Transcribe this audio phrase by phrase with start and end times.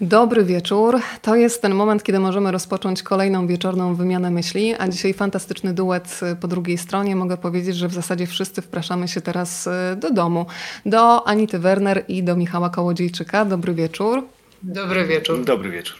[0.00, 1.00] Dobry wieczór.
[1.22, 6.20] To jest ten moment, kiedy możemy rozpocząć kolejną wieczorną wymianę myśli, a dzisiaj fantastyczny duet
[6.40, 7.16] po drugiej stronie.
[7.16, 10.46] Mogę powiedzieć, że w zasadzie wszyscy wpraszamy się teraz e, do domu.
[10.86, 13.44] Do Anity Werner i do Michała Kołodziejczyka.
[13.44, 14.22] Dobry wieczór.
[14.62, 15.44] Dobry wieczór.
[15.44, 15.96] Dobry wieczór.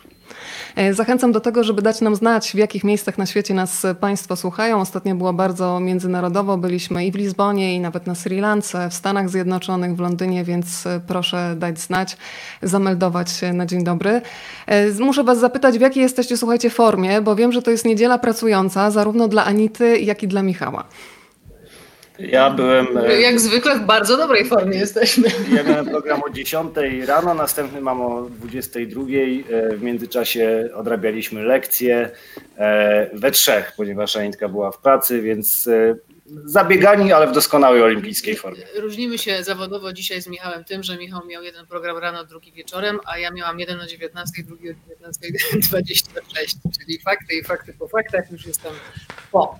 [0.76, 4.36] E, zachęcam do tego, żeby dać nam znać, w jakich miejscach na świecie nas Państwo
[4.36, 4.80] słuchają.
[4.80, 6.56] Ostatnio było bardzo międzynarodowo.
[6.58, 10.86] Byliśmy i w Lizbonie, i nawet na Sri Lance, w Stanach Zjednoczonych, w Londynie, więc
[10.86, 12.16] e, proszę dać znać,
[12.62, 14.22] zameldować się na dzień dobry.
[14.66, 18.18] E, muszę Was zapytać, w jakiej jesteście, słuchajcie, formie, bo wiem, że to jest niedziela
[18.18, 20.84] pracująca, zarówno dla Anity, jak i dla Michała.
[22.18, 22.86] Ja byłem.
[23.20, 25.28] Jak zwykle w bardzo dobrej formie jesteśmy.
[25.54, 26.72] Ja miałem program o 10
[27.06, 29.02] rano, następny mam o 22.
[29.76, 32.10] W międzyczasie odrabialiśmy lekcje
[33.12, 35.68] we trzech, ponieważ Anitka była w pracy, więc
[36.44, 38.62] zabiegani, ale w doskonałej olimpijskiej formie.
[38.76, 42.98] Różnimy się zawodowo dzisiaj z Michałem tym, że Michał miał jeden program rano, drugi wieczorem,
[43.04, 48.32] a ja miałam jeden o 19, drugi o 19.26, czyli fakty i fakty po faktach
[48.32, 48.72] już jestem
[49.32, 49.58] po.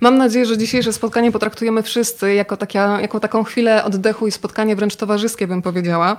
[0.00, 4.76] Mam nadzieję, że dzisiejsze spotkanie potraktujemy wszyscy jako, takia, jako taką chwilę oddechu i spotkanie
[4.76, 6.16] wręcz towarzyskie, bym powiedziała.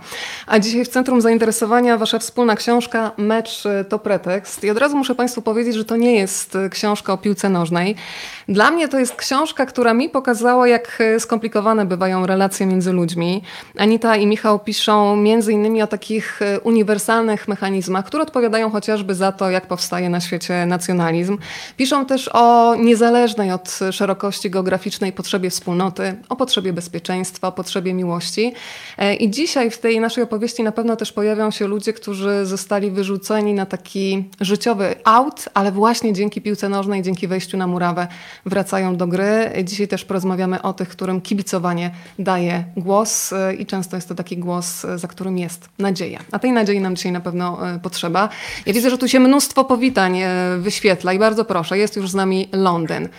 [0.48, 4.64] A dzisiaj w centrum zainteresowania wasza wspólna książka Mecz to pretekst.
[4.64, 7.96] I od razu muszę Państwu powiedzieć, że to nie jest książka o piłce nożnej.
[8.50, 13.44] Dla mnie to jest książka, która mi pokazała, jak skomplikowane bywają relacje między ludźmi.
[13.78, 19.50] Anita i Michał piszą między innymi o takich uniwersalnych mechanizmach, które odpowiadają chociażby za to,
[19.50, 21.38] jak powstaje na świecie nacjonalizm.
[21.78, 28.54] Piszą też o niezależnej od szerokości geograficznej potrzebie wspólnoty, o potrzebie bezpieczeństwa, o potrzebie miłości.
[28.98, 32.92] E, I dzisiaj w tej naszej opowieści na pewno też pojawią się ludzie, którzy zostali
[32.92, 38.08] wyrzuceni na taki życiowy aut, ale właśnie dzięki piłce nożnej, dzięki wejściu na murawę
[38.46, 39.52] wracają do gry.
[39.64, 44.38] Dzisiaj też porozmawiamy o tych, którym kibicowanie daje głos e, i często jest to taki
[44.38, 46.20] głos, e, za którym jest nadzieja.
[46.32, 48.30] A tej nadziei nam dzisiaj na pewno potrzeba.
[48.66, 50.20] Ja widzę, że tu się mnóstwo powitań
[50.58, 53.10] wyświetla i bardzo proszę, jest już z nami Londyn.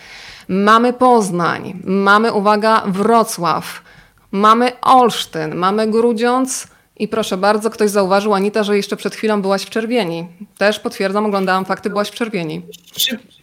[0.49, 3.83] Mamy Poznań, mamy, uwaga, Wrocław,
[4.31, 6.67] mamy Olsztyn, mamy Grudziądz
[6.97, 10.27] i proszę bardzo, ktoś zauważył, Anita, że jeszcze przed chwilą byłaś w Czerwieni.
[10.57, 12.61] Też potwierdzam, oglądałam fakty, byłaś w Czerwieni.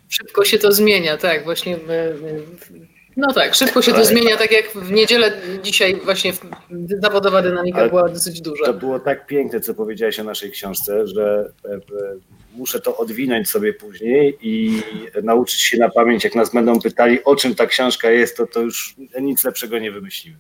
[0.08, 1.78] szybko się to zmienia, tak, właśnie
[3.16, 6.32] no tak, szybko się to zmienia, tak jak w niedzielę dzisiaj właśnie
[7.02, 8.64] zawodowa dynamika Ale była dosyć duża.
[8.64, 11.80] To było tak piękne, co powiedziałeś o naszej książce, że e, e,
[12.56, 14.82] muszę to odwinąć sobie później i
[15.22, 18.60] nauczyć się na pamięć, jak nas będą pytali, o czym ta książka jest, to, to
[18.60, 20.36] już nic lepszego nie wymyślimy.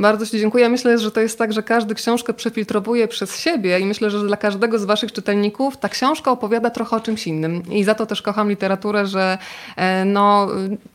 [0.00, 0.68] Bardzo Ci dziękuję.
[0.68, 4.36] Myślę, że to jest tak, że każdy książkę przefiltrowuje przez siebie i myślę, że dla
[4.36, 7.62] każdego z Waszych czytelników ta książka opowiada trochę o czymś innym.
[7.70, 9.38] I za to też kocham literaturę, że
[9.76, 10.48] e, no,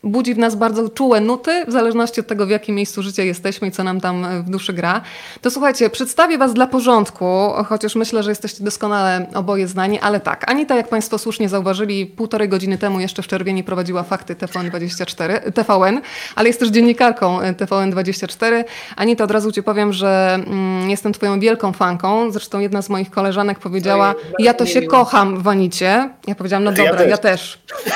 [0.03, 3.67] budzi w nas bardzo czułe nuty, w zależności od tego, w jakim miejscu życia jesteśmy
[3.67, 5.01] i co nam tam w duszy gra.
[5.41, 7.25] To słuchajcie, przedstawię Was dla porządku,
[7.65, 10.49] chociaż myślę, że jesteście doskonale oboje znani, ale tak.
[10.53, 16.01] Anita, jak Państwo słusznie zauważyli, półtorej godziny temu jeszcze w czerwieni prowadziła fakty TVN24, TVN,
[16.35, 18.63] ale jest też dziennikarką TVN24.
[18.95, 22.31] Anita, od razu Ci powiem, że mm, jestem Twoją wielką fanką.
[22.31, 26.09] Zresztą jedna z moich koleżanek powiedziała, ja to się kocham w Anicie.
[26.27, 27.59] Ja powiedziałam, no dobra, ja też.
[27.69, 27.93] Ja też.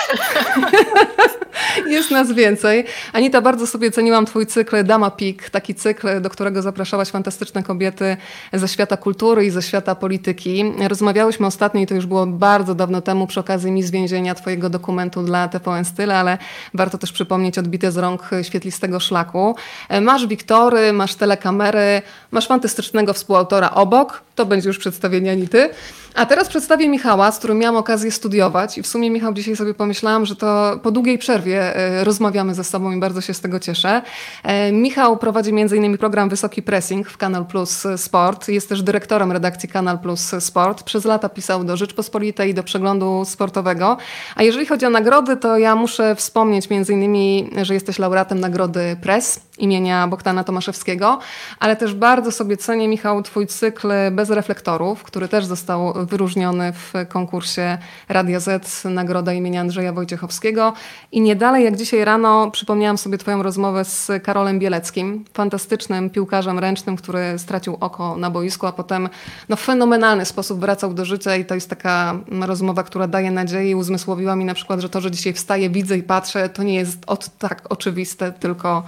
[1.87, 2.85] Jest nas więcej.
[3.13, 8.17] Anita, bardzo sobie ceniłam Twój cykl Dama Pik, taki cykl, do którego zapraszałaś fantastyczne kobiety
[8.53, 10.63] ze świata kultury i ze świata polityki.
[10.87, 14.69] Rozmawiałyśmy ostatnio, i to już było bardzo dawno temu, przy okazji mi z więzienia Twojego
[14.69, 16.37] dokumentu dla TVN Style, ale
[16.73, 19.55] warto też przypomnieć odbite z rąk świetlistego szlaku.
[20.01, 25.69] Masz Wiktory, masz telekamery, masz fantastycznego współautora obok, to będzie już przedstawienie Anity.
[26.17, 29.73] A teraz przedstawię Michała, z którym miałam okazję studiować i w sumie Michał dzisiaj sobie
[29.73, 33.59] pomyślałam, że to po długiej przerwie e, rozmawiamy ze sobą i bardzo się z tego
[33.59, 34.01] cieszę.
[34.43, 35.97] E, Michał prowadzi m.in.
[35.97, 38.47] program Wysoki Pressing w Kanal Plus Sport.
[38.47, 40.83] Jest też dyrektorem redakcji Kanal Plus Sport.
[40.83, 43.97] Przez lata pisał do Rzeczpospolitej i do przeglądu sportowego.
[44.35, 49.46] A jeżeli chodzi o nagrody, to ja muszę wspomnieć m.in., że jesteś laureatem nagrody Press
[49.57, 51.19] imienia Bogdana Tomaszewskiego,
[51.59, 56.93] ale też bardzo sobie cenię, Michał, twój cykl Bez reflektorów, który też został wyróżniony w
[57.09, 57.77] konkursie
[58.09, 60.73] Radio Z, nagroda imienia Andrzeja Wojciechowskiego.
[61.11, 66.59] I nie dalej jak dzisiaj rano przypomniałam sobie twoją rozmowę z Karolem Bieleckim, fantastycznym piłkarzem
[66.59, 69.09] ręcznym, który stracił oko na boisku, a potem
[69.49, 73.71] no, w fenomenalny sposób wracał do życia i to jest taka rozmowa, która daje nadzieję
[73.71, 76.75] i uzmysłowiła mi na przykład, że to, że dzisiaj wstaję, widzę i patrzę, to nie
[76.75, 78.83] jest od tak oczywiste, tylko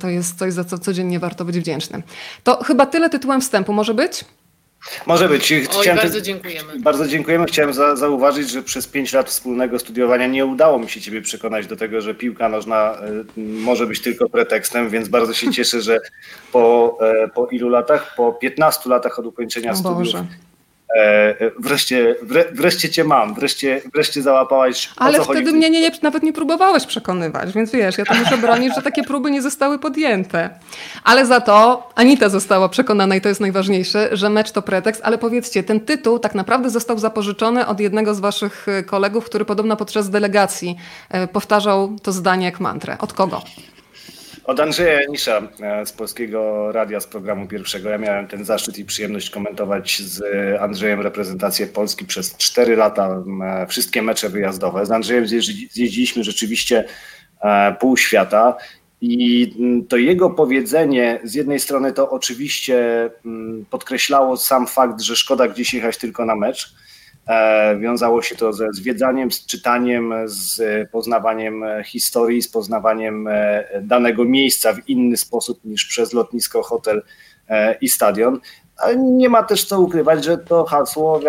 [0.00, 2.02] to jest coś, za co codziennie warto być wdzięcznym.
[2.44, 4.24] To chyba tyle tytułem wstępu może być?
[5.06, 5.52] Może być.
[5.52, 6.80] Oj, bardzo dziękujemy.
[6.80, 7.46] Bardzo dziękujemy.
[7.46, 11.66] Chciałem za, zauważyć, że przez pięć lat wspólnego studiowania nie udało mi się Ciebie przekonać
[11.66, 12.96] do tego, że piłka nożna
[13.38, 16.00] y, może być tylko pretekstem, więc bardzo się cieszę, że
[16.52, 20.26] po, e, po ilu latach, po 15 latach od ukończenia studiów E,
[21.58, 22.16] wreszcie,
[22.52, 24.90] wreszcie cię mam, wreszcie, wreszcie załapałaś.
[24.96, 28.74] Ale wtedy mnie nie, nie, nawet nie próbowałeś przekonywać, więc wiesz, ja to muszę bronić,
[28.74, 30.50] że takie próby nie zostały podjęte.
[31.04, 35.18] Ale za to Anita została przekonana i to jest najważniejsze, że mecz to pretekst, ale
[35.18, 39.76] powiedzcie, ten tytuł tak naprawdę został zapożyczony od jednego z waszych e, kolegów, który podobno
[39.76, 40.76] podczas delegacji
[41.10, 42.96] e, powtarzał to zdanie jak mantrę.
[42.98, 43.42] Od kogo?
[44.44, 47.88] Od Andrzeja Janisza e, z Polskiego Radia z programu pierwszego.
[47.88, 50.22] Ja miałem ten zaszczyt i przyjemność komentować z
[50.60, 54.86] Andrzejem reprezentację Polski przez 4 lata e, wszystkie mecze wyjazdowe.
[54.86, 56.84] Z Andrzejem zjeździliśmy rzeczywiście
[57.40, 58.56] e, pół świata.
[59.00, 59.54] I
[59.88, 63.10] to jego powiedzenie, z jednej strony to oczywiście
[63.70, 66.74] podkreślało sam fakt, że szkoda gdzieś jechać tylko na mecz,
[67.80, 70.60] wiązało się to ze zwiedzaniem, z czytaniem, z
[70.90, 77.02] poznawaniem historii, z poznawaniem e, danego miejsca w inny sposób niż przez lotnisko, hotel
[77.48, 78.40] e, i stadion.
[78.96, 81.20] Nie ma też co ukrywać, że to hasło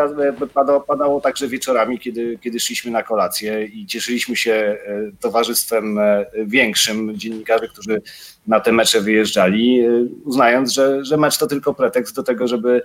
[0.53, 4.77] padało, padało także wieczorami, kiedy, kiedy szliśmy na kolację i cieszyliśmy się e,
[5.19, 8.01] towarzystwem e, większym dziennikarzy, którzy
[8.47, 9.89] na te mecze wyjeżdżali, e,
[10.25, 12.81] uznając, że, że mecz to tylko pretekst do tego, żeby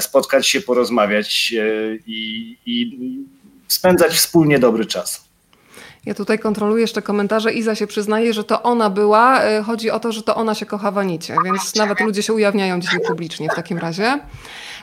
[0.00, 1.54] spotkać się, porozmawiać
[2.06, 2.98] i, i
[3.68, 5.25] spędzać wspólnie dobry czas.
[6.06, 7.52] Ja tutaj kontroluję jeszcze komentarze.
[7.52, 9.42] Iza się przyznaje, że to ona była.
[9.42, 12.32] E, chodzi o to, że to ona się kocha w Anicie, więc nawet ludzie się
[12.32, 14.18] ujawniają dzisiaj publicznie w takim razie.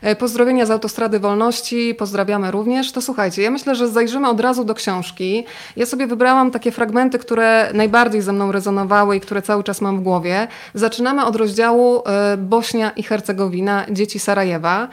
[0.02, 2.92] E, pozdrowienia z Autostrady Wolności, pozdrawiamy również.
[2.92, 5.46] To słuchajcie, ja myślę, że zajrzymy od razu do książki.
[5.75, 10.00] Ja sobie wybrałam takie fragmenty, które najbardziej ze mną rezonowały i które cały czas mam
[10.00, 10.48] w głowie.
[10.74, 14.88] Zaczynamy od rozdziału e, Bośnia i Hercegowina, dzieci Sarajewa.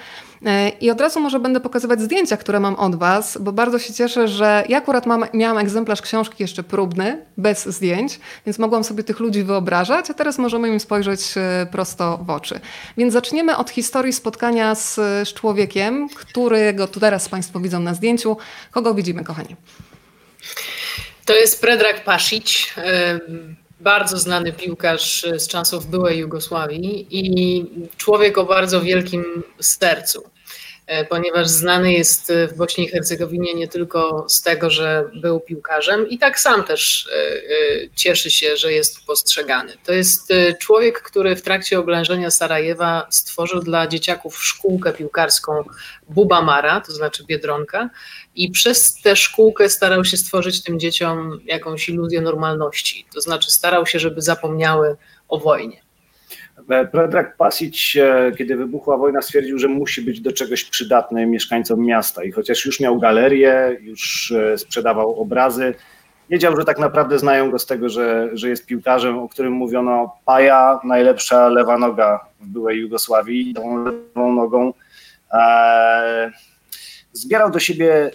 [0.47, 3.95] E, I od razu może będę pokazywać zdjęcia, które mam od Was, bo bardzo się
[3.95, 9.05] cieszę, że ja akurat mam, miałam egzemplarz książki jeszcze próbny, bez zdjęć, więc mogłam sobie
[9.05, 12.61] tych ludzi wyobrażać, a teraz możemy im spojrzeć e, prosto w oczy.
[12.97, 18.37] Więc zaczniemy od historii spotkania z, z człowiekiem, którego tu teraz Państwo widzą na zdjęciu.
[18.71, 19.57] Kogo widzimy, kochani?
[21.25, 22.75] To jest Predrag Pasic
[23.81, 27.65] bardzo znany piłkarz z czasów byłej Jugosławii i
[27.97, 30.23] człowiek o bardzo wielkim sercu.
[30.91, 36.09] E, ponieważ znany jest w Bośni i Hercegowinie nie tylko z tego, że był piłkarzem,
[36.09, 39.73] i tak sam też e, e, cieszy się, że jest postrzegany.
[39.85, 45.65] To jest człowiek, który w trakcie oblężenia Sarajewa stworzył dla dzieciaków szkółkę piłkarską
[46.09, 47.91] Bubamara, to znaczy Biedronka,
[48.35, 53.07] i przez tę szkółkę starał się stworzyć tym dzieciom jakąś iluzję normalności.
[53.15, 54.97] To znaczy starał się, żeby zapomniały
[55.29, 55.90] o wojnie.
[56.93, 62.25] Predrag Pasic, e, kiedy wybuchła wojna, stwierdził, że musi być do czegoś przydatny mieszkańcom miasta.
[62.25, 65.75] I chociaż już miał galerię, już e, sprzedawał obrazy,
[66.31, 70.17] wiedział, że tak naprawdę znają go z tego, że, że jest piłkarzem, o którym mówiono
[70.25, 73.55] Paja, najlepsza lewa noga w byłej Jugosławii.
[73.55, 74.73] Tą lewą nogą
[75.33, 76.31] e,
[77.13, 78.11] zbierał do siebie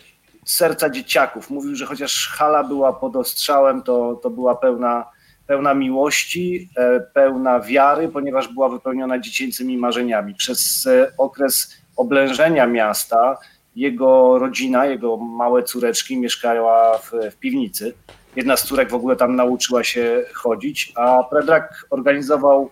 [0.45, 1.50] serca dzieciaków.
[1.50, 5.14] Mówił, że chociaż hala była pod ostrzałem, to, to była pełna
[5.47, 10.36] pełna miłości, e, pełna wiary, ponieważ była wypełniona dziecięcymi marzeniami.
[10.36, 13.38] Przez e, okres oblężenia miasta
[13.75, 17.94] jego rodzina, jego małe córeczki mieszkała w, w piwnicy.
[18.36, 22.69] Jedna z córek w ogóle tam nauczyła się chodzić, a Predrag organizował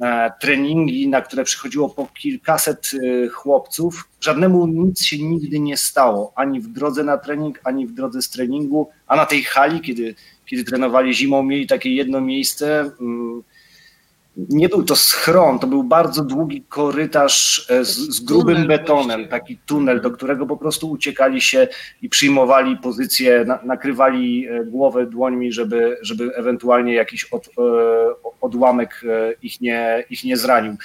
[0.00, 2.90] e, treningi, na które przychodziło po kilkaset
[3.32, 4.08] chłopców.
[4.20, 8.30] Żadnemu nic się nigdy nie stało, ani w drodze na trening, ani w drodze z
[8.30, 10.14] treningu, a na tej hali, kiedy
[10.50, 12.90] kiedy trenowali zimą, mieli takie jedno miejsce.
[13.00, 13.42] Mm,
[14.36, 19.58] nie był to schron, to był bardzo długi korytarz e, z, z grubym betonem, taki
[19.66, 21.68] tunel, do którego po prostu uciekali się
[22.02, 27.50] i przyjmowali pozycję, na, nakrywali e, głowę dłońmi, żeby, żeby ewentualnie jakiś od, e,
[28.40, 29.02] odłamek
[29.42, 30.76] ich nie, ich nie zranił.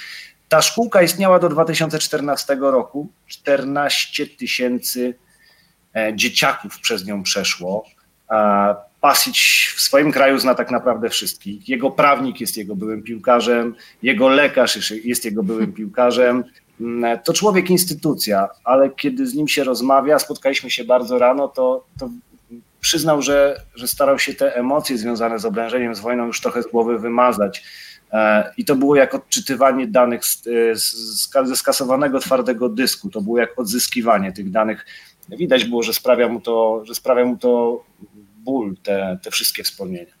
[0.48, 3.08] Ta szkółka istniała do 2014 roku.
[3.26, 5.14] 14 tysięcy
[6.14, 7.84] dzieciaków przez nią przeszło.
[9.06, 9.36] Pasic
[9.76, 11.68] w swoim kraju zna tak naprawdę wszystkich.
[11.68, 16.44] Jego prawnik jest jego byłym piłkarzem, jego lekarz jest jego byłym piłkarzem.
[16.80, 21.84] Mm, to człowiek instytucja, ale kiedy z nim się rozmawia, spotkaliśmy się bardzo rano, to,
[21.98, 22.10] to
[22.80, 26.66] przyznał, że, że starał się te emocje związane z oblężeniem, z wojną już trochę z
[26.66, 27.64] głowy wymazać.
[28.12, 30.22] E, I to było jak odczytywanie danych
[31.44, 33.10] ze skasowanego twardego dysku.
[33.10, 34.86] To było jak odzyskiwanie tych danych.
[35.28, 37.84] Widać było, że sprawia mu to, że sprawia mu to
[38.46, 40.14] ból, te, te wszystkie wspomnienia.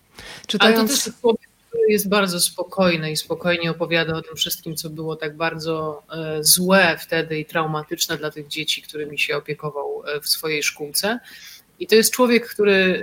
[0.46, 0.78] Czytając...
[0.78, 4.90] Ale to też człowiek, który jest bardzo spokojny i spokojnie opowiada o tym wszystkim, co
[4.90, 10.20] było tak bardzo e, złe wtedy i traumatyczne dla tych dzieci, którymi się opiekował e,
[10.20, 11.18] w swojej szkółce.
[11.78, 13.02] I to jest człowiek, który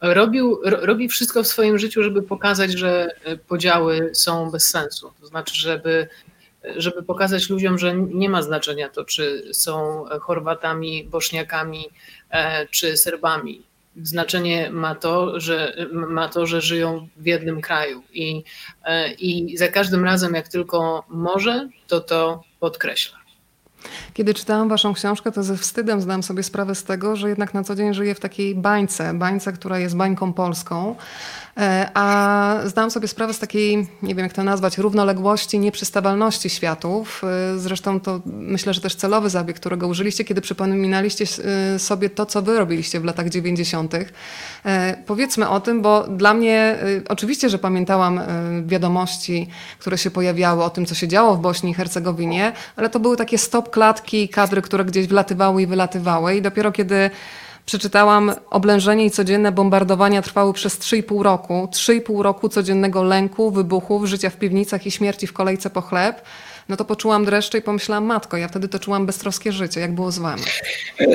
[0.00, 5.12] robił, robi wszystko w swoim życiu, żeby pokazać, że e, podziały są bez sensu.
[5.20, 6.08] To znaczy, żeby
[6.76, 11.84] żeby pokazać ludziom, że nie ma znaczenia to, czy są Chorwatami, Bośniakami
[12.70, 13.62] czy Serbami.
[14.02, 18.02] Znaczenie ma to, że, ma to, że żyją w jednym kraju.
[18.12, 18.44] I,
[19.18, 23.18] i za każdym razem, jak tylko może, to to podkreśla.
[24.14, 27.64] Kiedy czytałam waszą książkę, to ze wstydem zdałam sobie sprawę z tego, że jednak na
[27.64, 31.47] co dzień żyję w takiej bańce, bańce, która jest bańką polską, E,
[31.94, 37.22] a zdałam sobie sprawę z takiej, nie wiem jak to nazwać, równoległości, nieprzystawalności światów.
[37.24, 41.24] E, zresztą to myślę, że też celowy zabieg, którego użyliście, kiedy przypominaliście
[41.74, 43.94] e, sobie to, co wy robiliście w latach 90.
[45.06, 48.20] Powiedzmy o tym, bo dla mnie oczywiście, że pamiętałam
[48.66, 49.48] wiadomości,
[49.78, 53.16] które się pojawiały o tym, co się działo w Bośni i Hercegowinie, ale to były
[53.16, 57.10] takie stop klatki, kadry, które gdzieś wlatywały i wylatywały i dopiero kiedy
[57.68, 61.68] Przeczytałam, oblężenie i codzienne bombardowania trwały przez 3,5 roku.
[61.72, 66.22] 3,5 roku codziennego lęku, wybuchów, życia w piwnicach i śmierci w kolejce po chleb.
[66.68, 69.80] No to poczułam dreszcze i pomyślałam, matko, ja wtedy to czułam beztroskie życie.
[69.80, 70.42] Jak było z wami?
[71.00, 71.06] E,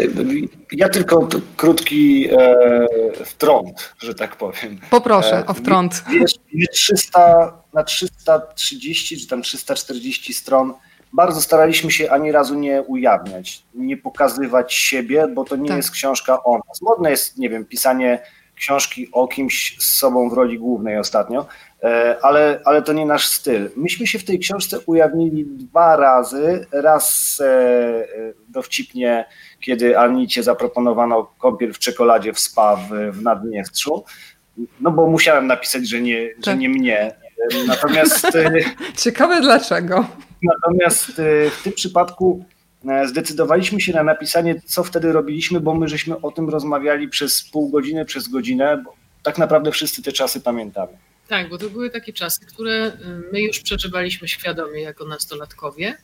[0.72, 4.80] ja tylko krótki e, wtrąd, że tak powiem.
[4.90, 6.04] Poproszę e, o wtrąd.
[6.12, 6.34] Wiesz,
[6.72, 10.74] 300, na 330 czy tam 340 stron
[11.14, 15.78] bardzo staraliśmy się ani razu nie ujawniać, nie pokazywać siebie, bo to nie tak.
[15.78, 16.82] jest książka o nas.
[16.82, 18.20] Modne jest, nie wiem, pisanie
[18.56, 21.46] książki o kimś z sobą w roli głównej ostatnio,
[21.84, 23.70] e, ale, ale to nie nasz styl.
[23.76, 26.66] Myśmy się w tej książce ujawnili dwa razy.
[26.72, 28.06] Raz e, e,
[28.48, 29.26] dowcipnie,
[29.60, 34.04] kiedy Anicie zaproponowano kąpiel w czekoladzie w spa w, w Naddniestrzu,
[34.82, 36.44] no bo musiałem napisać, że nie, tak.
[36.46, 37.16] że nie mnie.
[37.68, 38.28] Natomiast...
[39.04, 40.06] Ciekawe dlaczego.
[40.44, 42.46] Natomiast e, w tym przypadku
[42.88, 47.44] e, zdecydowaliśmy się na napisanie, co wtedy robiliśmy, bo my żeśmy o tym rozmawiali przez
[47.44, 50.98] pół godziny, przez godzinę, bo tak naprawdę wszyscy te czasy pamiętamy.
[51.28, 52.92] Tak, bo to były takie czasy, które e,
[53.32, 55.98] my już przeżywaliśmy świadomie jako nastolatkowie.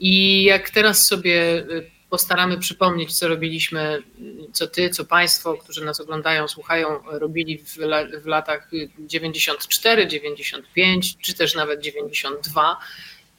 [0.00, 1.64] I jak teraz sobie
[2.10, 4.02] postaramy przypomnieć, co robiliśmy,
[4.52, 7.78] co ty, co państwo, którzy nas oglądają, słuchają, robili w,
[8.22, 12.76] w latach 94, 95, czy też nawet 92,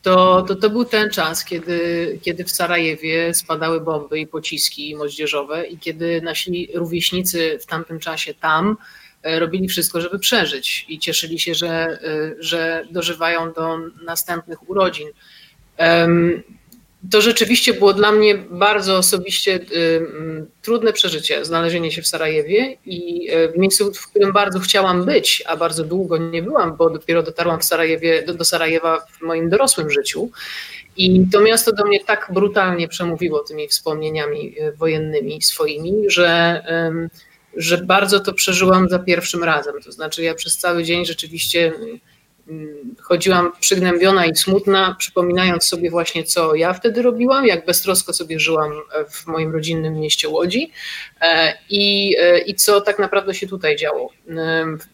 [0.07, 5.67] to, to, to był ten czas, kiedy, kiedy w Sarajewie spadały bomby i pociski moździerzowe
[5.67, 8.77] i kiedy nasi rówieśnicy w tamtym czasie tam
[9.23, 11.99] e, robili wszystko, żeby przeżyć i cieszyli się, że, e,
[12.39, 15.07] że dożywają do następnych urodzin
[17.11, 22.77] to rzeczywiście było dla mnie bardzo osobiście y, mm, trudne przeżycie, znalezienie się w Sarajewie
[22.85, 26.89] i y, w miejscu, w którym bardzo chciałam być, a bardzo długo nie byłam, bo
[26.89, 30.29] dopiero dotarłam w Sarajewie, do, do Sarajewa w moim dorosłym życiu.
[30.97, 36.63] I to miasto do mnie tak brutalnie przemówiło tymi wspomnieniami y, wojennymi swoimi, że,
[37.57, 39.75] że bardzo to przeżyłam za pierwszym razem.
[39.85, 41.73] To znaczy, ja przez cały dzień rzeczywiście
[43.01, 48.71] chodziłam przygnębiona i smutna, przypominając sobie właśnie, co ja wtedy robiłam, jak beztrosko sobie żyłam
[49.09, 50.71] w moim rodzinnym mieście Łodzi
[51.21, 54.11] e, i, e, i co tak naprawdę się tutaj działo,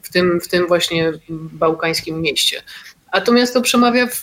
[0.02, 2.62] w tym, w tym właśnie bałkańskim mieście.
[3.12, 3.32] A to
[3.62, 4.22] przemawia w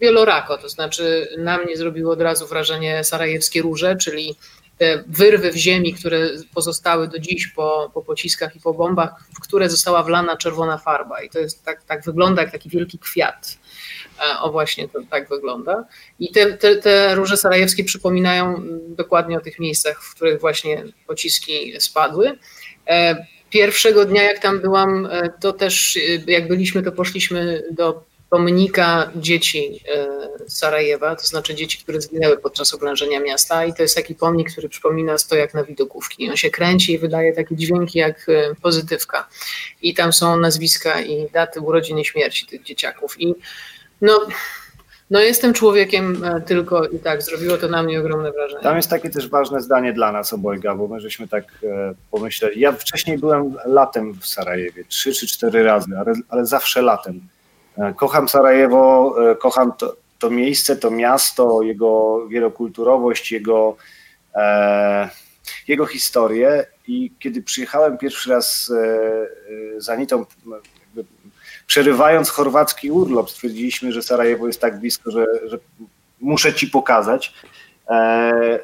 [0.00, 4.36] wielorako, to znaczy na mnie zrobiło od razu wrażenie sarajewskie róże, czyli
[4.78, 9.40] te wyrwy w ziemi, które pozostały do dziś po, po pociskach i po bombach, w
[9.40, 11.22] które została wlana czerwona farba.
[11.22, 13.58] I to jest tak, tak wygląda jak taki wielki kwiat.
[14.20, 15.84] E, o właśnie to tak wygląda.
[16.20, 21.80] I te, te, te róże sarajewskie przypominają dokładnie o tych miejscach, w których właśnie pociski
[21.80, 22.38] spadły.
[22.88, 29.10] E, pierwszego dnia, jak tam byłam, e, to też jak byliśmy, to poszliśmy do pomnika
[29.16, 30.08] dzieci e,
[30.48, 34.68] Sarajewa, to znaczy dzieci, które zginęły podczas oblężenia miasta i to jest taki pomnik, który
[34.68, 36.30] przypomina stojak na widokówki.
[36.30, 39.28] On się kręci i wydaje takie dźwięki jak e, pozytywka.
[39.82, 43.20] I tam są nazwiska i daty urodzin i śmierci tych dzieciaków.
[43.20, 43.34] I
[44.00, 44.26] no,
[45.10, 48.62] no jestem człowiekiem e, tylko i tak, zrobiło to na mnie ogromne wrażenie.
[48.62, 51.44] Tam jest takie też ważne zdanie dla nas obojga, bo my żeśmy tak
[52.10, 52.60] pomyśleli.
[52.60, 57.20] Ja wcześniej byłem latem w Sarajewie, trzy czy cztery razy, ale, ale zawsze latem.
[57.78, 63.76] E, kocham Sarajewo, e, kocham to, to miejsce, to miasto, jego wielokulturowość, jego,
[64.34, 65.08] e,
[65.68, 66.66] jego historię.
[66.88, 68.72] I kiedy przyjechałem pierwszy raz
[69.76, 70.26] e, za Nitą,
[71.66, 75.58] przerywając chorwacki urlop, stwierdziliśmy, że Sarajewo jest tak blisko, że, że
[76.20, 77.34] muszę ci pokazać.
[77.90, 78.58] E,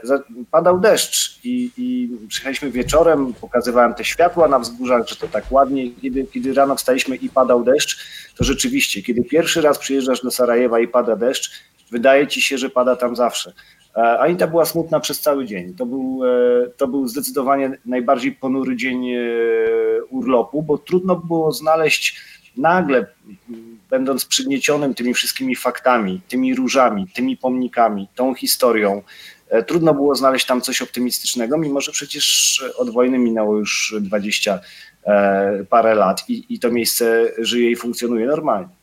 [0.50, 5.90] padał deszcz i, i przyjechaliśmy wieczorem, pokazywałem te światła na wzgórzach, że to tak ładnie.
[5.90, 7.98] Kiedy, kiedy rano wstaliśmy i padał deszcz,
[8.37, 11.50] to rzeczywiście, kiedy pierwszy raz przyjeżdżasz do Sarajewa i pada deszcz,
[11.90, 13.52] wydaje ci się, że pada tam zawsze.
[13.96, 15.75] E, Anita była smutna przez cały dzień.
[15.75, 19.06] To był, e, to był zdecydowanie najbardziej ponury dzień
[20.10, 22.20] urlopu, bo trudno było znaleźć
[22.56, 23.06] nagle
[23.90, 29.02] będąc przygniecionym tymi wszystkimi faktami, tymi różami, tymi pomnikami, tą historią,
[29.49, 34.61] e, trudno było znaleźć tam coś optymistycznego, mimo że przecież od wojny minęło już 20
[35.07, 38.78] e, parę lat i, i to miejsce żyje i funkcjonuje normalnie.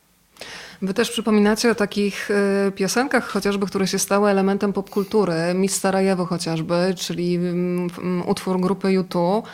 [0.82, 5.34] Wy też przypominacie o takich e, piosenkach chociażby, które się stały elementem popkultury.
[5.54, 9.46] Miss Sarajewo chociażby, czyli mm, mm, utwór grupy YouTube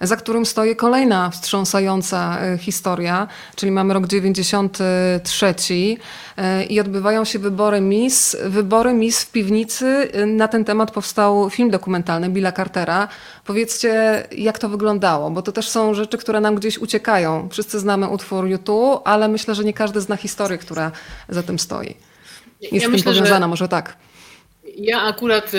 [0.00, 5.54] za którym stoi kolejna wstrząsająca e, historia, czyli mamy rok 93
[6.36, 8.36] e, i odbywają się wybory Miss.
[8.44, 9.86] Wybory Miss w piwnicy.
[10.12, 13.08] E, na ten temat powstał film dokumentalny Billa Cartera.
[13.44, 17.48] Powiedzcie, jak to wyglądało, bo to też są rzeczy, które nam gdzieś uciekają.
[17.48, 20.92] Wszyscy znamy utwór YouTube, ale myślę, że nie każdy zna historię, która
[21.28, 21.94] za tym stoi.
[22.60, 23.48] Jest ja z tym myślę, powiązana, że...
[23.48, 23.96] może tak.
[24.76, 25.58] Ja akurat y,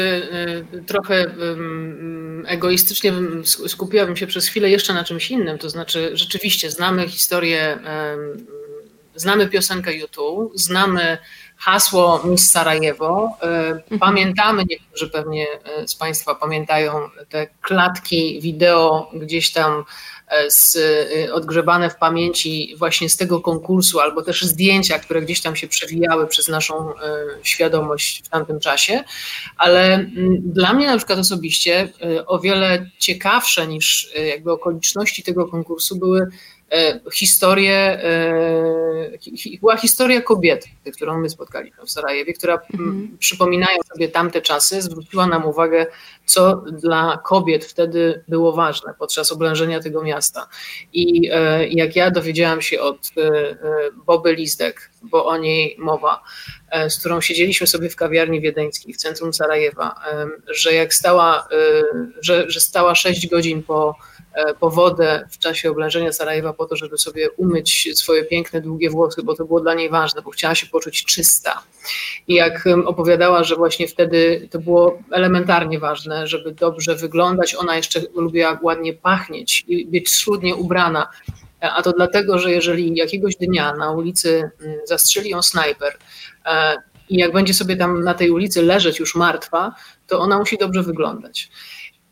[0.74, 1.26] y, trochę
[2.46, 3.14] egoistycznie
[3.68, 5.58] skupiłabym się przez chwilę jeszcze na czymś innym.
[5.58, 7.80] To znaczy, rzeczywiście znamy historię,
[9.16, 11.18] znamy piosenkę YouTube, znamy
[11.58, 13.38] hasło Miss Sarajewo.
[13.44, 14.00] Y, mhm.
[14.00, 15.48] Pamiętamy, niektórzy pewnie
[15.86, 19.84] z Państwa pamiętają te klatki wideo gdzieś tam
[20.50, 25.56] z, y, odgrzebane w pamięci właśnie z tego konkursu, albo też zdjęcia, które gdzieś tam
[25.56, 26.94] się przewijały przez naszą y,
[27.44, 29.04] świadomość w tamtym czasie.
[29.58, 30.06] Ale
[30.40, 31.90] dla mnie na przykład osobiście
[32.28, 36.30] o wiele ciekawsze niż jakby okoliczności tego konkursu były E,
[37.14, 39.12] historię, e,
[39.60, 43.18] była historia kobiety, którą my spotkaliśmy w Sarajewie, która mhm.
[43.20, 45.86] przypominając sobie tamte czasy, zwróciła nam uwagę,
[46.26, 50.48] co dla kobiet wtedy było ważne podczas oblężenia tego miasta.
[50.94, 53.10] I e, jak ja dowiedziałam się od
[54.06, 56.24] Boby Lizdek, bo o niej mowa,
[56.90, 59.96] z którą siedzieliśmy sobie w kawiarni wiedeńskiej w centrum Sarajewa,
[60.48, 61.48] że jak stała,
[62.22, 64.11] że, że stała 6 godzin po E,
[64.60, 69.24] po wodę w czasie oblężenia Sarajewa po to, żeby sobie umyć swoje piękne, długie włosy,
[69.24, 71.64] bo to było dla niej ważne, bo chciała się poczuć czysta.
[72.28, 78.02] I jak opowiadała, że właśnie wtedy to było elementarnie ważne, żeby dobrze wyglądać, ona jeszcze
[78.16, 81.08] lubiła ładnie pachnieć i być schludnie ubrana.
[81.62, 84.52] E, a to dlatego, że jeżeli jakiegoś dnia na ulicy
[84.86, 85.98] zastrzeli ją snajper,
[86.46, 86.78] e,
[87.10, 89.76] i jak będzie sobie tam na tej ulicy leżeć już martwa,
[90.08, 91.52] to ona musi dobrze wyglądać.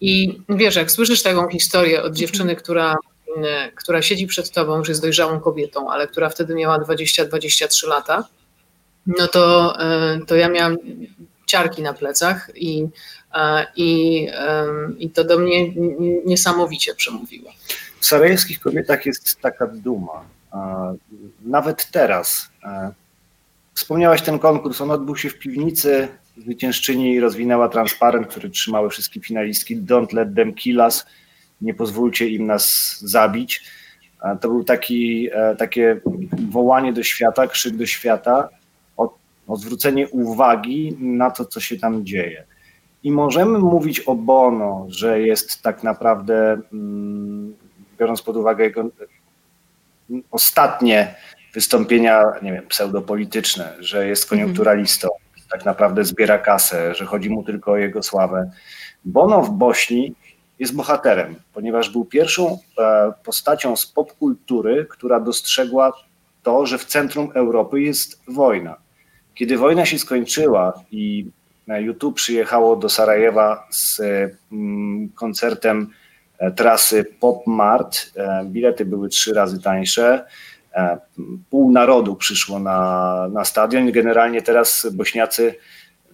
[0.01, 2.95] I wiesz, jak słyszysz taką historię od dziewczyny, która,
[3.43, 8.27] e, która siedzi przed tobą, już jest dojrzałą kobietą, ale która wtedy miała 20-23 lata,
[9.07, 10.77] no to, e, to ja miałam
[11.45, 12.87] ciarki na plecach i,
[13.33, 14.27] e, i,
[14.97, 15.73] i to do mnie
[16.25, 17.51] niesamowicie przemówiło.
[17.99, 20.23] W sarajewskich kobietach jest taka duma.
[21.45, 22.49] Nawet teraz.
[23.73, 26.07] Wspomniałaś ten konkurs, on odbył się w piwnicy
[26.41, 31.05] zwyciężczyni rozwinęła transparent, który trzymały wszystkie finalistki Don't let them kill us,
[31.61, 33.63] nie pozwólcie im nas zabić.
[34.41, 36.01] To był taki, e, takie
[36.49, 38.49] wołanie do świata, krzyk do świata
[38.97, 42.43] o, o zwrócenie uwagi na to, co się tam dzieje.
[43.03, 47.55] I możemy mówić o Bono, że jest tak naprawdę, mm,
[47.99, 48.89] biorąc pod uwagę jego
[50.31, 51.15] ostatnie
[51.53, 55.07] wystąpienia, nie wiem, pseudopolityczne, że jest koniunkturalistą,
[55.51, 58.51] tak naprawdę zbiera kasę, że chodzi mu tylko o jego sławę.
[59.05, 60.15] Bono w Bośni
[60.59, 65.93] jest bohaterem, ponieważ był pierwszą e, postacią z popkultury, która dostrzegła
[66.43, 68.77] to, że w centrum Europy jest wojna.
[69.35, 71.27] Kiedy wojna się skończyła i
[71.77, 74.01] YouTube przyjechało do Sarajewa z
[74.51, 75.89] mm, koncertem
[76.39, 80.25] e, trasy Pop Mart, e, bilety były trzy razy tańsze,
[81.49, 83.91] pół narodu przyszło na, na stadion.
[83.91, 85.55] Generalnie teraz Bośniacy,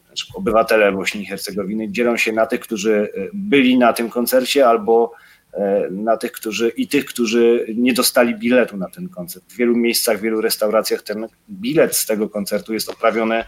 [0.05, 5.13] znaczy obywatele Bośni i Hercegowiny dzielą się na tych, którzy byli na tym koncercie albo
[5.53, 9.45] e, na tych, którzy i tych, którzy nie dostali biletu na ten koncert.
[9.47, 13.43] W wielu miejscach, w wielu restauracjach ten bilet z tego koncertu jest oprawiony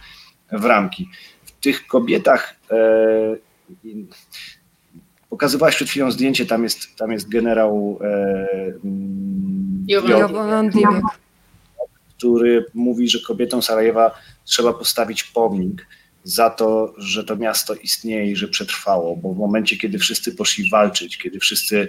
[0.51, 1.09] w ramki.
[1.45, 2.77] W tych kobietach e,
[5.29, 8.47] pokazywałaś przed chwilą zdjęcie, tam jest, tam jest generał e,
[12.17, 14.11] który mówi, że kobietom Sarajewa
[14.45, 15.87] trzeba postawić pomnik
[16.23, 20.69] za to, że to miasto istnieje i że przetrwało, bo w momencie, kiedy wszyscy poszli
[20.69, 21.87] walczyć, kiedy wszyscy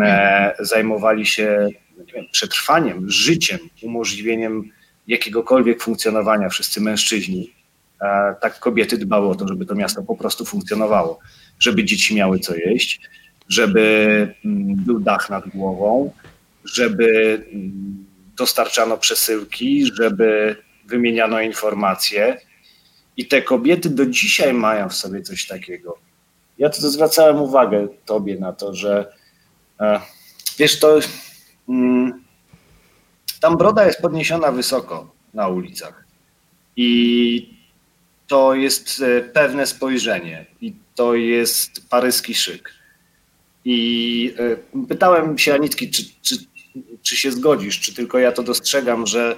[0.00, 1.68] e, zajmowali się
[2.14, 4.70] wiem, przetrwaniem, życiem, umożliwieniem
[5.06, 7.54] jakiegokolwiek funkcjonowania, wszyscy mężczyźni,
[8.00, 11.18] e, tak kobiety dbały o to, żeby to miasto po prostu funkcjonowało,
[11.58, 13.00] żeby dzieci miały co jeść,
[13.48, 16.12] żeby mm, był dach nad głową,
[16.64, 18.04] żeby mm,
[18.36, 22.40] dostarczano przesyłki, żeby wymieniano informacje.
[23.16, 25.98] I te kobiety do dzisiaj mają w sobie coś takiego.
[26.58, 29.12] Ja to zwracałem uwagę tobie na to, że
[29.80, 30.00] e,
[30.58, 30.98] wiesz, to
[31.68, 32.24] mm,
[33.40, 35.14] tam broda jest podniesiona wysoko.
[35.34, 36.04] na ulicach.
[36.76, 37.53] I
[38.26, 42.74] to jest e, pewne spojrzenie i to jest paryski szyk.
[43.64, 46.36] I e, pytałem się Anitki, czy, czy,
[47.02, 49.36] czy się zgodzisz, czy tylko ja to dostrzegam, że,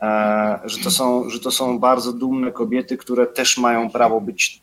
[0.00, 4.60] e, że, to są, że to są bardzo dumne kobiety, które też mają prawo być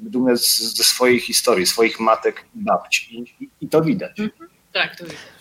[0.00, 3.26] dumne ze swojej historii, swoich matek i babci.
[3.40, 4.20] I, i to widać.
[4.20, 4.50] Mhm.
[4.72, 5.35] Tak, to widać.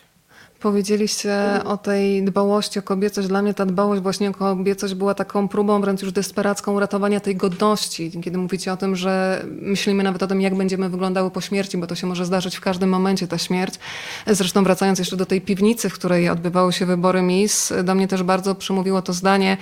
[0.60, 3.28] Powiedzieliście o tej dbałości o kobiecość.
[3.28, 7.36] Dla mnie ta dbałość właśnie o kobiecość była taką próbą wręcz już desperacką uratowania tej
[7.36, 8.12] godności.
[8.24, 11.88] Kiedy mówicie o tym, że myślimy nawet o tym, jak będziemy wyglądały po śmierci, bo
[11.88, 13.80] to się może zdarzyć w każdym momencie, ta śmierć.
[14.28, 18.24] Zresztą wracając jeszcze do tej piwnicy, w której odbywały się wybory Miss, do mnie też
[18.24, 19.58] bardzo przemówiło to zdanie,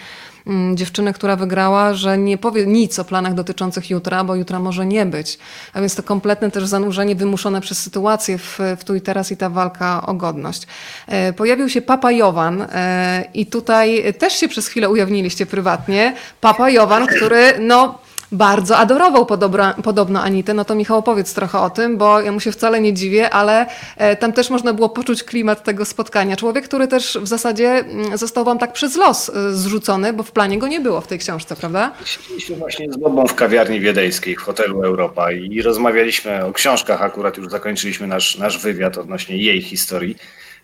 [0.75, 5.05] dziewczyny, która wygrała, że nie powie nic o planach dotyczących jutra, bo jutra może nie
[5.05, 5.37] być.
[5.73, 9.37] A więc to kompletne też zanurzenie wymuszone przez sytuację w, w tu i teraz i
[9.37, 10.67] ta walka o godność.
[11.07, 16.15] E, pojawił się Papa Jowan e, i tutaj też się przez chwilę ujawniliście prywatnie.
[16.41, 17.99] Papa Jowan, który no
[18.33, 22.39] bardzo adorował podobno, podobno Anitę, no to Michał opowiedz trochę o tym, bo ja mu
[22.39, 23.65] się wcale nie dziwię, ale
[23.97, 26.35] e, tam też można było poczuć klimat tego spotkania.
[26.35, 30.31] Człowiek, który też w zasadzie mm, został wam tak przez los e, zrzucony, bo w
[30.31, 31.91] planie go nie było w tej książce, prawda?
[32.05, 37.37] Siedzieliśmy właśnie z Bobą w kawiarni wiedeńskiej w hotelu Europa i rozmawialiśmy o książkach, akurat
[37.37, 40.17] już zakończyliśmy nasz, nasz wywiad odnośnie jej historii.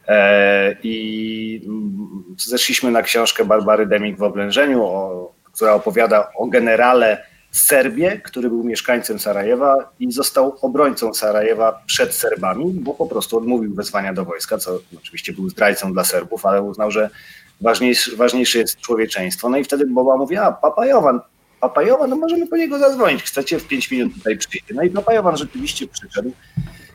[0.08, 7.29] E, I mm, zeszliśmy na książkę Barbary Deming w oblężeniu, o, która opowiada o generale
[7.52, 13.76] Serbię, który był mieszkańcem Sarajewa i został obrońcą Sarajewa przed Serbami, bo po prostu odmówił
[13.76, 17.10] wezwania do wojska, co oczywiście był zdrajcą dla Serbów, ale uznał, że
[17.62, 19.50] ważniejsze, ważniejsze jest człowieczeństwo.
[19.50, 21.20] No i wtedy Boba mówi, a Papajowan,
[21.60, 24.66] Papajowan, no możemy po niego zadzwonić, chcecie w 5 minut tutaj przyjść.
[24.74, 26.32] No i Papajowan rzeczywiście przyszedł.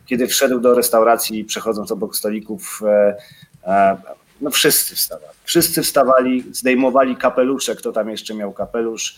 [0.07, 3.17] Kiedy wszedł do restauracji, przechodząc obok stolików, e,
[3.65, 3.97] e,
[4.41, 5.33] no wszyscy wstawali.
[5.45, 9.17] Wszyscy wstawali, zdejmowali kapelusze, kto tam jeszcze miał kapelusz,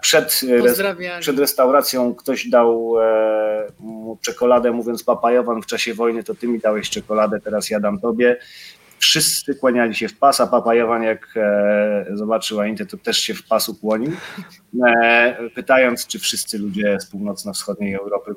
[0.00, 0.40] przed,
[1.20, 6.58] przed restauracją ktoś dał e, mu czekoladę, mówiąc papajowan w czasie wojny, to ty mi
[6.58, 8.36] dałeś czekoladę, teraz ja dam tobie.
[8.98, 13.46] Wszyscy kłaniali się w pas, a papajowan jak e, zobaczył Anitę, to też się w
[13.46, 14.12] pasu kłonił,
[14.86, 18.34] e, pytając, czy wszyscy ludzie z północno-wschodniej Europy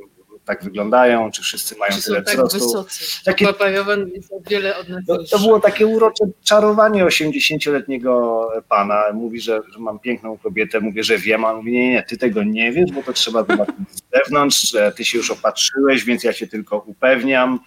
[0.49, 2.59] tak wyglądają, czy wszyscy mają czy tyle tak wzrostu.
[2.59, 3.23] Wysocy.
[3.25, 9.03] Takie, jest o wiele od nas to, to było takie urocze czarowanie 80-letniego pana.
[9.13, 12.17] Mówi, że, że, mam piękną kobietę, mówię, że wiem, a on mówi, nie, nie, ty
[12.17, 16.23] tego nie wiesz, bo to trzeba zobaczyć z zewnątrz, że ty się już opatrzyłeś, więc
[16.23, 17.59] ja się tylko upewniam.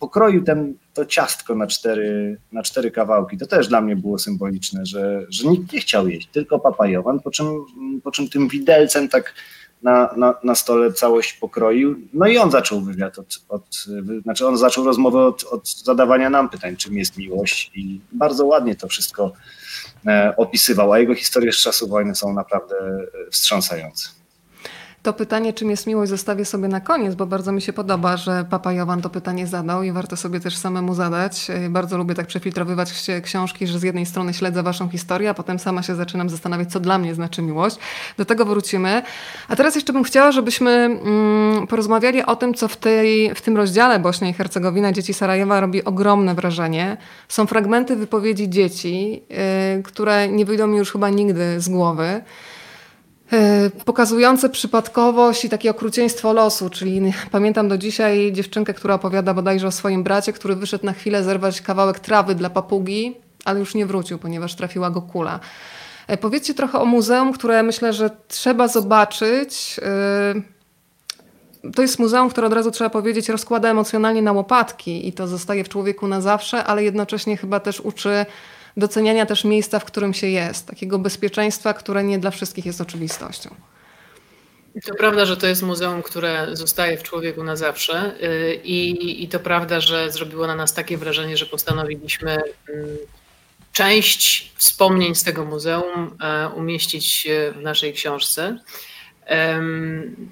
[0.00, 3.38] Pokroił ten, to ciastko na cztery, na cztery kawałki.
[3.38, 7.30] To też dla mnie było symboliczne, że, że nikt nie chciał jeść, tylko papajowan, po
[7.30, 7.46] czym,
[8.04, 9.34] po czym tym widelcem tak
[9.82, 11.96] na, na, na stole całość pokroił.
[12.12, 13.86] No i on zaczął wywiad od, od
[14.22, 18.76] znaczy on zaczął rozmowę od, od zadawania nam pytań, czym jest miłość i bardzo ładnie
[18.76, 19.32] to wszystko
[20.06, 22.74] e, opisywał, a jego historie z czasu wojny są naprawdę
[23.30, 24.17] wstrząsające.
[25.08, 28.44] To pytanie, czym jest miłość, zostawię sobie na koniec, bo bardzo mi się podoba, że
[28.50, 31.50] Papa Jowan to pytanie zadał i warto sobie też samemu zadać.
[31.50, 35.58] E, bardzo lubię tak przefiltrowywać książki, że z jednej strony śledzę waszą historię, a potem
[35.58, 37.76] sama się zaczynam zastanawiać, co dla mnie znaczy miłość.
[38.16, 39.02] Do tego wrócimy.
[39.48, 43.56] A teraz jeszcze bym chciała, żebyśmy mm, porozmawiali o tym, co w, tej, w tym
[43.56, 46.96] rozdziale Bośnia i Hercegowina, Dzieci Sarajewa robi ogromne wrażenie.
[47.28, 49.22] Są fragmenty wypowiedzi dzieci,
[49.76, 52.22] yy, które nie wyjdą mi już chyba nigdy z głowy.
[53.32, 59.66] E, pokazujące przypadkowość i takie okrucieństwo losu, czyli pamiętam do dzisiaj dziewczynkę, która opowiada bodajże
[59.66, 63.86] o swoim bracie, który wyszedł na chwilę zerwać kawałek trawy dla papugi, ale już nie
[63.86, 65.40] wrócił, ponieważ trafiła go kula.
[66.06, 69.80] E, powiedzcie trochę o muzeum, które myślę, że trzeba zobaczyć.
[69.82, 75.26] E, to jest muzeum, które od razu trzeba powiedzieć rozkłada emocjonalnie na łopatki i to
[75.26, 78.26] zostaje w człowieku na zawsze, ale jednocześnie chyba też uczy
[78.78, 83.54] doceniania też miejsca, w którym się jest, takiego bezpieczeństwa, które nie dla wszystkich jest oczywistością.
[84.86, 89.28] To prawda, że to jest muzeum, które zostaje w człowieku na zawsze y, i, i
[89.28, 92.96] to prawda, że zrobiło na nas takie wrażenie, że postanowiliśmy mm,
[93.72, 98.58] część wspomnień z tego muzeum e, umieścić w naszej książce.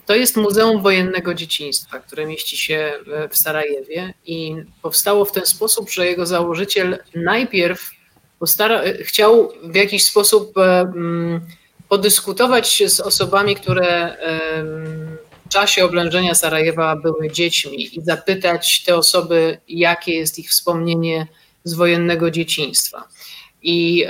[0.07, 2.93] To jest Muzeum Wojennego Dzieciństwa, które mieści się
[3.31, 7.96] w Sarajewie i powstało w ten sposób, że jego założyciel najpierw
[8.39, 11.41] postara, chciał w jakiś sposób e, mm,
[11.89, 14.17] podyskutować z osobami, które
[15.47, 21.27] w czasie oblężenia Sarajewa były dziećmi i zapytać te osoby, jakie jest ich wspomnienie
[21.65, 23.09] z wojennego dzieciństwa.
[23.63, 24.07] I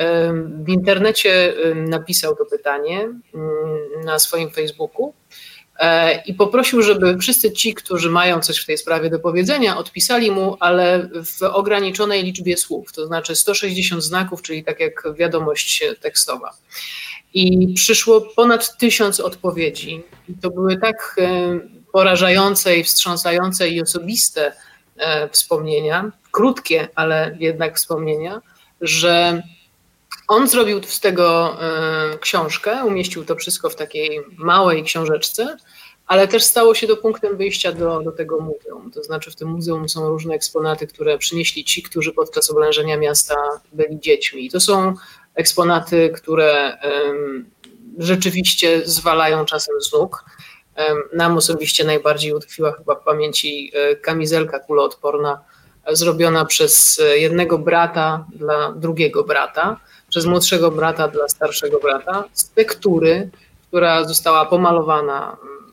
[0.65, 3.21] w internecie napisał to pytanie mm,
[4.05, 5.13] na swoim Facebooku.
[5.79, 10.31] E, i poprosił, żeby wszyscy ci, którzy mają coś w tej sprawie do powiedzenia, odpisali
[10.31, 16.51] mu, ale w ograniczonej liczbie słów, to znaczy 160 znaków, czyli tak jak wiadomość tekstowa.
[17.35, 20.03] I przyszło ponad tysiąc odpowiedzi.
[20.29, 21.61] I to były tak e,
[21.93, 24.53] porażające i wstrząsające i osobiste
[24.97, 28.41] e, wspomnienia, krótkie, ale jednak wspomnienia,
[28.81, 29.43] że
[30.29, 35.57] on zrobił z tego e, książkę, umieścił to wszystko w takiej małej książeczce,
[36.07, 38.91] ale też stało się to punktem wyjścia do, do tego muzeum.
[38.91, 43.35] To znaczy, w tym muzeum są różne eksponaty, które przynieśli ci, którzy podczas oblężenia miasta
[43.73, 44.47] byli dziećmi.
[44.47, 44.95] I to są
[45.35, 47.51] eksponaty, które um,
[47.99, 50.25] rzeczywiście zwalają czasem z nóg.
[50.77, 55.41] Um, nam osobiście najbardziej utkwiła chyba w pamięci e, kamizelka kuloodporna,
[55.93, 63.31] zrobiona przez jednego brata dla drugiego brata przez młodszego brata dla starszego brata z tektury,
[63.69, 65.73] która została pomalowana mm,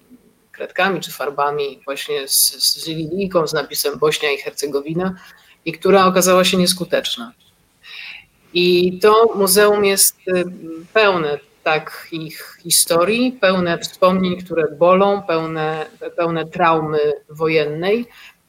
[0.51, 5.15] kredkami czy farbami właśnie z, z linijką z napisem Bośnia i Hercegowina
[5.65, 7.31] i która okazała się nieskuteczna.
[8.53, 10.43] I to muzeum jest y,
[10.93, 18.05] pełne takich historii, pełne wspomnień, które bolą, pełne, pełne traumy wojennej.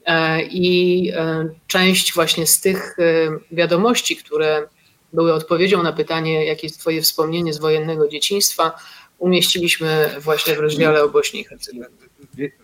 [0.07, 4.67] E, I e, część właśnie z tych y, wiadomości, które
[5.15, 8.73] były odpowiedzią na pytanie, jakie jest Twoje wspomnienie z wojennego dzieciństwa,
[9.19, 11.89] umieściliśmy właśnie w rozdziale o Bośni i Hercegowinie.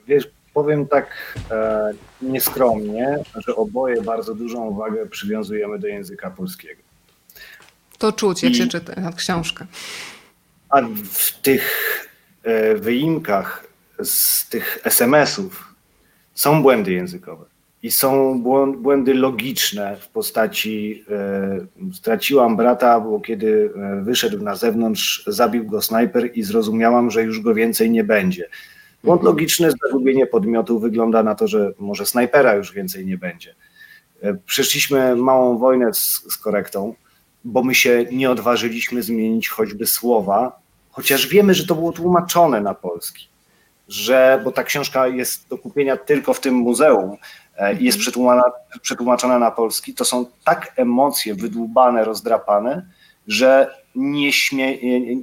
[0.06, 6.82] Wiesz, powiem tak e, nieskromnie, że oboje bardzo dużą uwagę przywiązujemy do języka polskiego.
[7.98, 9.66] To czuć, jak I, się czyta książkę.
[10.68, 10.82] A
[11.12, 12.08] w tych
[12.42, 13.66] e, wyimkach
[14.02, 15.74] z tych SMS-ów
[16.34, 17.49] są błędy językowe
[17.82, 18.42] i są
[18.76, 25.82] błędy logiczne w postaci e, straciłam brata, bo kiedy e, wyszedł na zewnątrz, zabił go
[25.82, 28.48] snajper i zrozumiałam, że już go więcej nie będzie.
[29.04, 29.34] Błąd mhm.
[29.34, 33.54] logiczny, zagubienie podmiotu wygląda na to, że może snajpera już więcej nie będzie.
[34.22, 36.94] E, przeszliśmy małą wojnę z, z korektą,
[37.44, 42.74] bo my się nie odważyliśmy zmienić choćby słowa, chociaż wiemy, że to było tłumaczone na
[42.74, 43.28] polski,
[43.88, 47.16] że, bo ta książka jest do kupienia tylko w tym muzeum,
[47.80, 52.86] i jest przetłumaczona, przetłumaczona na polski, to są tak emocje wydłubane, rozdrapane,
[53.26, 55.16] że nie, śmie, nie, nie,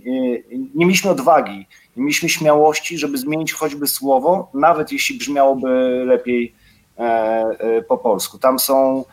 [0.76, 5.70] nie mieliśmy odwagi, nie mieliśmy śmiałości, żeby zmienić choćby słowo, nawet jeśli brzmiałoby
[6.06, 6.56] lepiej
[7.00, 8.40] e, e, po polsku.
[8.40, 9.06] Tam są,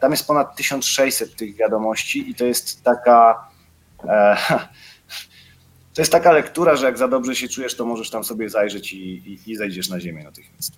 [0.00, 3.48] tam jest ponad 1600 tych wiadomości i to jest taka
[5.96, 8.92] to jest taka lektura, że jak za dobrze się czujesz, to możesz tam sobie zajrzeć
[8.92, 10.72] i, i, i zejdziesz na ziemię natychmiast.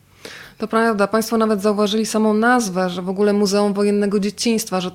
[0.59, 1.07] To prawda.
[1.07, 4.91] Państwo nawet zauważyli samą nazwę, że w ogóle Muzeum Wojennego Dzieciństwa, że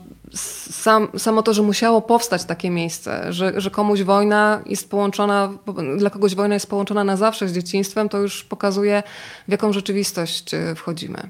[0.72, 5.54] sam, samo to, że musiało powstać takie miejsce, że, że komuś wojna jest połączona,
[5.98, 9.04] dla kogoś wojna jest połączona na zawsze z dzieciństwem, to już pokazuje,
[9.48, 11.30] w jaką rzeczywistość e, wchodzimy.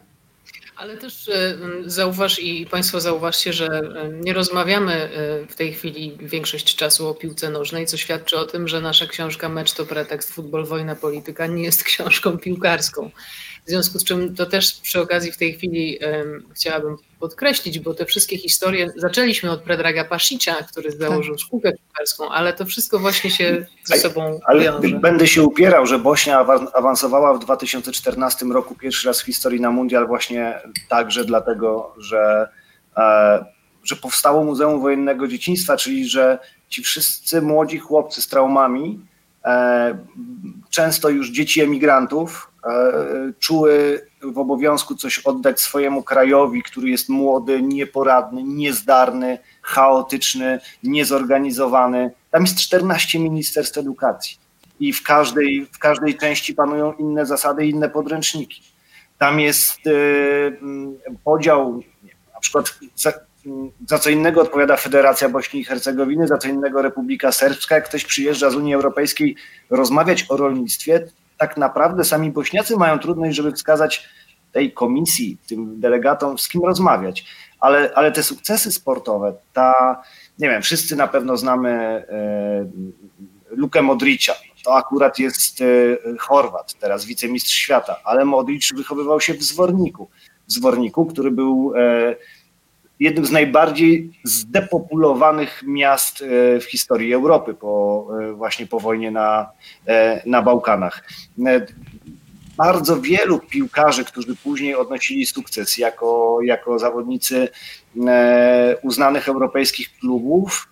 [0.76, 5.10] Ale też e, zauważ i Państwo zauważcie, że e, nie rozmawiamy
[5.50, 9.50] w tej chwili większość czasu o piłce nożnej, co świadczy o tym, że nasza książka
[9.50, 13.12] Mecz to pretekst, futbol, wojna, polityka nie jest książką piłkarską.
[13.66, 17.94] W związku z czym to też przy okazji w tej chwili um, chciałabym podkreślić, bo
[17.94, 21.00] te wszystkie historie, zaczęliśmy od Predraga Pasicza, który tak.
[21.00, 25.00] założył szkółkę piłkarską, ale to wszystko właśnie się ze sobą ale wiąże.
[25.00, 26.40] Będę się upierał, że Bośnia
[26.74, 32.50] awansowała w 2014 roku pierwszy raz w historii na mundial właśnie także dlatego, że,
[32.98, 33.46] e,
[33.84, 39.00] że powstało Muzeum Wojennego Dzieciństwa, czyli że ci wszyscy młodzi chłopcy z traumami,
[39.46, 39.98] e,
[40.70, 42.53] często już dzieci emigrantów,
[43.40, 52.12] czuły w obowiązku coś oddać swojemu krajowi, który jest młody, nieporadny, niezdarny, chaotyczny, niezorganizowany.
[52.32, 54.38] Tam jest 14 ministerstw edukacji
[54.80, 58.62] i w każdej, w każdej części panują inne zasady, inne podręczniki.
[59.18, 59.92] Tam jest e,
[61.24, 61.84] podział,
[62.34, 63.14] na przykład za,
[63.88, 67.76] za co innego odpowiada Federacja Bośni i Hercegowiny, za co innego Republika Serbska.
[67.76, 69.36] Jak ktoś przyjeżdża z Unii Europejskiej
[69.70, 74.10] rozmawiać o rolnictwie, tak naprawdę sami Bośniacy mają trudność, żeby wskazać
[74.52, 77.26] tej komisji, tym delegatom, z kim rozmawiać.
[77.60, 80.02] Ale, ale te sukcesy sportowe, ta,
[80.40, 82.06] nie wiem, wszyscy na pewno znamy e,
[83.50, 84.34] Lukę Modricza.
[84.64, 85.66] To akurat jest e,
[86.18, 90.10] Chorwat, teraz wicemistrz świata, ale Modric wychowywał się w Zworniku.
[90.48, 92.16] W Zworniku, który był e,
[93.00, 99.50] jednym z najbardziej zdepopulowanych miast e, w historii Europy po, e, właśnie po wojnie na,
[99.88, 101.04] e, na Bałkanach.
[102.58, 107.50] Bardzo wielu piłkarzy, którzy później odnosili sukces jako, jako zawodnicy
[108.82, 110.70] uznanych europejskich klubów,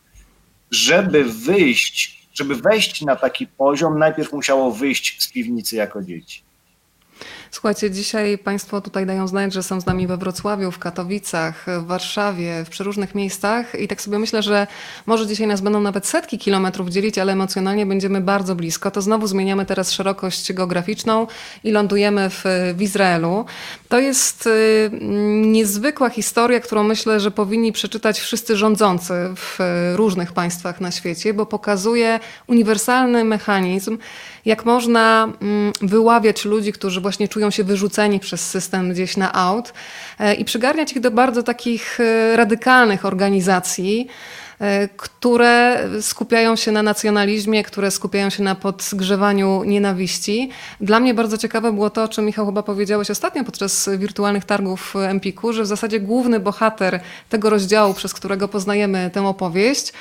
[0.71, 6.43] żeby wyjść żeby wejść na taki poziom, najpierw musiało wyjść z piwnicy jako dzieci.
[7.53, 11.85] Słuchajcie, dzisiaj Państwo tutaj dają znać, że są z nami we Wrocławiu, w Katowicach, w
[11.85, 14.67] Warszawie, w przeróżnych miejscach i tak sobie myślę, że
[15.05, 18.91] może dzisiaj nas będą nawet setki kilometrów dzielić, ale emocjonalnie będziemy bardzo blisko.
[18.91, 21.27] To znowu zmieniamy teraz szerokość geograficzną
[21.63, 22.43] i lądujemy w,
[22.75, 23.45] w Izraelu.
[23.89, 24.89] To jest y,
[25.41, 29.57] niezwykła historia, którą myślę, że powinni przeczytać wszyscy rządzący w
[29.95, 33.97] różnych państwach na świecie, bo pokazuje uniwersalny mechanizm,
[34.45, 39.73] jak można mm, wyławiać ludzi, którzy właśnie czują się wyrzuceni przez system gdzieś na aut
[40.19, 44.08] e, i przygarniać ich do bardzo takich e, radykalnych organizacji,
[44.60, 50.49] e, które skupiają się na nacjonalizmie, które skupiają się na podgrzewaniu nienawiści.
[50.82, 54.93] Dla mnie bardzo ciekawe było to, o czym Michał chyba powiedziałeś ostatnio podczas wirtualnych targów
[54.95, 56.99] Empiku, że w zasadzie główny bohater
[57.30, 59.93] tego rozdziału, przez którego poznajemy tę opowieść,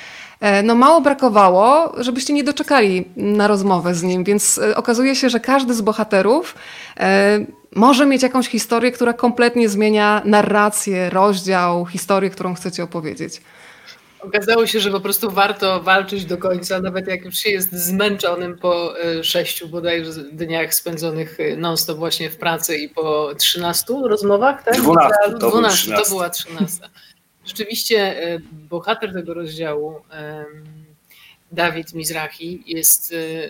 [0.63, 5.39] no mało brakowało, żebyście nie doczekali na rozmowę z nim, więc e, okazuje się, że
[5.39, 6.55] każdy z bohaterów
[6.97, 7.39] e,
[7.75, 13.41] może mieć jakąś historię, która kompletnie zmienia narrację, rozdział, historię, którą chcecie opowiedzieć.
[14.19, 18.57] Okazało się, że po prostu warto walczyć do końca, nawet jak już się jest zmęczonym
[18.57, 24.81] po sześciu bodajże dniach spędzonych non-stop właśnie w pracy i po trzynastu rozmowach, tak?
[24.81, 26.89] 12, to, 12, to była trzynasta.
[27.51, 30.01] Rzeczywiście e, bohater tego rozdziału,
[31.51, 33.49] Dawid Mizrahi, jest e, e,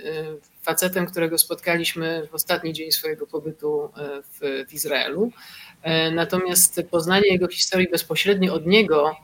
[0.61, 3.89] facetem, którego spotkaliśmy w ostatni dzień swojego pobytu
[4.23, 5.31] w, w Izraelu.
[6.11, 9.15] Natomiast poznanie jego historii bezpośrednio od niego,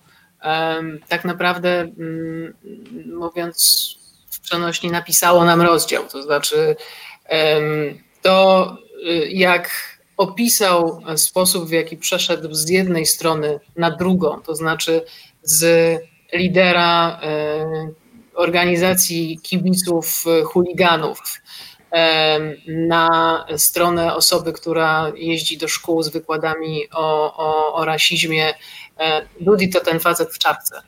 [1.08, 2.54] tak naprawdę, mm,
[3.06, 3.90] mówiąc
[4.30, 6.08] w przenośni, napisało nam rozdział.
[6.08, 6.76] To znaczy,
[8.22, 8.78] to
[9.30, 15.02] jak opisał sposób, w jaki przeszedł z jednej strony na drugą, to znaczy
[15.44, 15.98] z
[16.34, 17.90] lidera e,
[18.34, 21.20] organizacji kibiców e, chuliganów
[21.92, 28.54] e, na stronę osoby, która jeździ do szkół z wykładami o, o, o rasizmie.
[29.40, 30.82] Dudi to ten facet w czapce.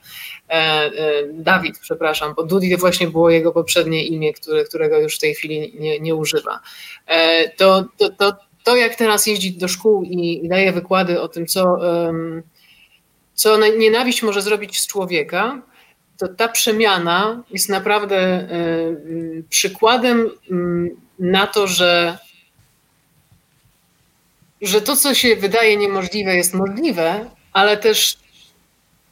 [1.34, 5.36] Dawid, przepraszam, bo Dudi to właśnie było jego poprzednie imię, które, którego już w tej
[5.36, 6.60] chwili nie, nie używa.
[7.58, 8.34] To, to, to,
[8.70, 11.78] to, jak teraz jeździ do szkół i, daje wykłady o tym, co,
[13.34, 15.62] co nienawiść może zrobić z człowieka,
[16.18, 18.48] to ta przemiana jest naprawdę
[19.50, 20.30] przykładem
[21.20, 22.18] na to, że,
[24.62, 28.18] że to, co się wydaje niemożliwe, jest możliwe, ale też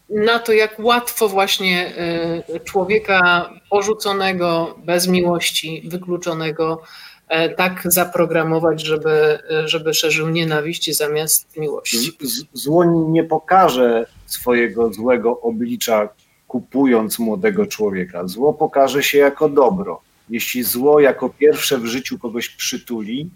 [0.09, 7.16] na to, jak łatwo właśnie e, człowieka porzuconego, bez miłości, wykluczonego, E,
[7.57, 12.17] tak zaprogramować, żeby, żeby szerzył nienawiść zamiast miłości.
[12.53, 16.09] Zło nie pokaże swojego złego oblicza
[16.47, 18.27] kupując młodego człowieka.
[18.27, 20.01] Zło pokaże się jako dobro.
[20.29, 23.29] Jeśli zło jako pierwsze w życiu kogoś przytuli,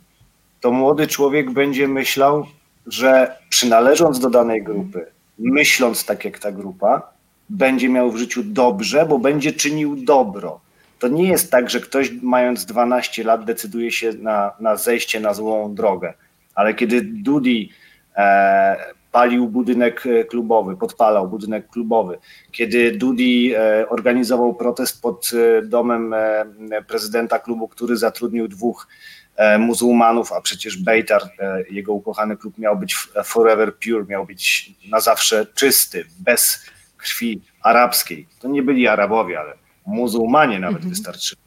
[0.61, 2.45] to młody człowiek będzie myślał,
[2.87, 5.05] że przynależąc do danej grupy,
[5.39, 7.11] myśląc tak jak ta grupa,
[7.49, 10.59] będzie miał w życiu dobrze, bo będzie czynił dobro
[11.01, 15.33] to nie jest tak, że ktoś mając 12 lat decyduje się na, na zejście na
[15.33, 16.13] złą drogę.
[16.55, 17.69] Ale kiedy Dudi
[18.15, 18.75] e,
[19.11, 22.17] palił budynek klubowy, podpalał budynek klubowy,
[22.51, 26.45] kiedy Dudi e, organizował protest pod e, domem e,
[26.87, 28.87] prezydenta klubu, który zatrudnił dwóch
[29.35, 34.71] e, muzułmanów, a przecież Bejtar, e, jego ukochany klub, miał być forever pure, miał być
[34.89, 36.65] na zawsze czysty, bez
[36.97, 38.27] krwi arabskiej.
[38.39, 40.89] To nie byli Arabowie, ale muzułmanie nawet mhm.
[40.89, 41.41] wystarczyło.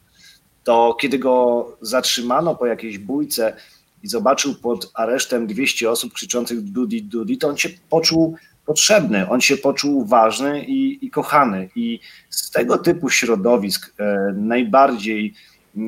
[0.65, 3.57] To kiedy go zatrzymano po jakiejś bójce
[4.03, 9.41] i zobaczył pod aresztem 200 osób krzyczących dudi dudi, to on się poczuł potrzebny, on
[9.41, 11.69] się poczuł ważny i, i kochany.
[11.77, 15.35] I z tego typu środowisk e, najbardziej,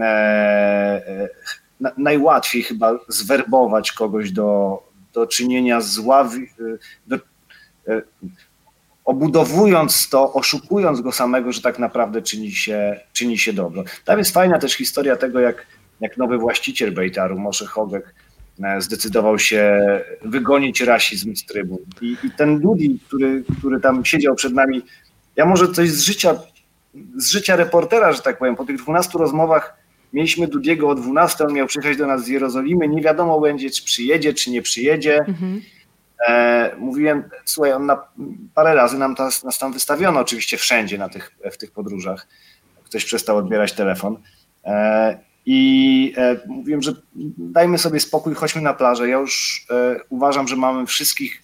[0.01, 1.29] e, e,
[1.81, 4.83] na, najłatwiej chyba zwerbować kogoś do,
[5.13, 6.31] do czynienia zła,
[7.07, 8.03] do, e,
[9.07, 13.85] obudowując to, oszukując go samego, że tak naprawdę czyni się, czyni się dobro.
[14.05, 15.67] Tam jest fajna też historia tego, jak,
[16.01, 18.15] jak nowy właściciel Bejtaru, Moshe Hogek,
[18.63, 19.81] e, zdecydował się
[20.25, 21.79] wygonić rasizm z trybun.
[22.01, 24.83] I, i ten Dudi, który, który tam siedział przed nami,
[25.37, 26.35] ja może coś z życia,
[27.17, 29.77] z życia reportera, że tak powiem, po tych 12 rozmowach
[30.13, 33.85] mieliśmy Dudiego o 12, on miał przyjechać do nas z Jerozolimy, nie wiadomo będzie, czy
[33.85, 35.19] przyjedzie, czy nie przyjedzie.
[35.19, 35.61] Mhm.
[36.29, 38.05] E, mówiłem, słuchaj, on na,
[38.55, 42.27] parę razy nam tas, nas tam wystawiono, oczywiście wszędzie na tych, w tych podróżach.
[42.85, 44.17] Ktoś przestał odbierać telefon.
[44.65, 46.93] E, I e, mówiłem, że
[47.39, 49.09] dajmy sobie spokój, chodźmy na plażę.
[49.09, 49.67] Ja już
[50.09, 51.43] uważam, że mamy wszystkich,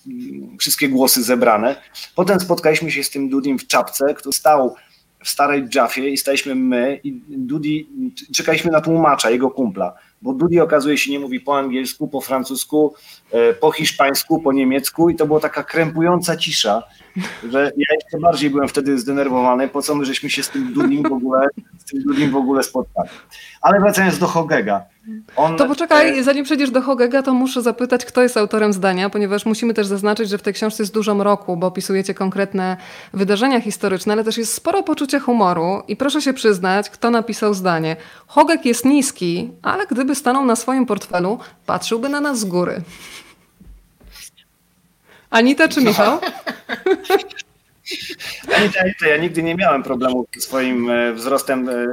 [0.61, 1.83] wszystkie głosy zebrane.
[2.15, 4.77] Potem spotkaliśmy się z tym Dudim w czapce, który stał
[5.25, 7.89] w starej Jaffie i staliśmy my i Dudi,
[8.35, 12.95] czekaliśmy na tłumacza, jego kumpla, bo Dudi okazuje się nie mówi po angielsku, po francusku,
[13.31, 16.83] e, po hiszpańsku, po niemiecku i to była taka krępująca cisza,
[17.51, 21.03] że ja jeszcze bardziej byłem wtedy zdenerwowany, po co my żeśmy się z tym Dudim
[21.03, 21.49] w ogóle,
[21.79, 23.09] z tym Dudim w ogóle spotkali.
[23.63, 24.85] Ale wracając do Hogega.
[25.37, 29.47] On, to poczekaj, zanim przejdziesz do Hogega, to muszę zapytać, kto jest autorem zdania, ponieważ
[29.47, 32.77] musimy też zaznaczyć, że w tej książce jest dużo mroku, bo opisujecie konkretne
[33.13, 37.97] wydarzenia historyczne, ale też jest sporo poczucia humoru i proszę się przyznać, kto napisał zdanie.
[38.27, 42.83] Hogeg jest niski, ale gdyby stanął na swoim portfelu, patrzyłby na nas z góry.
[45.33, 46.19] Anita czy Michał?
[48.57, 51.87] Anita, Anita, ja nigdy nie miałem problemu z swoim e, wzrostem, e,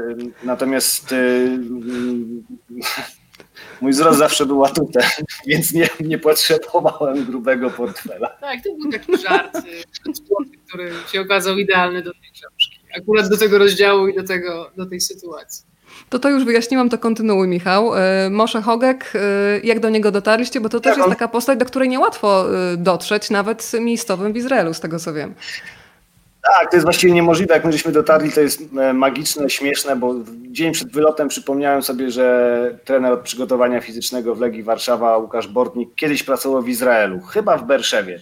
[0.43, 1.15] natomiast e,
[3.81, 5.03] mój wzrost zawsze był atutem,
[5.47, 8.27] więc nie, nie potrzebowałem grubego portfela.
[8.27, 9.57] Tak, to był taki żart,
[10.67, 12.79] który się okazał idealny do tej książki.
[12.97, 15.65] Akurat do tego rozdziału i do, tego, do tej sytuacji.
[16.09, 17.95] To to już wyjaśniłam, to kontynuuj Michał.
[17.95, 19.19] E, Moshe Hogek, e,
[19.63, 20.61] jak do niego dotarliście?
[20.61, 24.73] Bo to też jest taka postać, do której niełatwo e, dotrzeć, nawet miejscowym w Izraelu,
[24.73, 25.33] z tego co wiem.
[26.43, 27.53] Tak, to jest właściwie niemożliwe.
[27.53, 28.61] Jak my żeśmy dotarli, to jest
[28.93, 30.15] magiczne, śmieszne, bo
[30.51, 35.95] dzień przed wylotem przypomniałem sobie, że trener od przygotowania fizycznego w Legii Warszawa, Łukasz Bortnik,
[35.95, 38.19] kiedyś pracował w Izraelu, chyba w Berszewie.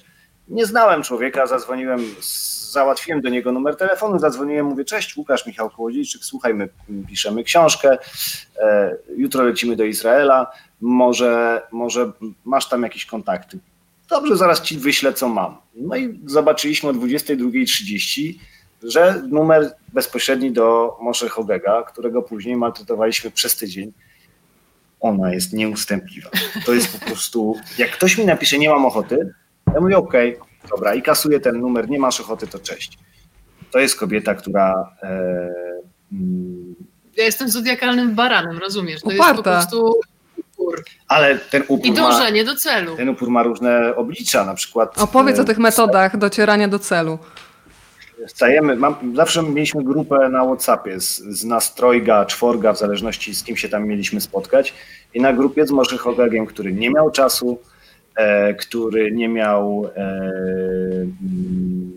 [0.47, 5.69] Nie znałem człowieka, zadzwoniłem z załatwiłem do niego numer telefonu, zadzwoniłem, mówię, cześć, Łukasz Michał
[5.69, 6.69] Kołodziejczyk, słuchaj, my
[7.07, 7.97] piszemy książkę,
[8.59, 10.51] e, jutro lecimy do Izraela,
[10.81, 12.11] może, może
[12.45, 13.59] masz tam jakieś kontakty.
[14.09, 15.57] Dobrze, zaraz ci wyślę, co mam.
[15.75, 18.33] No i zobaczyliśmy o 22.30,
[18.83, 23.93] że numer bezpośredni do Moshe Hogega, którego później maltretowaliśmy przez tydzień,
[24.99, 26.29] ona jest nieustępliwa.
[26.65, 29.33] To jest po prostu, jak ktoś mi napisze, nie mam ochoty,
[29.73, 32.97] ja mówię, okej, okay, dobra, i kasuję ten numer, nie masz ochoty, to cześć.
[33.71, 34.91] To jest kobieta, która...
[35.03, 35.09] E,
[36.11, 36.75] mm,
[37.17, 39.01] ja jestem zodiakalnym baranem, rozumiesz?
[39.01, 39.25] To Uparta.
[39.27, 39.99] jest po prostu
[40.57, 40.83] upór.
[41.07, 42.95] Ale ten upór I dążenie ma, do celu.
[42.95, 45.01] Ten upór ma różne oblicza, na przykład...
[45.01, 47.19] Opowiedz e, o tych metodach docierania do celu.
[48.27, 53.43] Stajemy, mam, zawsze mieliśmy grupę na Whatsappie z, z nas trojga, czworga, w zależności z
[53.43, 54.73] kim się tam mieliśmy spotkać.
[55.13, 57.59] I na grupie z Morzy Hogegiem, który nie miał czasu,
[58.59, 61.93] który nie miał e, mm,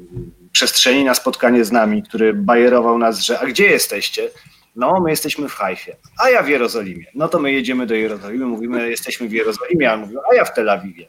[0.52, 4.30] przestrzeni na spotkanie z nami, który bajerował nas, że a gdzie jesteście?
[4.76, 7.06] No, my jesteśmy w Hajfie, a ja w Jerozolimie.
[7.14, 10.44] No to my jedziemy do Jerozolimy, mówimy, jesteśmy w Jerozolimie, a on mówił, a ja
[10.44, 11.06] w Tel Awiwie.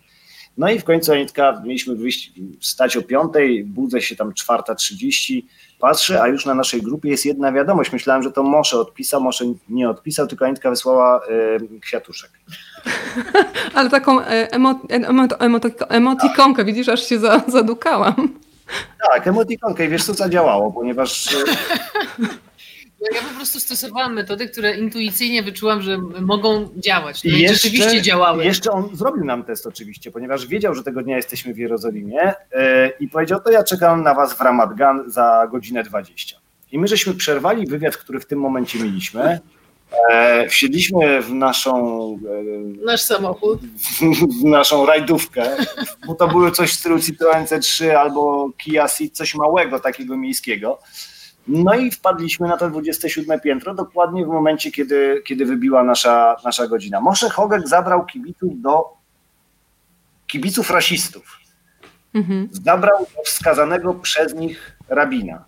[0.57, 5.47] No i w końcu Anitka, mieliśmy wyjść, wstać o piątej, budzę się tam czwarta trzydzieści,
[5.81, 7.91] patrzę, a już na naszej grupie jest jedna wiadomość.
[7.91, 11.21] Myślałem, że to Mosze odpisał, Mosze nie odpisał, tylko Anitka wysłała
[11.73, 12.31] y, kwiatuszek.
[13.75, 15.59] Ale taką e, emo, emo, emo,
[15.89, 18.29] emotikonkę, widzisz, aż się zadukałam.
[19.11, 21.29] Tak, emotikonkę i wiesz co zadziałało, ponieważ...
[23.01, 27.23] No ja po prostu stosowałam metody, które intuicyjnie wyczułam, że mogą działać.
[27.23, 28.45] No I, jeszcze, rzeczywiście działały.
[28.45, 32.33] Jeszcze on zrobił nam test oczywiście, ponieważ wiedział, że tego dnia jesteśmy w Jerozolimie
[32.99, 36.37] i powiedział, to ja czekam na was w Ramat Gan za godzinę 20.
[36.71, 39.39] I my żeśmy przerwali wywiad, który w tym momencie mieliśmy
[40.09, 42.19] E, wsiedliśmy w naszą.
[42.81, 43.59] E, Nasz samochód.
[43.61, 43.99] W,
[44.41, 45.57] w naszą rajdówkę,
[46.07, 50.79] bo to były coś w stylu Citroen C3 albo Kia Ceed, coś małego, takiego miejskiego.
[51.47, 56.67] No i wpadliśmy na to 27 piętro, dokładnie w momencie, kiedy, kiedy wybiła nasza, nasza
[56.67, 57.01] godzina.
[57.01, 58.89] Moshe Hogek zabrał kibiców do
[60.27, 61.39] kibiców rasistów.
[62.13, 62.49] Mhm.
[62.51, 65.45] Zabrał do wskazanego przez nich rabina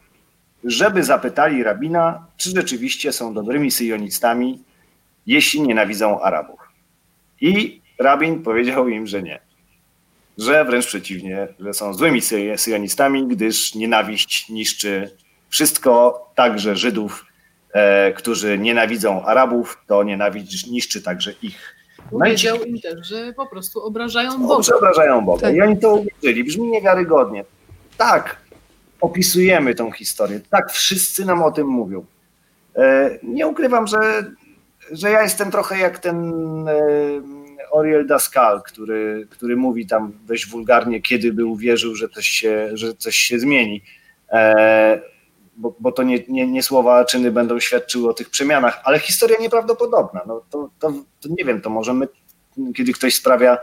[0.63, 4.63] żeby zapytali rabina, czy rzeczywiście są dobrymi syjonistami,
[5.25, 6.59] jeśli nienawidzą Arabów.
[7.41, 9.39] I rabin powiedział im, że nie.
[10.37, 12.21] Że wręcz przeciwnie, że są złymi
[12.57, 15.17] syjonistami, gdyż nienawiść niszczy
[15.53, 17.25] wszystko, także Żydów,
[17.73, 21.75] e, którzy nienawidzą Arabów, to nienawiść niszczy także ich.
[22.11, 24.75] Powiedział im też, że po prostu obrażają Boga.
[24.77, 25.41] Obrażają Boga.
[25.41, 25.55] Tak.
[25.55, 26.43] I oni to uwierzyli.
[26.43, 27.45] Brzmi niewiarygodnie.
[27.97, 28.37] Tak,
[29.01, 30.39] opisujemy tą historię.
[30.49, 32.05] Tak, wszyscy nam o tym mówią.
[32.75, 34.31] E, nie ukrywam, że,
[34.91, 36.33] że ja jestem trochę jak ten
[36.67, 36.73] e,
[37.71, 42.93] Oriel Daskal, który, który mówi tam dość wulgarnie, kiedy by uwierzył, że coś się, że
[42.93, 43.81] coś się zmieni.
[45.57, 48.99] Bo, bo to nie, nie, nie słowa, a czyny będą świadczyły o tych przemianach, ale
[48.99, 50.21] historia nieprawdopodobna.
[50.27, 52.07] No to, to, to nie wiem, to może my,
[52.75, 53.57] kiedy ktoś sprawia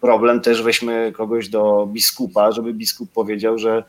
[0.00, 3.84] problem, też weźmy kogoś do biskupa, żeby biskup powiedział, że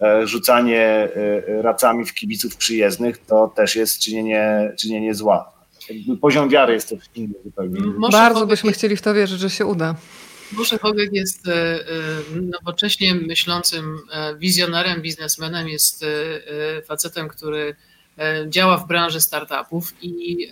[0.00, 5.52] E, rzucanie e, racami w kibiców przyjezdnych, to też jest czynienie, czynienie zła.
[5.90, 7.80] Jakby poziom wiary jest też inny zupełnie.
[8.12, 9.94] Bardzo byśmy chcieli w to wierzyć, że się uda.
[10.52, 11.84] Moshe Hogek jest e,
[12.30, 13.98] nowocześnie myślącym
[14.38, 16.04] wizjonerem, biznesmenem, jest
[16.86, 17.76] facetem, który
[18.48, 20.48] działa w branży startupów i,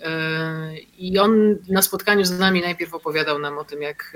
[0.97, 4.13] i on na spotkaniu z nami najpierw opowiadał nam o tym, jak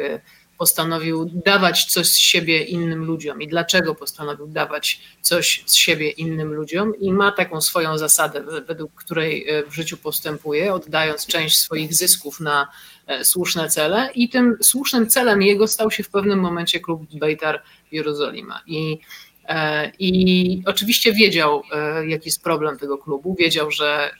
[0.61, 3.41] postanowił dawać coś z siebie innym ludziom?
[3.41, 6.93] I dlaczego postanowił dawać coś z siebie innym ludziom?
[6.99, 12.39] I ma taką swoją zasadę, według której e, w życiu postępuje, oddając część swoich zysków
[12.39, 12.67] na
[13.07, 14.09] e, słuszne cele.
[14.15, 18.61] I tym słusznym celem jego stał się w pewnym momencie klub Bejtar Jerozolima.
[18.67, 18.99] I
[19.47, 21.63] e, i oczywiście wiedział,
[22.07, 23.35] jaki jest problem tego klubu.
[23.39, 24.11] Wiedział, że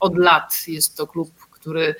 [0.00, 1.30] od lat jest to klub,
[1.64, 1.94] który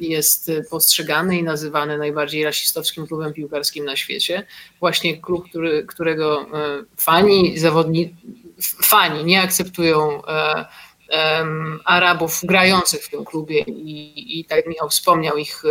[0.00, 4.46] jest postrzegany i nazywany najbardziej rasistowskim klubem piłkarskim na świecie.
[4.80, 6.46] Właśnie klub, który, którego e,
[6.96, 8.14] fani, zawodni,
[8.84, 10.64] fani nie akceptują e,
[11.84, 15.68] Arabów grających w tym klubie i, i tak Michał wspomniał, ich e,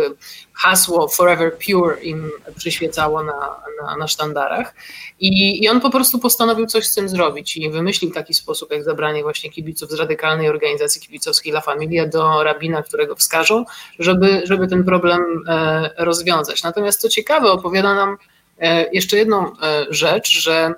[0.52, 4.74] hasło Forever Pure im przyświecało na, na, na sztandarach
[5.20, 8.84] I, i on po prostu postanowił coś z tym zrobić i wymyślił taki sposób, jak
[8.84, 13.64] zabranie właśnie kibiców z radykalnej organizacji kibicowskiej La Familia do rabina, którego wskażą,
[13.98, 16.62] żeby, żeby ten problem e, rozwiązać.
[16.62, 18.16] Natomiast co ciekawe, opowiada nam
[18.58, 19.52] e, jeszcze jedną
[19.90, 20.74] rzecz, że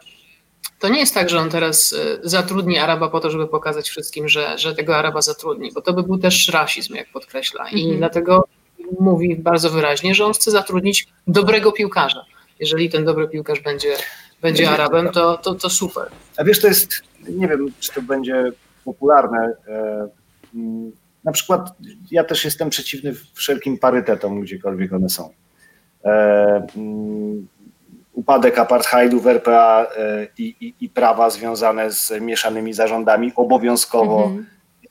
[0.86, 4.28] to nie jest tak, że on teraz y, zatrudni Araba po to, żeby pokazać wszystkim,
[4.28, 7.68] że, że tego Araba zatrudni, bo to by był też rasizm, jak podkreśla.
[7.68, 7.98] I mhm.
[7.98, 8.48] dlatego
[9.00, 12.24] mówi bardzo wyraźnie, że on chce zatrudnić dobrego piłkarza.
[12.60, 13.96] Jeżeli ten dobry piłkarz będzie,
[14.42, 16.08] będzie Arabem, to, to, to super.
[16.36, 16.92] A wiesz, to jest,
[17.28, 18.52] nie wiem, czy to będzie
[18.84, 19.52] popularne.
[19.68, 20.08] E,
[20.54, 20.92] mm,
[21.24, 21.70] na przykład
[22.10, 25.30] ja też jestem przeciwny wszelkim parytetom, gdziekolwiek one są.
[28.16, 34.24] E, upadek apartheidu w RPA e, i, i, i, prawa związane z mieszanymi zarządami obowiązkowo
[34.24, 34.46] mhm.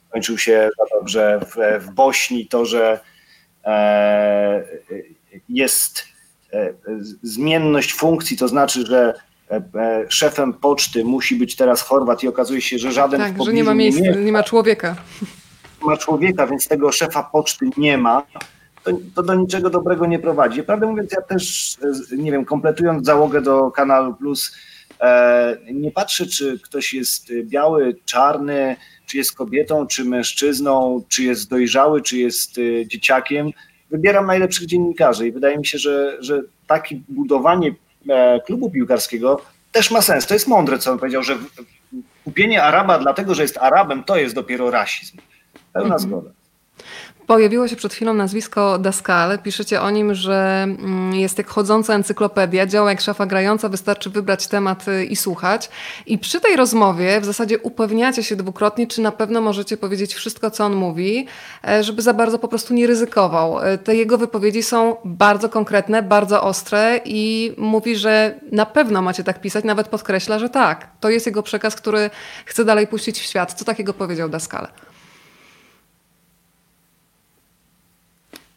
[0.09, 2.47] skończył się dobrze w, w Bośni.
[2.47, 2.99] To, że
[3.65, 4.63] e,
[5.49, 6.03] jest
[6.53, 6.73] e,
[7.23, 9.13] zmienność funkcji, to znaczy, że
[10.09, 13.73] szefem poczty musi być teraz Chorwat i okazuje się, że żaden tak, że nie ma
[13.73, 14.95] miejsca, nie ma człowieka.
[15.82, 18.23] Nie ma człowieka, więc tego szefa poczty nie ma
[18.86, 20.63] to, to, do niczego dobrego nie prowadzi.
[20.63, 21.77] Prawdę mówiąc, ja też,
[22.13, 24.55] e, nie wiem, kompletując załogę do Kanalu Plus,
[25.01, 28.75] e, nie patrzę, czy ktoś jest biały, czarny,
[29.05, 33.51] czy jest kobietą, czy mężczyzną, czy jest dojrzały, czy jest e, dzieciakiem.
[33.91, 37.75] Wybieram najlepszych dziennikarzy i wydaje mi się, że, że takie budowanie
[38.45, 40.27] klubu piłkarskiego też ma sens.
[40.27, 41.38] To jest mądre, co on powiedział, że
[42.23, 45.17] kupienie Araba dlatego, że jest Arabem, to jest dopiero rasizm.
[45.73, 45.99] Pełna mhm.
[45.99, 46.29] zgoda.
[47.28, 49.39] Pojawiło się przed chwilą nazwisko Daskal.
[49.39, 54.47] Piszecie o nim, że mm, jest jak chodząca encyklopedia, działa jak szafa grająca, wystarczy wybrać
[54.47, 55.69] temat y, i słuchać.
[56.05, 60.51] I przy tej rozmowie w zasadzie upewniacie się dwukrotnie, czy na pewno możecie powiedzieć wszystko,
[60.51, 61.28] co on mówi,
[61.67, 63.59] e, żeby za bardzo po prostu nie ryzykował.
[63.59, 69.23] E, te jego wypowiedzi są bardzo konkretne, bardzo ostre i mówi, że na pewno macie
[69.23, 70.88] tak pisać, nawet podkreśla, że tak.
[70.99, 72.09] To jest jego przekaz, który
[72.45, 73.53] chce dalej puścić w świat.
[73.53, 74.67] Co takiego powiedział Daskal?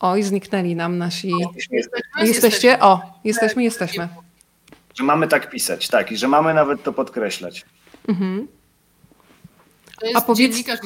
[0.01, 1.33] Oj, zniknęli nam nasi.
[1.41, 1.79] Jesteśmy,
[2.21, 2.81] jesteście?
[2.81, 4.09] O, jesteśmy, jesteśmy.
[4.95, 7.65] Że mamy tak pisać, tak, i że mamy nawet to podkreślać.
[8.09, 8.49] Mhm.
[10.01, 10.39] To jest A powiedz...
[10.39, 10.81] dziennikarz,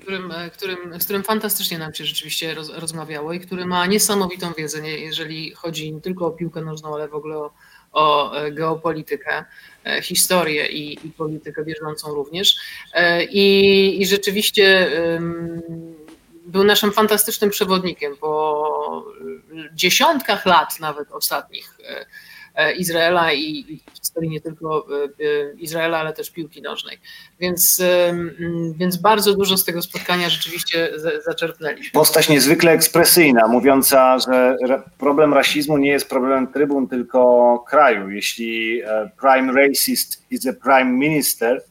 [0.00, 4.82] którym, którym, z którym fantastycznie nam się rzeczywiście roz, rozmawiało i który ma niesamowitą wiedzę,
[4.82, 7.52] nie, jeżeli chodzi nie tylko o piłkę nożną, ale w ogóle o,
[7.92, 9.44] o e, geopolitykę,
[9.84, 12.56] e, historię i, i politykę bieżącą również.
[12.94, 14.90] E, I, i rzeczywiście
[16.46, 19.04] był naszym fantastycznym przewodnikiem po
[19.72, 22.06] dziesiątkach lat nawet ostatnich e,
[22.54, 26.98] e, Izraela i historii nie tylko e, Izraela, ale też piłki nożnej.
[27.40, 27.82] Więc,
[28.76, 30.90] więc bardzo dużo z tego spotkania rzeczywiście
[31.24, 31.92] zaczerpnęliśmy.
[31.92, 34.56] Postać niezwykle ekspresyjna, mówiąca, że
[34.98, 38.10] problem rasizmu nie jest problemem trybun, tylko kraju.
[38.10, 38.82] Jeśli
[39.20, 41.62] prime racist is a prime minister,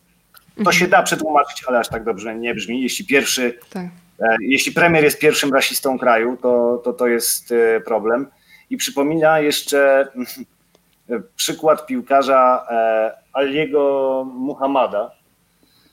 [0.56, 0.78] to mhm.
[0.78, 2.82] się da przetłumaczyć, ale aż tak dobrze nie brzmi.
[2.82, 4.03] Jeśli pierwszy tak E,
[4.42, 8.28] jeśli premier jest pierwszym rasistą kraju, to to, to jest e, problem.
[8.70, 10.08] I przypomina jeszcze
[11.36, 15.12] przykład piłkarza e, Aliego Muhammada,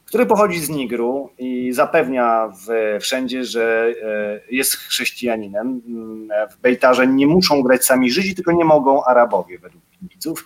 [0.04, 3.94] który pochodzi z Nigru i zapewnia w, wszędzie, że
[4.50, 5.80] jest chrześcijaninem.
[6.50, 10.44] W Bejtarze nie muszą grać sami Żydzi, tylko nie mogą Arabowie według kibiców.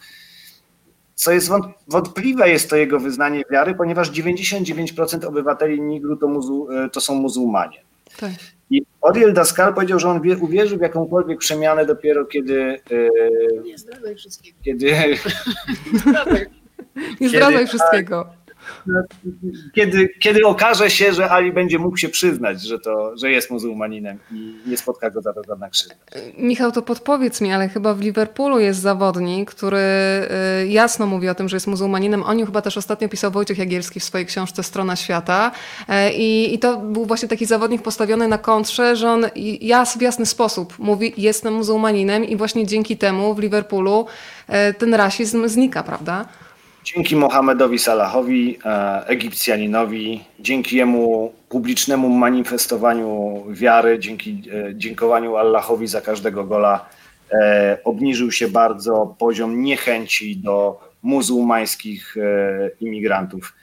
[1.15, 1.51] Co jest
[1.89, 7.15] wątpliwe, jest to jego wyznanie wiary, ponieważ 99% obywateli Nigru to, muzu, e, to są
[7.15, 7.79] muzułmanie.
[8.21, 8.31] Tak.
[8.71, 12.81] I Oriel Daskal powiedział, że on uwierzył w jakąkolwiek przemianę dopiero kiedy.
[12.91, 14.57] E, Nie zdradzaj wszystkiego.
[14.65, 14.95] Kiedy.
[17.21, 18.27] Nie zdradzaj wszystkiego.
[19.75, 24.19] Kiedy, kiedy okaże się, że Ali będzie mógł się przyznać, że, to, że jest muzułmaninem
[24.33, 25.95] i nie spotka go za to żadna krzywda.
[26.39, 29.79] Michał, to podpowiedz mi, ale chyba w Liverpoolu jest zawodnik, który
[30.63, 32.23] y, jasno mówi o tym, że jest muzułmaninem.
[32.23, 35.51] O nim chyba też ostatnio pisał Wojciech Jagielski w swojej książce Strona Świata.
[35.89, 39.27] E, I, I to był właśnie taki zawodnik postawiony na kontrze, że on
[39.61, 44.07] jas, w jasny sposób mówi, jestem muzułmaninem i właśnie dzięki temu w Liverpoolu
[44.49, 46.25] e, ten rasizm znika, prawda?
[46.85, 56.01] Dzięki Mohamedowi Salahowi, e, Egipcjaninowi, dzięki jemu publicznemu manifestowaniu wiary, dzięki e, dziękowaniu Allahowi za
[56.01, 56.89] każdego gola,
[57.33, 62.17] e, obniżył się bardzo poziom niechęci do muzułmańskich
[62.81, 63.55] imigrantów.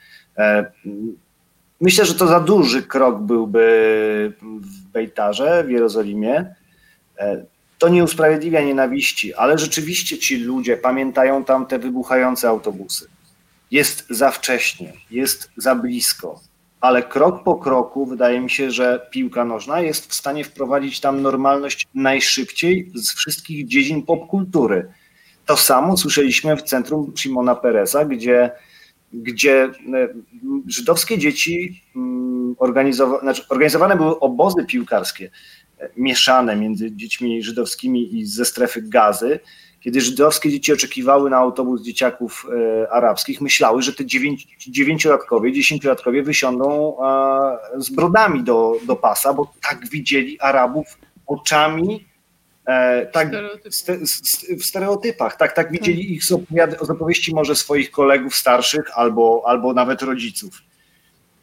[1.80, 6.54] Myślę, że to za duży krok byłby w Bejtarze, w Jerozolimie
[7.82, 13.08] to nie usprawiedliwia nienawiści, ale rzeczywiście ci ludzie pamiętają tam te wybuchające autobusy.
[13.70, 16.40] Jest za wcześnie, jest za blisko,
[16.80, 21.22] ale krok po kroku wydaje mi się, że piłka nożna jest w stanie wprowadzić tam
[21.22, 24.88] normalność najszybciej z wszystkich dziedzin popkultury.
[25.46, 28.50] To samo słyszeliśmy w centrum Simona Peresa, gdzie,
[29.12, 29.70] gdzie e,
[30.66, 31.82] żydowskie dzieci
[32.58, 35.30] organizowa znaczy organizowane były obozy piłkarskie
[35.96, 39.40] mieszane między dziećmi żydowskimi i ze strefy gazy,
[39.80, 42.46] kiedy żydowskie dzieci oczekiwały na autobus dzieciaków
[42.82, 44.04] e, arabskich, myślały, że te
[44.68, 46.96] dziewięciolatkowie, dziesięciolatkowie wysiądą
[47.76, 52.06] z brodami do, do pasa, bo tak widzieli Arabów oczami,
[52.66, 53.30] e, tak
[54.58, 56.28] w stereotypach, tak, tak widzieli ich z,
[56.82, 60.62] z opowieści może swoich kolegów starszych albo, albo nawet rodziców.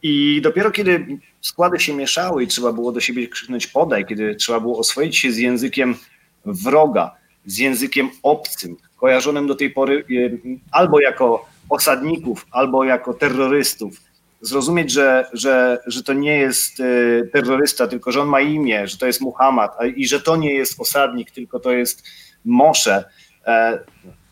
[0.02, 1.06] I dopiero kiedy
[1.42, 5.32] składy się mieszały i trzeba było do siebie krzyknąć podaj, kiedy trzeba było oswoić się
[5.32, 5.96] z językiem
[6.46, 7.12] wroga,
[7.46, 14.02] z językiem obcym, kojarzonym do tej pory e, albo jako osadników, albo jako terrorystów,
[14.42, 16.84] zrozumieć, że, że, że to nie jest e,
[17.28, 20.80] terrorysta, tylko że on ma imię, że to jest Muhammad i że to nie jest
[20.80, 22.04] osadnik, tylko to jest
[22.46, 23.04] Mosze.
[23.46, 23.80] E,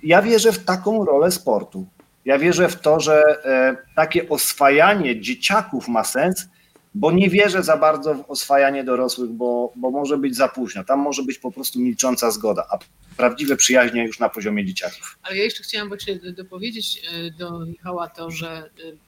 [0.04, 1.88] ja wierzę w taką rolę sportu.
[2.28, 6.48] Ja wierzę w to, że e, takie oswajanie dzieciaków ma sens,
[6.96, 10.84] bo nie wierzę za bardzo w oswajanie dorosłych, bo, bo może być za późno.
[10.84, 12.78] Tam może być po prostu milcząca zgoda, a
[13.18, 15.18] prawdziwe przyjaźnie już na poziomie dzieciaków.
[15.22, 19.07] Ale ja jeszcze chciałam właśnie dopowiedzieć e, do Michała to, że e,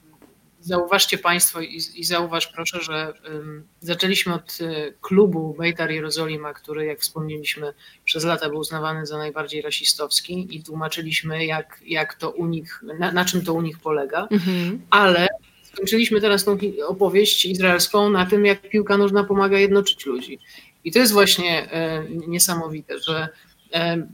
[0.60, 6.86] zauważcie Państwo i, i zauważ proszę, że um, zaczęliśmy od y, klubu Bejtar Jerozolima, który
[6.86, 7.72] jak wspomnieliśmy
[8.04, 13.12] przez lata był uznawany za najbardziej rasistowski i tłumaczyliśmy jak, jak to u nich, na,
[13.12, 14.80] na czym to u nich polega, mhm.
[14.90, 15.28] ale
[15.62, 20.38] skończyliśmy teraz tą opowieść izraelską na tym, jak piłka nożna pomaga jednoczyć ludzi.
[20.84, 23.28] I to jest właśnie e, niesamowite, że
[23.72, 24.06] e,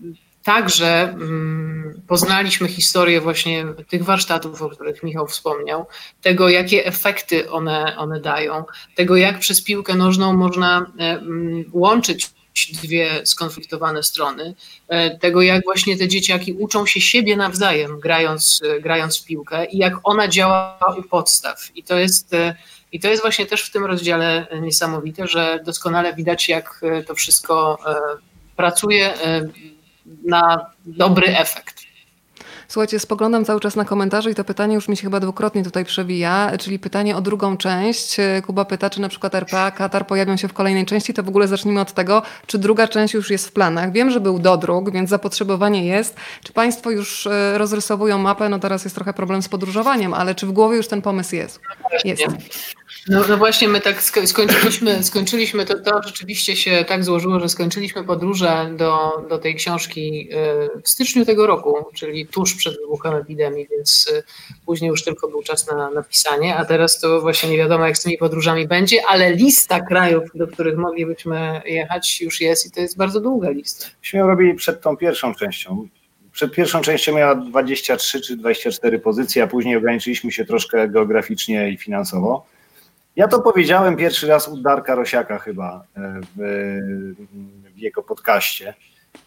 [0.47, 5.87] Także mm, poznaliśmy historię właśnie tych warsztatów, o których Michał wspomniał,
[6.23, 12.31] tego, jakie efekty one, one dają, tego, jak przez piłkę nożną można e, mm, łączyć
[12.83, 14.55] dwie skonfliktowane strony,
[14.89, 19.65] e, tego, jak właśnie te dzieciaki uczą się siebie nawzajem, grając, e, grając w piłkę
[19.65, 21.71] i jak ona działa u podstaw.
[21.75, 22.31] I to jest.
[22.93, 27.79] I to jest właśnie też w tym rozdziale niesamowite, że doskonale widać, jak to wszystko
[28.57, 29.15] pracuje
[30.25, 31.87] na dobry efekt.
[32.69, 35.85] Słuchajcie, spoglądam cały czas na komentarze i to pytanie już mi się chyba dwukrotnie tutaj
[35.85, 38.17] przewija, czyli pytanie o drugą część.
[38.47, 41.49] Kuba pyta, czy na przykład RPA, Katar pojawią się w kolejnej części, to w ogóle
[41.49, 43.93] zacznijmy od tego, czy druga część już jest w planach.
[43.93, 46.17] Wiem, że był dodruk, więc zapotrzebowanie jest.
[46.45, 48.49] Czy Państwo już e, rozrysowują mapę?
[48.49, 51.61] No teraz jest trochę problem z podróżowaniem, ale czy w głowie już ten pomysł jest?
[52.05, 52.27] Jest.
[53.09, 58.05] No, no, właśnie my tak skończyliśmy, skończyliśmy to, to rzeczywiście się tak złożyło, że skończyliśmy
[58.05, 60.29] podróże do, do tej książki
[60.77, 64.23] y, w styczniu tego roku, czyli tuż przed wybuchem epidemii, więc y,
[64.67, 68.03] później już tylko był czas na napisanie, a teraz to właśnie nie wiadomo jak z
[68.03, 72.97] tymi podróżami będzie, ale lista krajów, do których moglibyśmy jechać już jest i to jest
[72.97, 73.87] bardzo długa lista.
[74.03, 75.89] Myśmy robili przed tą pierwszą częścią.
[76.33, 81.77] Przed pierwszą częścią miała 23 czy 24 pozycje, a później ograniczyliśmy się troszkę geograficznie i
[81.77, 82.47] finansowo.
[83.17, 86.79] Ja to powiedziałem pierwszy raz u Darka Rosiaka chyba e, w,
[87.75, 88.75] w jego podcaście,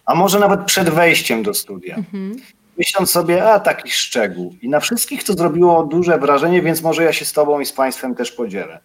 [0.06, 1.96] a może nawet przed wejściem do studia.
[1.96, 2.36] Mhm.
[2.78, 4.56] Myśląc sobie, a taki szczegół.
[4.62, 7.74] I na wszystkich to zrobiło duże wrażenie, więc może ja się z Tobą i z
[7.74, 8.80] Państwem też podzielę.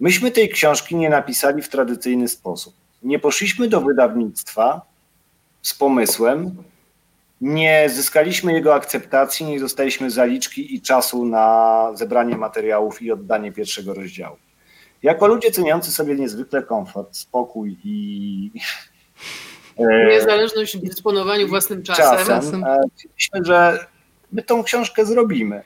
[0.00, 2.74] Myśmy tej książki nie napisali w tradycyjny sposób.
[3.02, 4.80] Nie poszliśmy do wydawnictwa
[5.62, 6.56] z pomysłem,
[7.40, 13.94] nie zyskaliśmy jego akceptacji, nie dostaliśmy zaliczki i czasu na zebranie materiałów i oddanie pierwszego
[13.94, 14.36] rozdziału.
[15.02, 18.50] Jako ludzie ceniący sobie niezwykle komfort, spokój i
[19.78, 22.64] e, niezależność w dysponowaniu własnym czasem, czasem
[23.14, 23.86] myślę, że
[24.32, 25.62] my tą książkę zrobimy.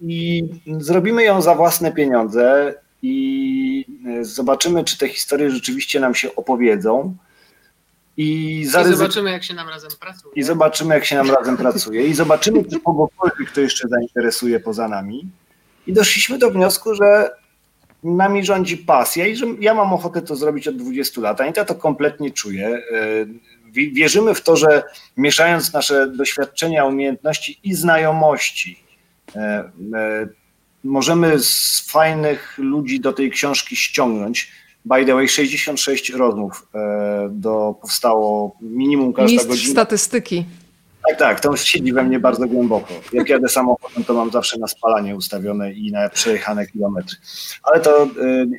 [0.00, 0.44] i
[0.78, 3.86] zrobimy ją za własne pieniądze i
[4.20, 7.16] zobaczymy, czy te historie rzeczywiście nam się opowiedzą.
[8.16, 8.60] I.
[8.60, 10.34] I zobaczymy, jak się nam razem pracuje.
[10.34, 12.06] I zobaczymy, jak się nam razem pracuje.
[12.06, 15.26] I zobaczymy, czy kogokolwiek to jeszcze zainteresuje poza nami.
[15.86, 17.30] I doszliśmy do wniosku, że
[18.04, 21.52] nami rządzi pasja i że ja mam ochotę to zrobić od 20 lat, a ja
[21.52, 22.68] to kompletnie czuję.
[22.68, 22.80] E,
[23.72, 24.82] wierzymy w to, że
[25.16, 28.84] mieszając nasze doświadczenia, umiejętności i znajomości,
[29.36, 30.28] e, e,
[30.84, 34.52] możemy z fajnych ludzi do tej książki ściągnąć.
[34.84, 36.68] By the way, 66 rozmów
[37.30, 39.72] do, powstało minimum każda Mistrz godzina.
[39.72, 40.44] statystyki.
[41.08, 42.94] Tak, tak, to siedzi we mnie bardzo głęboko.
[43.12, 47.16] Jak jadę samochodem, to mam zawsze na spalanie ustawione i na przejechane kilometry.
[47.62, 48.08] Ale to y,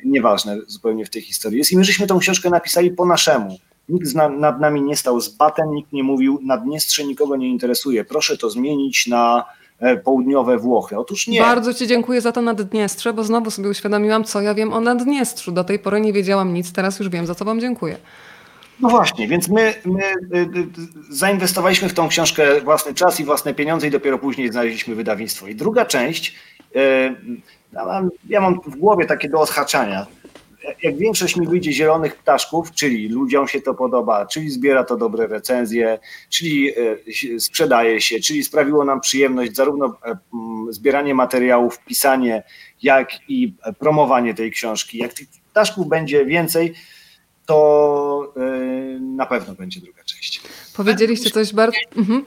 [0.04, 1.72] nieważne zupełnie w tej historii jest.
[1.72, 3.58] I my żeśmy tą książkę napisali po naszemu.
[3.88, 8.04] Nikt na, nad nami nie stał z batem, nikt nie mówił, Naddniestrze nikogo nie interesuje,
[8.04, 9.44] proszę to zmienić na e,
[10.04, 10.98] południowe Włochy.
[10.98, 11.40] Otóż nie.
[11.40, 15.52] Bardzo Ci dziękuję za to Naddniestrze, bo znowu sobie uświadomiłam, co ja wiem o Naddniestrzu.
[15.52, 17.96] Do tej pory nie wiedziałam nic, teraz już wiem, za co Wam dziękuję.
[18.80, 20.66] No właśnie, więc my, my y, y,
[21.10, 25.46] zainwestowaliśmy w tą książkę własny czas i własne pieniądze i dopiero później znaleźliśmy wydawnictwo.
[25.46, 26.34] I druga część,
[26.76, 27.14] y,
[28.28, 30.06] ja mam w głowie takie do odhaczania.
[30.82, 35.26] Jak większość mi wyjdzie zielonych ptaszków, czyli ludziom się to podoba, czyli zbiera to dobre
[35.26, 35.98] recenzje,
[36.28, 36.72] czyli
[37.38, 39.96] sprzedaje się, czyli sprawiło nam przyjemność zarówno
[40.70, 42.42] zbieranie materiałów, pisanie,
[42.82, 44.98] jak i promowanie tej książki.
[44.98, 46.74] Jak tych ptaszków będzie więcej,
[47.46, 48.34] to
[49.00, 50.40] na pewno będzie druga część.
[50.76, 51.78] Powiedzieliście coś bardzo.
[51.96, 52.24] Mhm.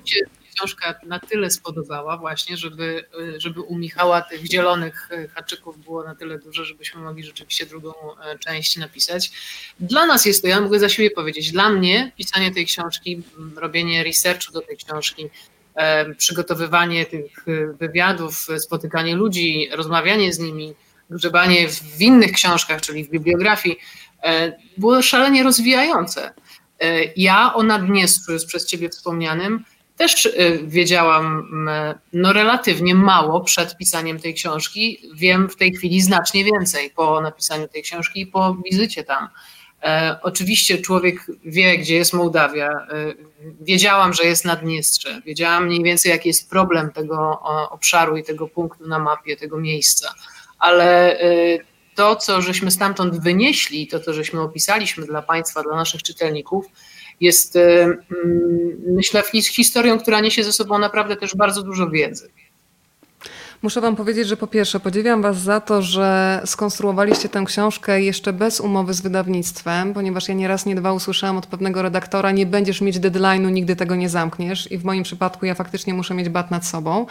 [0.59, 3.05] Książka na tyle spodobała właśnie, żeby,
[3.37, 7.93] żeby u Michała tych zielonych y, haczyków było na tyle dużo, żebyśmy mogli rzeczywiście drugą
[8.39, 9.31] część napisać.
[9.79, 13.21] Dla nas jest to, ja mogę za siebie powiedzieć, dla mnie pisanie tej książki,
[13.55, 15.29] robienie researchu do tej książki,
[16.17, 17.45] przygotowywanie tych
[17.79, 20.73] wywiadów, spotykanie ludzi, rozmawianie z nimi,
[21.09, 23.79] grzebanie w innych książkach, czyli w bibliografii,
[24.23, 26.33] E, było szalenie rozwijające.
[26.79, 29.63] E, ja o Naddniestrzu, już przez Ciebie wspomnianym,
[29.99, 31.49] też e, wiedziałam
[32.13, 34.99] no, relatywnie mało przed pisaniem tej książki.
[35.13, 39.27] Wiem w tej chwili znacznie więcej po napisaniu tej książki i po wizycie tam.
[39.83, 42.69] E, oczywiście człowiek wie, gdzie jest Mołdawia.
[42.69, 42.85] E,
[43.61, 45.21] wiedziałam, że jest Naddniestrze.
[45.25, 47.39] Wiedziałam mniej więcej, jaki jest problem tego
[47.69, 50.13] obszaru i tego punktu na mapie, tego miejsca.
[50.59, 51.19] Ale
[51.95, 56.65] to, co żeśmy stamtąd wynieśli, to, co żeśmy opisaliśmy dla Państwa, dla naszych czytelników,
[57.21, 57.99] jest e, mm,
[58.87, 62.29] myślę historią, która niesie ze sobą naprawdę też bardzo dużo wiedzy.
[63.61, 68.33] Muszę Wam powiedzieć, że po pierwsze podziwiam Was za to, że skonstruowaliście tę książkę jeszcze
[68.33, 72.81] bez umowy z wydawnictwem, ponieważ ja nieraz, nie dwa usłyszałam od pewnego redaktora, nie będziesz
[72.81, 76.51] mieć deadline'u, nigdy tego nie zamkniesz i w moim przypadku ja faktycznie muszę mieć bat
[76.51, 77.05] nad sobą.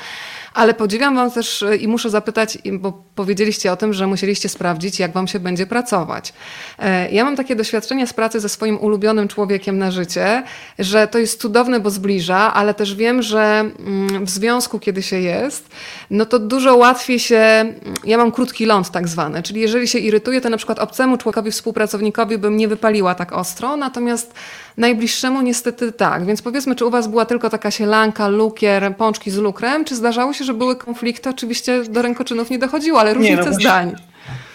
[0.54, 5.12] Ale podziwiam Wam też i muszę zapytać, bo powiedzieliście o tym, że musieliście sprawdzić, jak
[5.12, 6.32] Wam się będzie pracować.
[6.78, 10.42] E, ja mam takie doświadczenie z pracy ze swoim ulubionym człowiekiem na życie,
[10.78, 15.20] że to jest cudowne, bo zbliża, ale też wiem, że mm, w związku, kiedy się
[15.20, 15.68] jest,
[16.10, 17.72] no to dużo łatwiej się,
[18.04, 21.50] ja mam krótki ląd tak zwany, czyli jeżeli się irytuję, to na przykład obcemu człowiekowi,
[21.50, 24.34] współpracownikowi bym nie wypaliła tak ostro, natomiast
[24.76, 26.26] najbliższemu niestety tak.
[26.26, 30.32] Więc powiedzmy, czy u was była tylko taka sielanka, lukier, pączki z lukrem, czy zdarzało
[30.32, 31.30] się, że były konflikty?
[31.30, 33.94] Oczywiście do rękoczynów nie dochodziło, ale różnice nie, no zdań.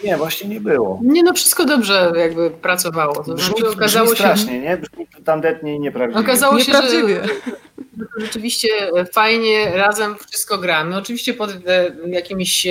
[0.03, 0.99] Nie, właśnie nie było.
[1.03, 3.15] Nie, no wszystko dobrze jakby pracowało.
[3.15, 4.59] To brzmi, znaczy, okazało brzmi strasznie, się...
[4.59, 4.77] nie?
[4.77, 6.21] Brzmi tandetnie i nieprawdziwie.
[6.21, 7.21] Okazało się, nieprawdziwie.
[7.25, 8.67] że rzeczywiście
[9.13, 10.97] fajnie razem wszystko gramy.
[10.97, 12.67] Oczywiście pod e, jakimiś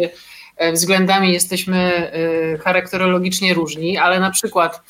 [0.57, 4.83] e, względami jesteśmy e, charakterologicznie różni, ale na przykład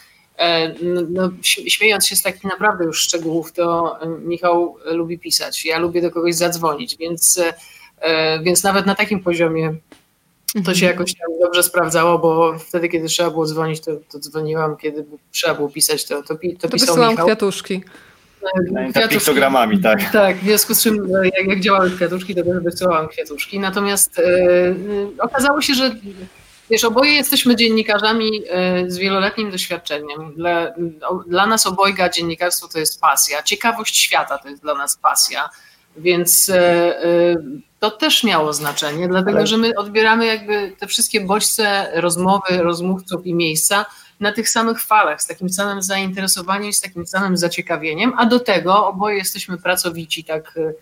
[0.83, 5.65] no, no śmiejąc się z takich naprawdę już szczegółów, to Michał lubi pisać.
[5.65, 7.41] Ja lubię do kogoś zadzwonić, więc,
[8.43, 9.75] więc nawet na takim poziomie
[10.53, 10.93] to się mhm.
[10.93, 15.55] jakoś tam dobrze sprawdzało, bo wtedy, kiedy trzeba było dzwonić, to, to dzwoniłam, kiedy trzeba
[15.55, 17.27] było pisać, to, to, to, to pisał Michał.
[17.27, 17.83] kwiatuszki.
[18.91, 20.11] Kwiatuszki, piktogramami, tak.
[20.13, 23.59] Tak, w związku z czym e, jak, jak działały kwiatuszki, to też wysyłałam kwiatuszki.
[23.59, 24.75] Natomiast e, e,
[25.19, 25.97] okazało się, że
[26.71, 30.35] wiesz, oboje jesteśmy dziennikarzami e, z wieloletnim doświadczeniem.
[30.37, 30.73] Dla,
[31.27, 33.43] dla nas obojga dziennikarstwo to jest pasja.
[33.43, 35.51] Ciekawość świata to jest dla nas pasja.
[35.97, 37.37] Więc e, e,
[37.83, 43.35] to też miało znaczenie, dlatego że my odbieramy jakby te wszystkie bodźce rozmowy, rozmówców i
[43.35, 43.87] miejsca
[44.21, 48.87] na tych samych falach, z takim samym zainteresowaniem, z takim samym zaciekawieniem, a do tego
[48.87, 50.73] oboje jesteśmy pracowici tak e,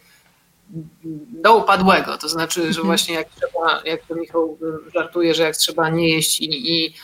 [1.43, 2.87] do upadłego, to znaczy, że mhm.
[2.87, 4.59] właśnie jak trzeba, jak to Michał
[4.95, 6.95] żartuje, że jak trzeba nie jeść i, i,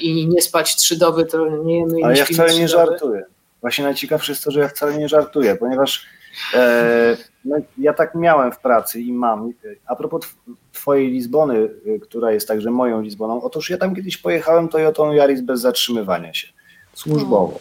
[0.00, 3.24] i nie spać trzy doby, to nie jemy i Ale ja wcale nie żartuję.
[3.60, 6.06] Właśnie najciekawsze jest to, że ja wcale nie żartuję, ponieważ
[6.54, 9.52] E, no, ja tak miałem w pracy i mam.
[9.86, 10.36] A propos
[10.72, 11.68] twojej Lizbony,
[12.02, 16.48] która jest także moją Lizboną, otóż ja tam kiedyś pojechałem Toyotą Yaris bez zatrzymywania się,
[16.94, 17.60] służbowo.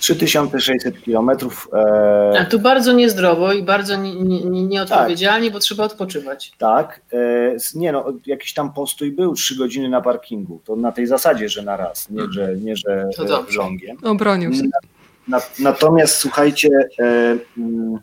[0.00, 1.68] 3600 kilometrów.
[1.72, 2.38] E...
[2.40, 5.52] A tu bardzo niezdrowo i bardzo nieodpowiedzialnie, nie, nie tak.
[5.52, 6.52] bo trzeba odpoczywać.
[6.58, 7.00] Tak.
[7.12, 10.60] E, nie no, jakiś tam postój był, trzy godziny na parkingu.
[10.64, 13.44] To na tej zasadzie, że na raz, nie że, nie, że to.
[14.02, 14.62] Obronił się.
[15.28, 17.98] Na, natomiast słuchajcie, e, mm,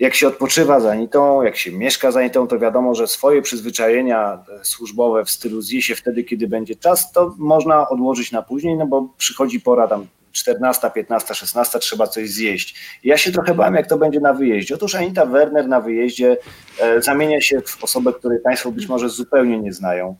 [0.00, 4.44] jak się odpoczywa za nitą, jak się mieszka za nitą, to wiadomo, że swoje przyzwyczajenia
[4.62, 8.86] służbowe w stylu zje się wtedy, kiedy będzie czas, to można odłożyć na później, no
[8.86, 12.98] bo przychodzi pora tam 14, 15, 16 trzeba coś zjeść.
[13.04, 14.74] ja się trochę bałem, jak to będzie na wyjeździe.
[14.74, 16.36] Otóż Anita Werner na wyjeździe
[16.80, 20.16] e, zamienia się w osobę, której Państwo być może zupełnie nie znają.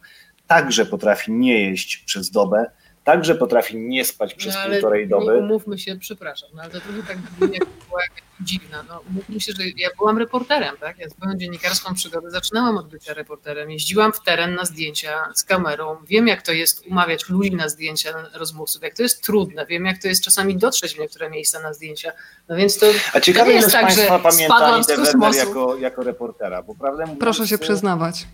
[0.46, 2.70] Także potrafi nie jeść przez dobę,
[3.04, 5.38] także potrafi nie spać przez no, półtorej doby.
[5.38, 8.00] Umówmy się, przepraszam, no, ale to trochę tak jak była
[8.40, 8.84] dziwna.
[8.88, 10.98] No, umówmy się, że ja byłam reporterem, tak?
[10.98, 13.70] Ja swoją dziennikarską przygodę zaczynałam od bycia reporterem.
[13.70, 15.96] Jeździłam w teren na zdjęcia z kamerą.
[16.06, 19.66] Wiem, jak to jest umawiać ludzi na zdjęcia rozmówców, jak to jest trudne.
[19.66, 22.12] Wiem, jak to jest czasami dotrzeć w niektóre miejsca na zdjęcia.
[22.48, 26.74] No więc to, A ciekawe, to jest tak, że pamięta Werner jako, jako reportera, bo
[26.74, 28.26] prawdę mówiąc, Proszę się przyznawać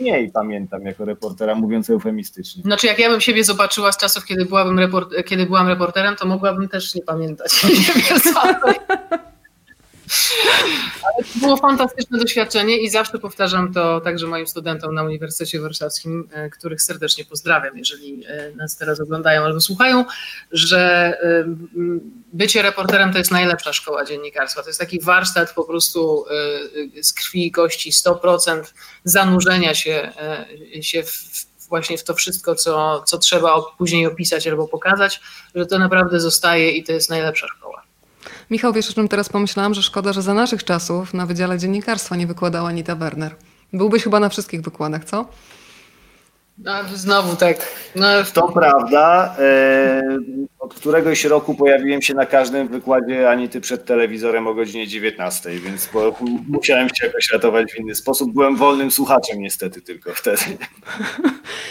[0.00, 2.62] mniej pamiętam jako reportera, mówiąc eufemistycznie.
[2.62, 6.26] Znaczy, jak ja bym siebie zobaczyła z czasów, kiedy, byłabym report- kiedy byłam reporterem, to
[6.26, 7.52] mogłabym też nie pamiętać.
[11.02, 16.28] Ale to było fantastyczne doświadczenie i zawsze powtarzam to także moim studentom na Uniwersytecie Warszawskim,
[16.32, 20.04] e, których serdecznie pozdrawiam, jeżeli e, nas teraz oglądają albo słuchają,
[20.52, 20.80] że
[21.22, 21.44] e,
[22.32, 24.62] bycie reporterem to jest najlepsza szkoła dziennikarstwa.
[24.62, 26.24] To jest taki warsztat po prostu
[27.02, 28.62] z krwi i kości, 100%
[29.04, 30.12] zanurzenia się,
[30.80, 35.20] się w, właśnie w to wszystko, co, co trzeba później opisać albo pokazać,
[35.54, 37.83] że to naprawdę zostaje i to jest najlepsza szkoła.
[38.50, 42.16] Michał, wiesz o czym teraz pomyślałam, że szkoda, że za naszych czasów na Wydziale Dziennikarstwa
[42.16, 43.34] nie wykładała Anita Werner.
[43.72, 45.28] Byłbyś chyba na wszystkich wykładach, co?
[46.58, 47.56] No, znowu tak.
[47.96, 48.06] No.
[48.34, 49.36] To prawda.
[49.38, 50.02] E,
[50.58, 55.88] od któregoś roku pojawiłem się na każdym wykładzie Anity przed telewizorem o godzinie 19, więc
[56.48, 58.32] musiałem się jakoś ratować w inny sposób.
[58.32, 60.42] Byłem wolnym słuchaczem niestety tylko wtedy.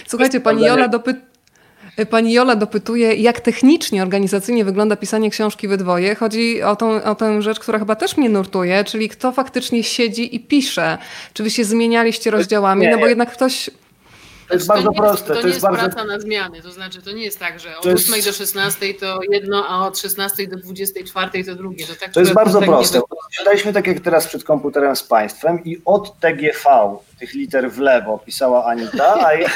[0.08, 1.33] Słuchajcie, pani Jola dopyta
[2.10, 6.16] Pani Jola dopytuje, jak technicznie, organizacyjnie wygląda pisanie książki we dwoje.
[6.16, 10.36] Chodzi o tą, o tę rzecz, która chyba też mnie nurtuje, czyli kto faktycznie siedzi
[10.36, 10.98] i pisze.
[11.34, 12.88] Czy wy się zmienialiście rozdziałami?
[12.88, 13.70] No bo jednak ktoś
[14.48, 15.28] to jest bardzo to proste.
[15.28, 15.80] To, to nie jest, jest bardzo...
[15.80, 19.20] praca na zmiany, to znaczy to nie jest tak, że od 8 do 16 to
[19.32, 21.88] jedno, a od 16 do 24 to drugie.
[21.88, 23.02] To, tak, to jest bardzo tak proste.
[23.32, 28.20] Siadaliśmy tak jak teraz przed komputerem z Państwem i od TGV, tych liter w lewo
[28.26, 29.50] pisała Anita, a ja...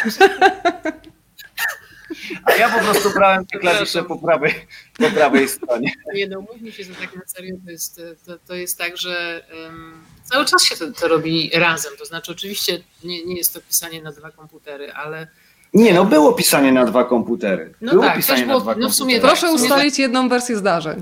[2.45, 4.53] A ja po prostu brałem te klawisze po prawej,
[4.97, 5.91] po prawej stronie.
[6.13, 9.43] Nie no, mówmy się, że tak na serio to jest, to, to jest tak, że
[9.63, 11.93] um, cały czas się to, to, robi razem.
[11.99, 15.27] To znaczy oczywiście nie, nie jest to pisanie na dwa komputery, ale
[15.73, 17.73] nie, no było pisanie na dwa komputery.
[17.81, 19.39] No było tak, pisanie było, na dwa no w sumie komputery.
[19.39, 21.01] Proszę ustalić jedną wersję zdarzeń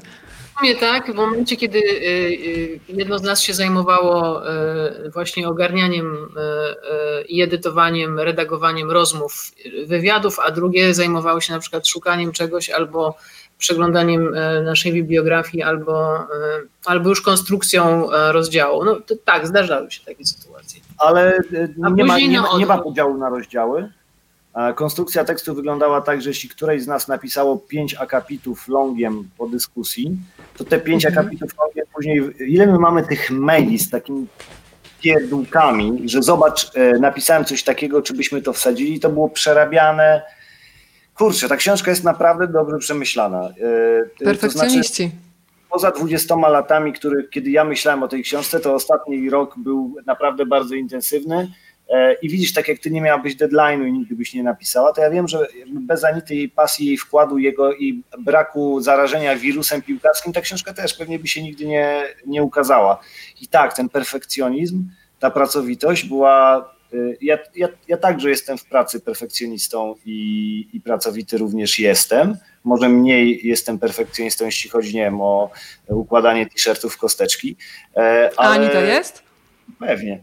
[0.59, 4.41] sumie tak, w momencie, kiedy y, y, jedno z nas się zajmowało
[5.05, 6.17] y, właśnie ogarnianiem
[7.29, 9.51] i edytowaniem, redagowaniem rozmów,
[9.85, 13.17] wywiadów, a drugie zajmowało się na przykład szukaniem czegoś albo
[13.57, 16.27] przeglądaniem naszej bibliografii, albo,
[16.85, 18.85] albo już konstrukcją rozdziału.
[18.85, 20.81] No to, tak, zdarzały się takie sytuacje.
[20.97, 21.39] Ale
[21.93, 23.89] nie ma, nie, nie ma podziału na rozdziały?
[24.75, 30.17] Konstrukcja tekstu wyglądała tak, że jeśli któreś z nas napisało pięć akapitów longiem po dyskusji,
[30.57, 31.25] to te pięć mhm.
[31.25, 34.27] akapitów longiem później, ile my mamy tych maili z takimi
[35.01, 40.21] pierdółkami, że zobacz, e, napisałem coś takiego, czy byśmy to wsadzili, to było przerabiane.
[41.15, 43.49] Kurczę, ta książka jest naprawdę dobrze przemyślana.
[44.23, 45.03] Perfekcjoniści.
[45.03, 45.25] To znaczy,
[45.69, 50.45] poza 20 latami, który, kiedy ja myślałem o tej książce, to ostatni rok był naprawdę
[50.45, 51.47] bardzo intensywny
[52.21, 55.09] i widzisz, tak jak ty nie miałabyś deadline'u i nigdy byś nie napisała, to ja
[55.09, 60.41] wiem, że bez Anity jej pasji, jej wkładu, jego i braku zarażenia wirusem piłkarskim, ta
[60.41, 62.99] książka też pewnie by się nigdy nie, nie ukazała.
[63.41, 64.83] I tak, ten perfekcjonizm,
[65.19, 66.57] ta pracowitość była.
[66.93, 72.37] E, ja, ja, ja także jestem w pracy perfekcjonistą i, i pracowity również jestem.
[72.63, 75.51] Może mniej jestem perfekcjonistą, jeśli chodzi nie wiem, o
[75.87, 77.57] układanie t-shirtów w kosteczki.
[77.95, 78.31] Ale...
[78.37, 79.23] A Ani to jest?
[79.79, 80.19] Pewnie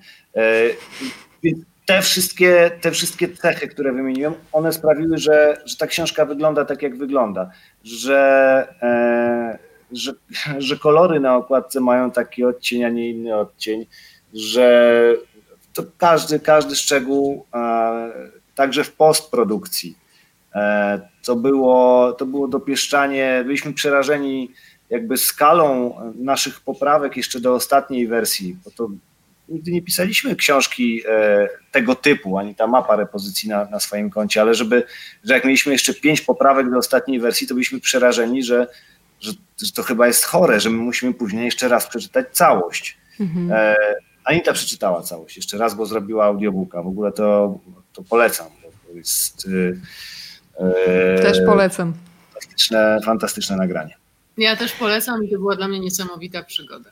[1.86, 6.82] te wszystkie, te wszystkie cechy, które wymieniłem, one sprawiły, że, że ta książka wygląda tak,
[6.82, 7.50] jak wygląda.
[7.84, 9.58] Że, e,
[9.92, 10.12] że,
[10.58, 13.86] że kolory na okładce mają taki odcień, a nie inny odcień,
[14.34, 15.14] że
[15.74, 18.12] to każdy, każdy szczegół, e,
[18.54, 19.96] także w postprodukcji,
[20.54, 24.50] e, to, było, to było dopieszczanie, byliśmy przerażeni
[24.90, 28.88] jakby skalą naszych poprawek jeszcze do ostatniej wersji, bo to
[29.48, 34.40] nigdy nie pisaliśmy książki e, tego typu, ani ta mapa repozycji na, na swoim koncie,
[34.40, 34.82] ale żeby,
[35.24, 38.66] że jak mieliśmy jeszcze pięć poprawek do ostatniej wersji, to byliśmy przerażeni, że,
[39.20, 39.32] że,
[39.62, 42.98] że to chyba jest chore, że my musimy później jeszcze raz przeczytać całość.
[43.20, 43.52] Mhm.
[43.52, 43.76] E,
[44.24, 46.82] Anita przeczytała całość jeszcze raz, bo zrobiła audiobooka.
[46.82, 47.58] W ogóle to,
[47.92, 49.48] to polecam, bo to jest...
[50.58, 51.94] E, Też polecam.
[52.32, 53.96] Fantastyczne, fantastyczne nagranie.
[54.38, 56.90] Ja też polecam i to była dla mnie niesamowita przygoda.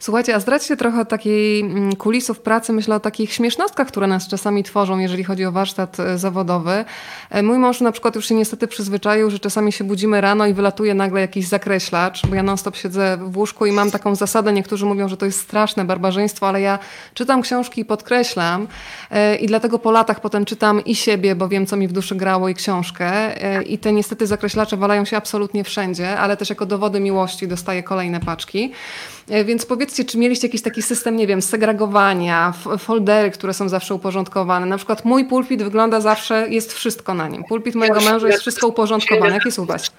[0.00, 4.62] Słuchajcie, a zdradźcie trochę takiej mm, kulisów pracy, myślę o takich śmiesznostkach, które nas czasami
[4.62, 6.84] tworzą, jeżeli chodzi o warsztat e, zawodowy.
[7.30, 10.54] E, mój mąż na przykład już się niestety przyzwyczaił, że czasami się budzimy rano i
[10.54, 14.52] wylatuje nagle jakiś zakreślacz, bo ja non stop siedzę w łóżku i mam taką zasadę,
[14.52, 16.78] niektórzy mówią, że to jest straszne barbarzyństwo, ale ja
[17.14, 18.66] czytam książki i podkreślam
[19.10, 22.14] e, i dlatego po latach potem czytam i siebie, bo wiem, co mi w duszy
[22.14, 23.34] grało i książkę
[23.66, 28.20] i te niestety zakreślacze walają się absolutnie wszędzie, ale też jako dowody miłości dostaję kolejne
[28.20, 28.72] paczki.
[29.44, 34.66] Więc powiedzcie, czy mieliście jakiś taki system, nie wiem, segregowania, foldery, które są zawsze uporządkowane?
[34.66, 37.44] Na przykład mój pulpit wygląda zawsze, jest wszystko na nim.
[37.44, 39.34] Pulpit mojego męża jest wszystko uporządkowane.
[39.34, 39.90] Jak jest u was?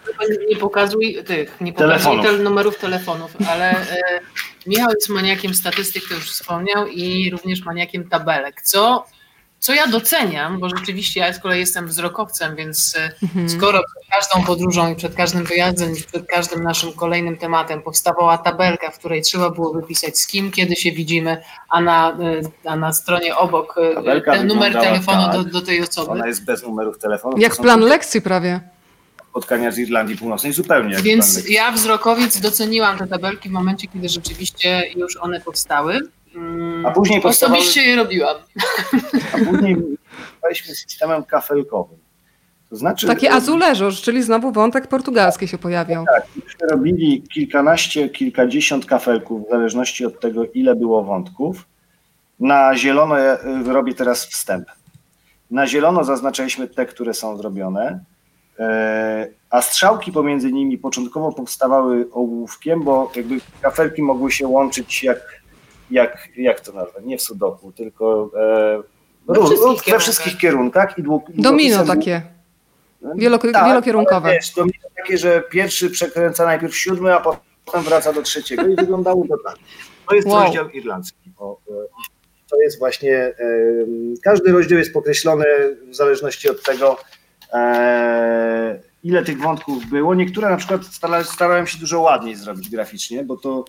[0.50, 4.22] Nie pokazuj tych, nie pokazuj tel numerów telefonów, ale e,
[4.68, 9.06] Michał jest maniakiem statystyk, to już wspomniał, i również maniakiem tabelek, co
[9.66, 13.50] co ja doceniam, bo rzeczywiście ja z kolei jestem wzrokowcem, więc e, mhm.
[13.50, 18.38] skoro przed każdą podróżą i przed każdym wyjazdem i przed każdym naszym kolejnym tematem powstawała
[18.38, 21.38] tabelka, w której trzeba było wypisać z kim, kiedy się widzimy,
[21.70, 25.34] a na, e, a na stronie obok e, Tabelka ten numer telefonu tak.
[25.34, 26.12] do, do, tej osoby.
[26.12, 27.38] Ona jest bez numerów telefonu.
[27.38, 28.60] Jak plan lekcji prawie
[29.30, 30.96] spotkania z Irlandii Północnej zupełnie.
[30.96, 36.02] Więc ja wzrokowiec doceniłam te tabelki w momencie, kiedy rzeczywiście już one powstały.
[36.86, 37.60] A później powstawały...
[37.60, 38.38] Osobiście je robiłam.
[39.34, 39.78] A później
[40.38, 41.98] staliśmy systemem kafelkowym.
[42.70, 46.06] To znaczy, Takie azuleżosz, czyli znowu wątek portugalski się pojawiał.
[46.06, 51.66] Tak, myśmy robili kilkanaście, kilkadziesiąt kafelków, w zależności od tego, ile było wątków.
[52.40, 53.16] Na zielono
[53.66, 54.68] robię teraz wstęp.
[55.52, 58.00] Na zielono zaznaczaliśmy te, które są zrobione,
[58.60, 65.35] e, a strzałki pomiędzy nimi początkowo powstawały ołówkiem, bo jakby kafelki mogły się łączyć jak
[65.92, 68.84] jak, jak to nazwać, nie w sudoku, tylko e,
[69.28, 70.98] we wszystkich, we wszystkich kierunkach.
[70.98, 72.22] I dług, domino takie,
[73.54, 74.32] tak, wielokierunkowe.
[74.32, 77.20] Wiesz, domino takie, że pierwszy przekręca najpierw siódmy, a
[77.66, 79.56] potem wraca do trzeciego i wyglądało to tak.
[80.10, 80.44] To jest wow.
[80.44, 81.32] rozdział irlandzki.
[81.38, 81.74] O, e,
[82.50, 83.34] to jest właśnie, e,
[84.24, 85.46] każdy rozdział jest pokreślony
[85.90, 86.98] w zależności od tego,
[87.54, 90.16] e, ile tych wątków było.
[90.16, 90.82] Niektóre na przykład
[91.26, 93.66] starałem się dużo ładniej zrobić graficznie, bo to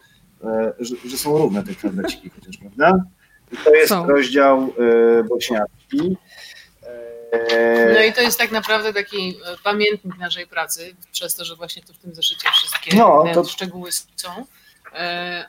[0.78, 3.04] że, że są równe te kwadraciki chociaż, prawda?
[3.52, 4.06] I to jest są.
[4.06, 4.72] rozdział
[5.18, 6.16] e, bośniacki.
[7.32, 11.82] E, no i to jest tak naprawdę taki pamiętnik naszej pracy, przez to, że właśnie
[11.82, 13.44] tu w tym zeszycie wszystkie no, to...
[13.44, 14.28] szczegóły są.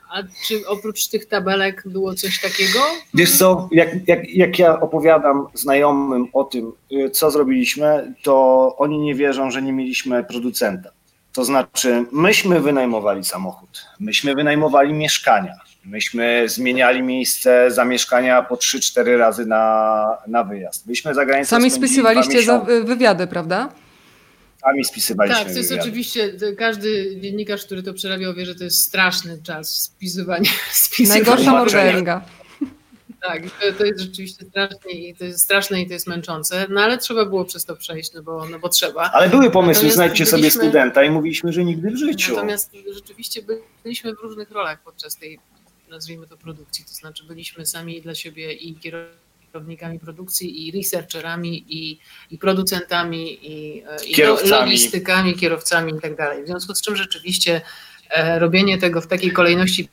[0.09, 2.79] A czy oprócz tych tabelek było coś takiego?
[3.13, 6.73] Wiesz co, jak, jak, jak ja opowiadam znajomym o tym,
[7.11, 10.89] co zrobiliśmy, to oni nie wierzą, że nie mieliśmy producenta.
[11.33, 15.53] To znaczy, myśmy wynajmowali samochód, myśmy wynajmowali mieszkania,
[15.85, 20.87] myśmy zmieniali miejsce zamieszkania po 3-4 razy na, na wyjazd.
[20.87, 23.69] Myśmy za granicą Sami spisywaliście za wywiady, prawda?
[24.61, 25.89] Sami spisywaliśmy Tak, to jest wywiady.
[25.89, 30.51] oczywiście, każdy dziennikarz, który to przerabiał, wie, że to jest straszny czas spisywania.
[30.71, 32.21] spisywania Najgorsza morderga.
[33.21, 36.81] Tak, to, to, jest rzeczywiście straszne i to jest straszne i to jest męczące, no
[36.81, 39.11] ale trzeba było przez to przejść, no bo, no bo trzeba.
[39.13, 42.33] Ale były pomysły, natomiast znajdźcie byliśmy, sobie studenta i mówiliśmy, że nigdy w życiu.
[42.33, 43.41] Natomiast rzeczywiście
[43.83, 45.39] byliśmy w różnych rolach podczas tej,
[45.89, 51.99] nazwijmy to, produkcji, to znaczy byliśmy sami dla siebie i kierownikami produkcji, i researcherami, i,
[52.31, 54.15] i producentami, i, i
[54.49, 56.43] logistykami, kierowcami i tak dalej.
[56.43, 57.61] W związku z czym rzeczywiście
[58.09, 59.89] e, robienie tego w takiej kolejności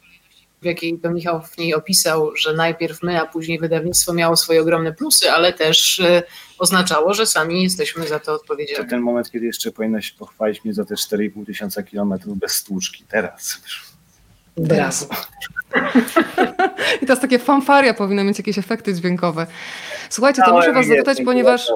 [0.64, 4.92] jakiej to Michał w niej opisał, że najpierw my, a później wydawnictwo miało swoje ogromne
[4.92, 6.22] plusy, ale też e,
[6.58, 8.84] oznaczało, że sami jesteśmy za to odpowiedzialni.
[8.84, 13.04] To ten moment, kiedy jeszcze powinnaś pochwalić mnie za te 4,5 tysiąca kilometrów bez stłuczki.
[13.08, 13.60] Teraz.
[14.68, 15.08] Teraz.
[17.02, 19.46] I teraz takie fanfaria powinny mieć jakieś efekty dźwiękowe.
[20.10, 21.70] Słuchajcie, to muszę was zapytać, ponieważ...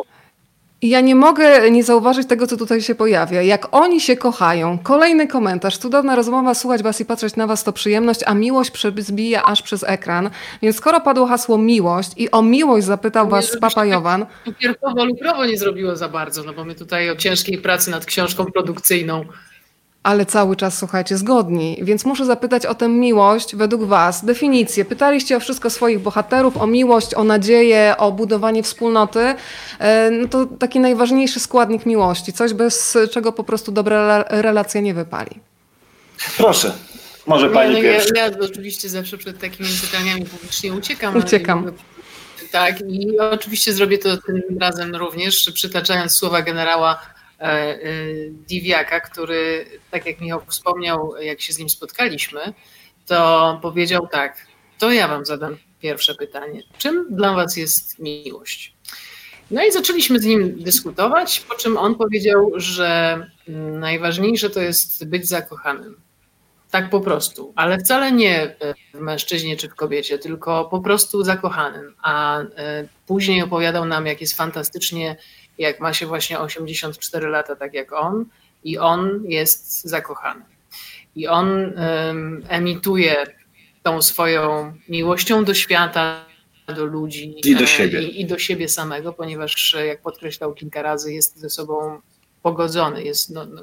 [0.83, 3.43] Ja nie mogę nie zauważyć tego, co tutaj się pojawia.
[3.43, 4.79] Jak oni się kochają.
[4.79, 5.79] Kolejny komentarz.
[5.79, 9.85] Cudowna rozmowa, słuchać was i patrzeć na was to przyjemność, a miłość przebija aż przez
[9.85, 10.31] ekran.
[10.62, 14.26] Więc skoro padło hasło miłość i o miłość zapytał was Papa Jowan.
[14.45, 18.45] Cukierkowo lukrowo nie zrobiło za bardzo, no bo my tutaj o ciężkiej pracy nad książką
[18.45, 19.24] produkcyjną
[20.03, 21.78] ale cały czas słuchajcie zgodni.
[21.82, 24.24] Więc muszę zapytać o tę miłość według Was.
[24.24, 24.84] Definicję.
[24.84, 29.34] Pytaliście o wszystko swoich bohaterów, o miłość, o nadzieję, o budowanie wspólnoty.
[29.78, 32.32] E, no to taki najważniejszy składnik miłości.
[32.32, 35.40] Coś, bez czego po prostu dobra relacja nie wypali.
[36.36, 36.72] Proszę.
[37.26, 41.16] Może pani no, ja, ja, oczywiście zawsze przed takimi pytaniami publicznie uciekam.
[41.16, 41.72] Uciekam.
[42.53, 47.01] Tak, i oczywiście zrobię to tym razem również, przytaczając słowa generała
[48.49, 52.41] Diwiaka, który, tak jak Michał wspomniał, jak się z nim spotkaliśmy,
[53.07, 54.47] to powiedział tak,
[54.78, 56.62] to ja wam zadam pierwsze pytanie.
[56.78, 58.74] Czym dla was jest miłość?
[59.51, 63.20] No i zaczęliśmy z nim dyskutować, po czym on powiedział, że
[63.72, 65.97] najważniejsze to jest być zakochanym.
[66.70, 68.57] Tak po prostu, ale wcale nie
[68.95, 71.95] w mężczyźnie czy w kobiecie, tylko po prostu zakochanym.
[72.03, 72.45] A e,
[73.07, 75.16] później opowiadał nam, jak jest fantastycznie,
[75.59, 78.25] jak ma się właśnie 84 lata, tak jak on,
[78.65, 80.45] i on jest zakochany.
[81.17, 83.27] I on um, emituje
[83.83, 86.25] tą swoją miłością do świata,
[86.75, 91.13] do ludzi i do siebie, i, i do siebie samego, ponieważ, jak podkreślał kilka razy,
[91.13, 92.01] jest ze sobą
[92.43, 93.63] pogodzony, jest, no, no,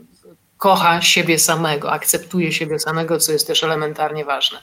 [0.58, 4.60] kocha siebie samego, akceptuje siebie samego, co jest też elementarnie ważne.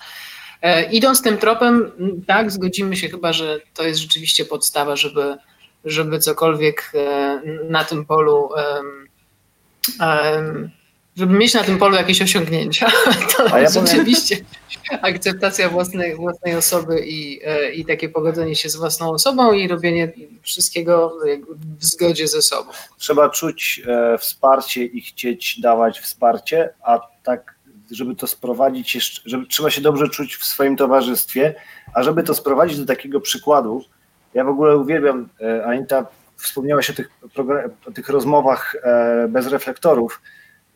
[0.62, 1.92] E, idąc tym tropem,
[2.26, 5.36] tak, zgodzimy się chyba, że to jest rzeczywiście podstawa, żeby,
[5.84, 8.48] żeby cokolwiek e, na tym polu,
[11.16, 12.90] żeby mieć na tym polu jakieś osiągnięcia.
[13.36, 14.36] To ja rzeczywiście
[15.02, 20.12] akceptacja własnej, własnej osoby i, e, i takie pogodzenie się z własną osobą i robienie
[20.42, 21.18] wszystkiego
[21.78, 22.70] w zgodzie ze sobą.
[22.98, 27.54] Trzeba czuć e, wsparcie i chcieć dawać wsparcie, a tak,
[27.90, 31.54] żeby to sprowadzić żeby trzeba się dobrze czuć w swoim towarzystwie,
[31.94, 33.84] a żeby to sprowadzić do takiego przykładu,
[34.34, 36.06] ja w ogóle uwielbiam, e, Anita
[36.36, 37.10] wspomniałaś o tych,
[37.86, 38.76] o tych rozmowach
[39.28, 40.20] bez reflektorów,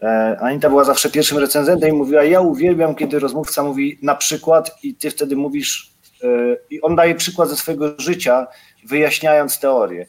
[0.02, 4.78] E, Anita była zawsze pierwszym recenzentem i mówiła, ja uwielbiam, kiedy rozmówca mówi na przykład
[4.82, 5.92] i ty wtedy mówisz,
[6.22, 6.26] e,
[6.70, 8.46] i on daje przykład ze swojego życia,
[8.86, 10.06] wyjaśniając teorię.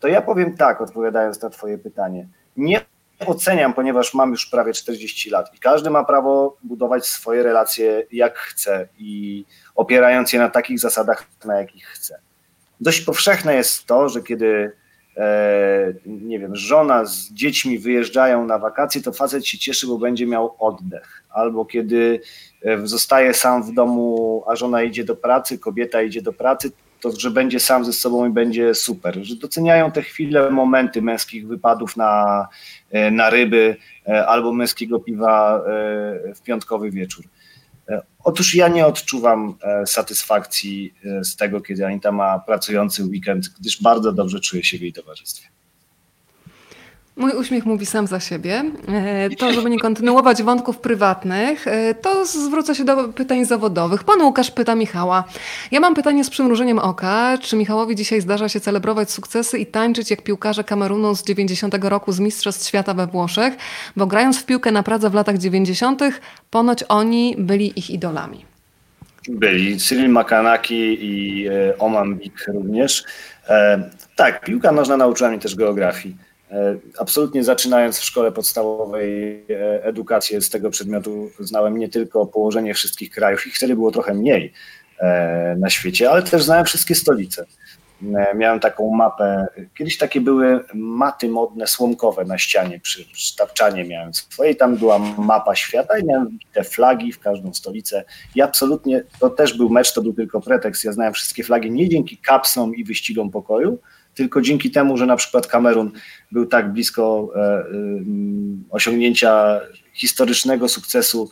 [0.00, 2.28] To ja powiem tak, odpowiadając na twoje pytanie.
[2.56, 2.80] Nie
[3.26, 8.38] oceniam, ponieważ mam już prawie 40 lat i każdy ma prawo budować swoje relacje jak
[8.38, 9.44] chce i
[9.74, 12.18] opierając je na takich zasadach, na jakich chce.
[12.80, 14.72] Dość powszechne jest to, że kiedy
[15.18, 20.26] E, nie wiem, żona z dziećmi wyjeżdżają na wakacje, to facet się cieszy, bo będzie
[20.26, 21.24] miał oddech.
[21.30, 22.20] Albo kiedy
[22.64, 26.70] e, zostaje sam w domu, a żona idzie do pracy, kobieta idzie do pracy,
[27.00, 29.18] to że będzie sam ze sobą i będzie super.
[29.22, 32.46] Że doceniają te chwile, momenty męskich wypadów na,
[32.90, 33.76] e, na ryby
[34.26, 35.62] albo męskiego piwa
[36.34, 37.24] w piątkowy wieczór.
[38.24, 43.82] Otóż ja nie odczuwam e, satysfakcji e, z tego, kiedy Anita ma pracujący weekend, gdyż
[43.82, 45.48] bardzo dobrze czuję się w jej towarzystwie.
[47.18, 48.64] Mój uśmiech mówi sam za siebie.
[48.88, 54.04] E, to, żeby nie kontynuować wątków prywatnych, e, to zwrócę się do pytań zawodowych.
[54.04, 55.24] Pan Łukasz pyta Michała.
[55.70, 57.38] Ja mam pytanie z przymrużeniem oka.
[57.42, 62.12] Czy Michałowi dzisiaj zdarza się celebrować sukcesy i tańczyć jak piłkarze Kamerunu z 90 roku
[62.12, 63.54] z Mistrzostw Świata we Włoszech?
[63.96, 66.02] Bo grając w piłkę na Pradze w latach 90.,
[66.50, 68.44] ponoć oni byli ich idolami.
[69.28, 69.78] Byli.
[69.78, 73.04] Cyril Makanaki i e, Oman Bik również.
[74.16, 76.27] tak, piłka nożna nauczyła mnie też geografii
[76.98, 83.10] absolutnie zaczynając w szkole podstawowej e, edukację z tego przedmiotu znałem nie tylko położenie wszystkich
[83.10, 84.52] krajów, ich wtedy było trochę mniej
[84.98, 87.46] e, na świecie, ale też znałem wszystkie stolice.
[88.34, 89.46] Miałem taką mapę,
[89.78, 94.98] kiedyś takie były maty modne, słomkowe na ścianie, przy, przy tapczanie miałem swoje tam była
[94.98, 98.04] mapa świata i miałem te flagi w każdą stolicę.
[98.34, 101.88] I absolutnie, to też był mecz, to był tylko pretekst, ja znałem wszystkie flagi nie
[101.88, 103.78] dzięki kapsom i wyścigom pokoju,
[104.18, 105.92] tylko dzięki temu, że na przykład Kamerun
[106.32, 107.64] był tak blisko e, e,
[108.70, 109.60] osiągnięcia
[109.92, 111.30] historycznego sukcesu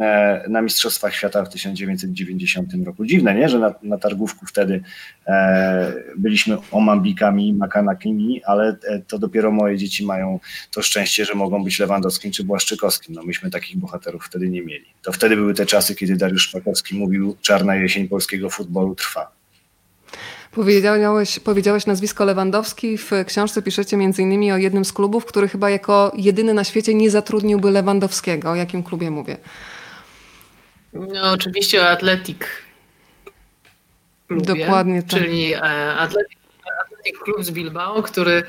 [0.00, 3.04] e, na Mistrzostwach Świata w 1990 roku.
[3.04, 3.48] Dziwne, nie?
[3.48, 4.82] że na, na targówku wtedy
[6.16, 8.76] byliśmy omambikami, makanakimi, ale
[9.06, 13.14] to dopiero moje dzieci mają to szczęście, że mogą być Lewandowskim czy Błaszczykowskim.
[13.14, 14.86] No myśmy takich bohaterów wtedy nie mieli.
[15.02, 19.35] To wtedy były te czasy, kiedy Dariusz Szpakowski mówił czarna jesień polskiego futbolu trwa.
[20.56, 22.98] Powiedziałeś, powiedziałeś nazwisko Lewandowski.
[22.98, 24.52] W książce piszecie m.in.
[24.52, 28.50] o jednym z klubów, który chyba jako jedyny na świecie nie zatrudniłby Lewandowskiego.
[28.50, 29.36] O jakim klubie mówię?
[30.92, 32.38] No, oczywiście o Atletic.
[34.28, 35.20] Klubie, Dokładnie tak.
[35.20, 35.60] Czyli e,
[35.94, 36.38] Atletic
[37.24, 38.42] Klub z Bilbao, który,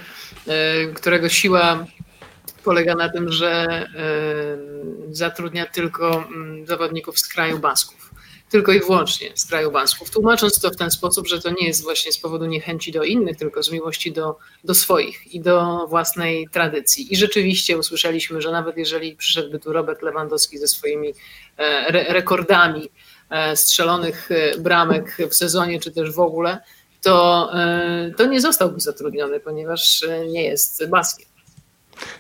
[0.47, 1.85] e, którego siła
[2.63, 3.85] polega na tym, że e,
[5.11, 8.06] zatrudnia tylko mm, zawodników z kraju Basków
[8.49, 11.83] tylko i wyłącznie z kraju Basków, tłumacząc to w ten sposób, że to nie jest
[11.83, 16.49] właśnie z powodu niechęci do innych, tylko z miłości do, do swoich i do własnej
[16.49, 17.13] tradycji.
[17.13, 21.13] I rzeczywiście usłyszeliśmy, że nawet jeżeli przyszedłby tu Robert Lewandowski ze swoimi
[21.57, 22.89] e, re rekordami
[23.29, 26.59] e, strzelonych e, bramek w sezonie, czy też w ogóle,
[27.01, 27.51] to,
[28.17, 31.26] to nie zostałby zatrudniony, ponieważ nie jest Baskiem.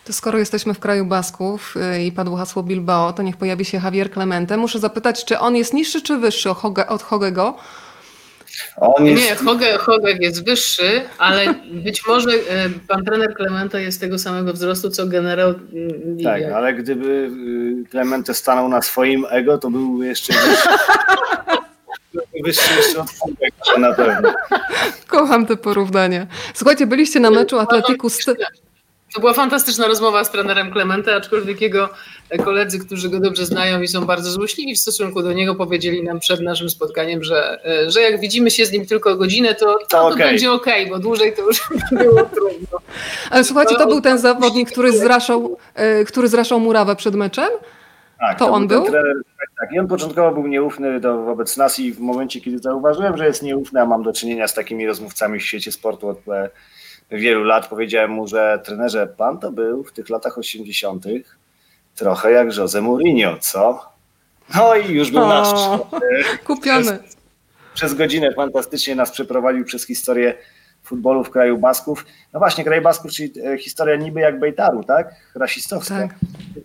[0.05, 3.81] To skoro jesteśmy w kraju Basków y, i padło hasło Bilbao, to niech pojawi się
[3.83, 4.57] Javier Clemente.
[4.57, 6.49] Muszę zapytać, czy on jest niższy czy wyższy
[6.87, 7.57] od Hogego?
[8.99, 9.23] Jest...
[9.23, 14.53] Nie, Hogeg, Hogeg jest wyższy, ale być może e, pan trener Clemente jest tego samego
[14.53, 15.53] wzrostu, co generał
[16.05, 16.31] Livia.
[16.31, 17.31] Tak, ale gdyby
[17.91, 20.69] Clemente stanął na swoim ego, to byłby jeszcze wyższy.
[22.45, 24.33] wyższy jeszcze od Hogega na pewno.
[25.07, 26.27] Kocham te porównania.
[26.53, 28.09] Słuchajcie, byliście na meczu Atletiku...
[28.09, 28.25] z.
[29.13, 31.89] To była fantastyczna rozmowa z trenerem Clemente, aczkolwiek jego
[32.43, 36.19] koledzy, którzy go dobrze znają i są bardzo złośliwi w stosunku do niego, powiedzieli nam
[36.19, 39.87] przed naszym spotkaniem, że, e, że jak widzimy się z nim tylko godzinę, to, to,
[39.87, 40.17] to okay.
[40.17, 41.69] będzie ok, bo dłużej to już
[42.03, 42.79] było trudno.
[43.31, 47.49] Ale słuchajcie, to był ten zawodnik, który zraszał, e, który zraszał murawę przed meczem?
[48.19, 48.85] Tak, to, to on był?
[48.85, 49.15] Trener,
[49.59, 53.25] tak, i on początkowo był nieufny do, wobec nas i w momencie, kiedy zauważyłem, że
[53.25, 56.19] jest nieufny, a mam do czynienia z takimi rozmówcami w świecie sportu od
[57.11, 61.05] wielu lat powiedziałem mu, że trenerze, pan to był w tych latach 80.
[61.95, 63.89] trochę jak Jose Mourinho, co?
[64.55, 65.49] No i już był o, nasz.
[66.47, 66.83] Kupiony.
[66.83, 67.17] Przez,
[67.73, 70.33] przez godzinę fantastycznie nas przeprowadził przez historię
[70.83, 72.05] futbolu w kraju Basków.
[72.33, 75.15] No właśnie, kraj Basków, czyli e, historia niby jak Bejtaru, tak?
[75.35, 76.15] Rasistowska, tak.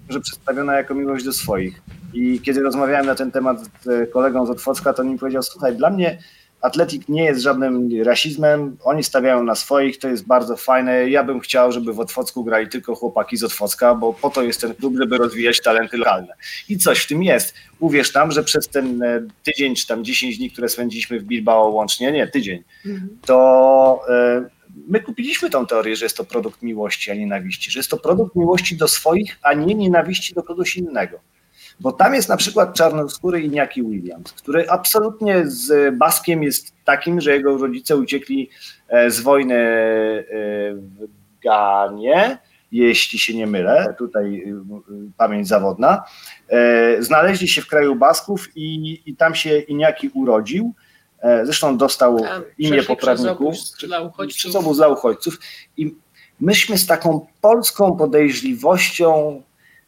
[0.08, 1.82] że przedstawiona jako miłość do swoich.
[2.14, 5.42] I kiedy rozmawiałem na ten temat z e, kolegą z Otwocka, to on mi powiedział,
[5.42, 6.18] słuchaj, dla mnie
[6.62, 11.10] Atletik nie jest żadnym rasizmem, oni stawiają na swoich, to jest bardzo fajne.
[11.10, 14.60] Ja bym chciał, żeby w Otwocku grali tylko chłopaki z Otwocka, bo po to jest
[14.60, 16.34] ten klub, żeby rozwijać talenty lokalne.
[16.68, 17.54] I coś w tym jest.
[17.80, 21.68] Uwierz tam, że przez ten e, tydzień czy tam 10 dni, które spędziliśmy w Bilbao
[21.68, 23.18] łącznie, nie, tydzień, mhm.
[23.26, 24.44] to e,
[24.88, 28.36] my kupiliśmy tą teorię, że jest to produkt miłości, a nienawiści, że jest to produkt
[28.36, 31.20] miłości do swoich, a nie nienawiści do kogoś innego.
[31.82, 37.32] Bo tam jest na przykład czarnoskóry Iniaki Williams, który absolutnie z Baskiem jest takim, że
[37.32, 38.50] jego rodzice uciekli
[38.88, 40.24] e, z wojny e,
[40.74, 41.08] w
[41.44, 42.38] Ganie,
[42.72, 44.64] jeśli się nie mylę, tutaj e,
[45.16, 46.02] pamięć zawodna.
[46.98, 50.74] Znaleźli się w kraju Basków i, i tam się Iniaki urodził.
[51.42, 52.18] Zresztą dostał
[52.58, 53.54] imię poprawników
[54.28, 55.38] przez obóz dla uchodźców.
[55.76, 55.94] I
[56.40, 59.42] myśmy z taką polską podejrzliwością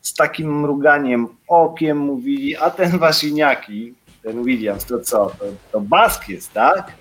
[0.05, 6.28] z takim mruganiem okiem mówili, a ten Waszyniaki, ten Williams, to co, to, to Bask
[6.28, 6.93] jest, tak?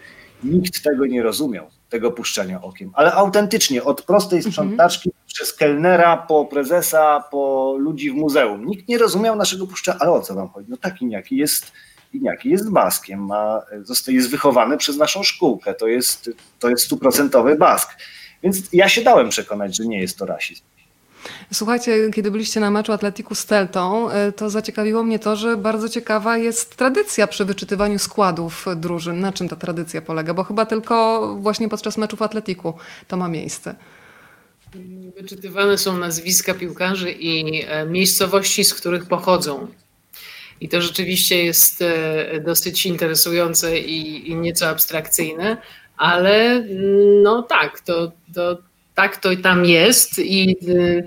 [0.44, 4.52] Nikt tego nie rozumiał, tego puszczania okiem, ale autentycznie, od prostej mhm.
[4.52, 5.26] sprzątaczki mhm.
[5.28, 8.66] przez kelnera, po prezesa, po ludzi w muzeum.
[8.66, 10.70] Nikt nie rozumiał naszego puszczania, ale o co wam chodzi?
[10.70, 11.72] No tak Iniaki jest,
[12.14, 17.56] Iniaki jest Baskiem, ma, zostaje, jest wychowany przez naszą szkółkę, to jest, to jest stuprocentowy
[17.56, 17.90] Bask.
[18.44, 20.64] Więc ja się dałem przekonać, że nie jest to rasizm.
[21.54, 25.90] Słuchajcie, kiedy byliście na meczu Atletiku z Teltą, e, to zaciekawiło mnie to, że bardzo
[25.90, 29.20] ciekawa jest tradycja przy wyczytywaniu składów drużyn.
[29.20, 30.34] Na czym ta tradycja polega?
[30.34, 32.74] Bo chyba tylko właśnie podczas meczów Atletiku
[33.08, 33.76] to ma miejsce.
[35.18, 39.68] Wyczytywane są nazwiska piłkarzy i e, miejscowości, z których pochodzą.
[40.62, 45.58] I to rzeczywiście jest e, dosyć interesujące i, nieco abstrakcyjne,
[45.98, 46.64] ale
[47.24, 48.58] no tak, to, to
[48.96, 51.04] tak to tam jest i y,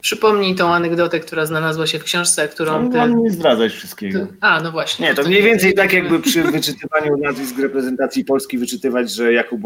[0.00, 2.96] przypomnij tą anegdotę, która znalazła się w książce, którą no, ty...
[2.96, 4.26] Mam nie zdradzać wszystkiego.
[4.40, 5.06] A, no właśnie.
[5.06, 9.60] Nie, to mniej więcej tak jakby przy wyczytywaniu nazwisk reprezentacji Polski wyczytywać, że Jakub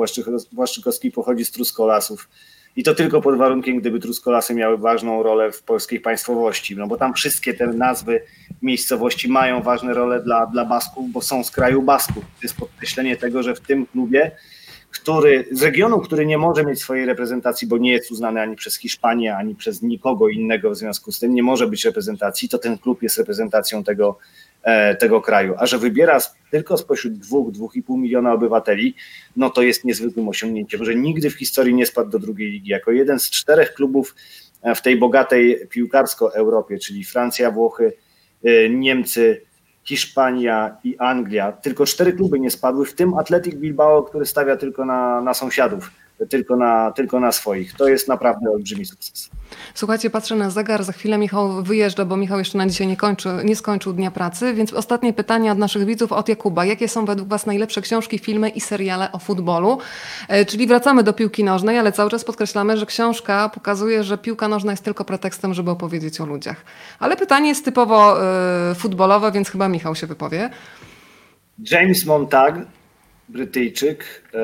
[0.53, 2.29] Błaszczykowski pochodzi z Truskolasów.
[2.77, 6.97] I to tylko pod warunkiem, gdyby Truskolasy miały ważną rolę w polskiej państwowości, no bo
[6.97, 8.21] tam wszystkie te nazwy
[8.63, 12.25] miejscowości mają ważne role dla, dla Basków, bo są z kraju Basków.
[12.25, 14.31] To jest podkreślenie tego, że w tym klubie
[14.95, 18.79] który, z regionu, który nie może mieć swojej reprezentacji, bo nie jest uznany ani przez
[18.79, 22.79] Hiszpanię, ani przez nikogo innego w związku z tym, nie może być reprezentacji, to ten
[22.79, 24.19] klub jest reprezentacją tego,
[24.63, 25.55] e, tego kraju.
[25.59, 26.19] A że wybiera
[26.51, 28.95] tylko spośród dwóch, dwóch i pół miliona obywateli,
[29.37, 32.71] no to jest niezwykłym osiągnięciem, że nigdy w historii nie spadł do drugiej ligi.
[32.71, 34.15] Jako jeden z czterech klubów
[34.63, 37.93] e, w tej bogatej piłkarsko Europie, czyli Francja, Włochy,
[38.45, 39.41] e, Niemcy,
[39.85, 41.53] Hiszpania i Anglia.
[41.53, 45.91] Tylko cztery kluby nie spadły, w tym Atletic Bilbao, który stawia tylko na, na sąsiadów
[46.29, 47.73] tylko na, tylko na swoich.
[47.73, 49.31] To jest naprawdę olbrzymi sukces.
[49.75, 53.29] Słuchajcie, patrzę na zegar, za chwilę Michał wyjeżdża, bo Michał jeszcze na dzisiaj nie, kończy,
[53.45, 56.65] nie skończył dnia pracy, więc ostatnie pytanie od naszych widzów, od Jakuba.
[56.65, 59.79] Jakie są według Was najlepsze książki, filmy i seriale o futbolu?
[60.29, 64.49] E, czyli wracamy do piłki nożnej, ale cały czas podkreślamy, że książka pokazuje, że piłka
[64.49, 66.65] nożna jest tylko pretekstem, żeby opowiedzieć o ludziach.
[66.99, 68.17] Ale pytanie jest typowo
[68.71, 70.51] y, futbolowe, więc chyba Michał się wypowie.
[71.71, 72.55] James Montag
[73.29, 74.39] Brytyjczyk, e,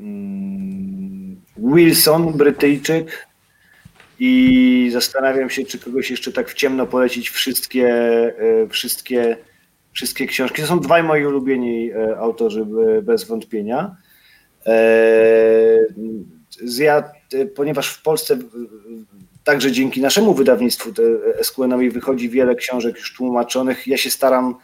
[0.00, 3.26] mm, Wilson, Brytyjczyk
[4.20, 7.88] i zastanawiam się, czy kogoś jeszcze tak w ciemno polecić wszystkie,
[8.38, 9.36] e, wszystkie,
[9.92, 10.62] wszystkie książki.
[10.62, 12.66] To są dwaj moi ulubieni e, autorzy
[13.02, 13.96] bez wątpienia.
[16.78, 17.04] Ja
[17.54, 18.38] ponieważ w Polsce
[19.44, 20.90] także dzięki naszemu wydawnictwu
[21.42, 24.54] SQN wychodzi wiele książek już tłumaczonych, ja się staram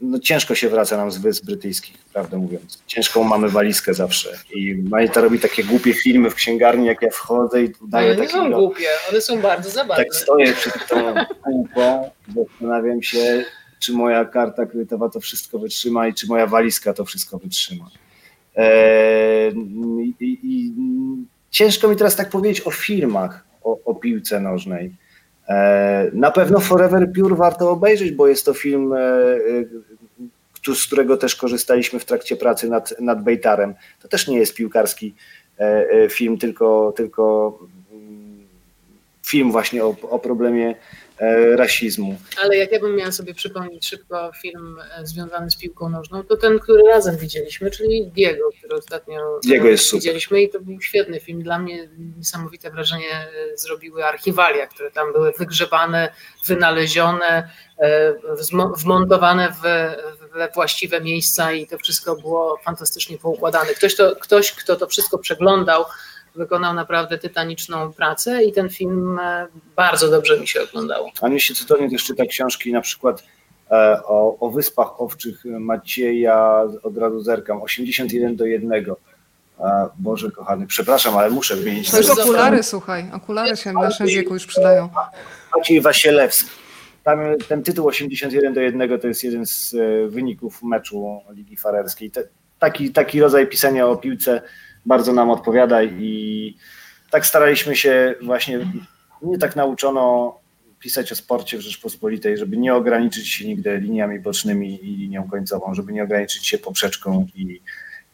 [0.00, 2.82] no ciężko się wraca nam z Wysp Brytyjskich, prawdę mówiąc.
[2.86, 4.38] Ciężką mamy walizkę zawsze.
[4.54, 8.22] I Majta robi takie głupie filmy w księgarni, jak ja wchodzę i daję takie...
[8.22, 10.04] nie są głupie, one są bardzo zabawne.
[10.04, 11.14] Tak stoję przed tą
[11.44, 13.44] półką zastanawiam się,
[13.80, 17.90] czy moja karta kredytowa to wszystko wytrzyma i czy moja walizka to wszystko wytrzyma.
[18.56, 19.54] Eee,
[20.20, 20.72] i, i,
[21.50, 24.94] ciężko mi teraz tak powiedzieć o filmach, o, o piłce nożnej.
[25.48, 31.16] E, na pewno Forever Pure warto obejrzeć, bo jest to film, e, e, z którego
[31.16, 33.74] też korzystaliśmy w trakcie pracy nad, nad Bejtarem.
[34.02, 35.14] To też nie jest piłkarski
[36.10, 37.58] film, tylko, tylko
[37.92, 38.46] mm,
[39.26, 40.74] film właśnie o, o problemie
[41.56, 42.18] rasizmu.
[42.42, 46.36] Ale jak ja bym miała sobie przypomnieć szybko film e, związany z piłką nożną, to
[46.36, 51.20] ten, który razem widzieliśmy, czyli Diego, który ostatnio Diego jest widzieliśmy i to był świetny
[51.20, 51.42] film.
[51.42, 51.88] Dla mnie
[52.18, 56.12] niesamowite wrażenie e, zrobiły archiwalia, które tam były wygrzebane,
[56.46, 57.50] wynalezione,
[58.76, 59.96] wmontowane we
[60.54, 63.74] właściwe miejsca i to wszystko było fantastycznie poukładane.
[63.74, 65.84] Ktoś, to, ktoś kto to wszystko przeglądał,
[66.34, 69.46] wykonał naprawdę tytaniczną pracę i ten film e,
[69.76, 71.10] bardzo dobrze mi się oglądało.
[71.20, 73.24] A mi się cudownie też czyta książki na przykład
[73.70, 78.84] e, o, o Wyspach Owczych Macieja, od razu zerkam, 81 do 1.
[79.98, 81.90] Boże kochany, przepraszam, ale muszę wymienić.
[81.90, 84.88] To już okulary, słuchaj, okulary się w naszym wieku już przydają.
[85.56, 86.50] Maciej Wasielewski.
[87.04, 92.10] Tam, ten tytuł 81 do 1 to jest jeden z e, wyników meczu Ligi Farerskiej.
[92.10, 92.22] Te,
[92.58, 94.42] taki, taki rodzaj pisania o piłce
[94.86, 96.56] bardzo nam odpowiada i
[97.10, 98.58] tak staraliśmy się właśnie,
[99.22, 100.34] nie tak nauczono
[100.78, 105.74] pisać o sporcie w Rzeczpospolitej, żeby nie ograniczyć się nigdy liniami bocznymi i linią końcową,
[105.74, 107.60] żeby nie ograniczyć się poprzeczką i,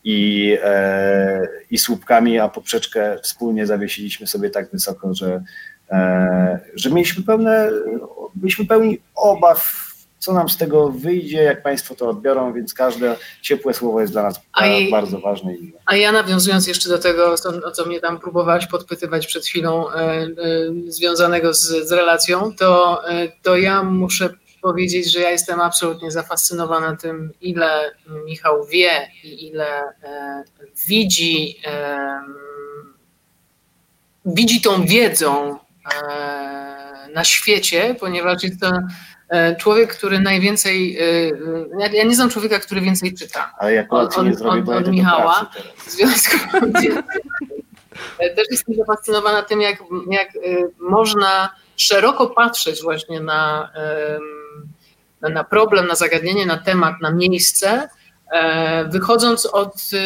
[0.05, 5.43] i, e, i słupkami, a poprzeczkę wspólnie zawiesiliśmy sobie tak wysoko, że,
[5.91, 7.71] e, że mieliśmy pełne,
[8.35, 9.90] byliśmy pełni obaw
[10.21, 14.23] co nam z tego wyjdzie, jak Państwo to odbiorą, więc każde ciepłe słowo jest dla
[14.23, 14.41] nas
[14.81, 15.55] i, bardzo ważne.
[15.87, 17.35] A ja nawiązując jeszcze do tego,
[17.65, 20.29] o co mnie tam próbowałaś podpytywać przed chwilą, e, e,
[20.89, 24.31] związanego z, z relacją, to, e, to ja muszę
[24.63, 27.95] powiedzieć, że ja jestem absolutnie zafascynowana tym, ile
[28.25, 29.83] Michał wie i ile
[30.87, 31.61] widzi,
[34.25, 35.59] widzi tą wiedzą
[37.15, 38.71] na świecie, ponieważ jest to
[39.31, 40.99] E, człowiek, który najwięcej.
[41.79, 43.55] E, ja nie znam człowieka, który więcej czyta.
[43.59, 45.51] Ale jak on, nie zrobię, od, od Michała.
[45.77, 46.37] W związku
[48.19, 49.79] e, też jestem zafascynowana tym, jak,
[50.11, 50.29] jak
[50.81, 53.71] można szeroko patrzeć właśnie na,
[55.21, 58.00] na problem, na zagadnienie, na temat, na miejsce E,
[58.89, 59.99] wychodząc od y,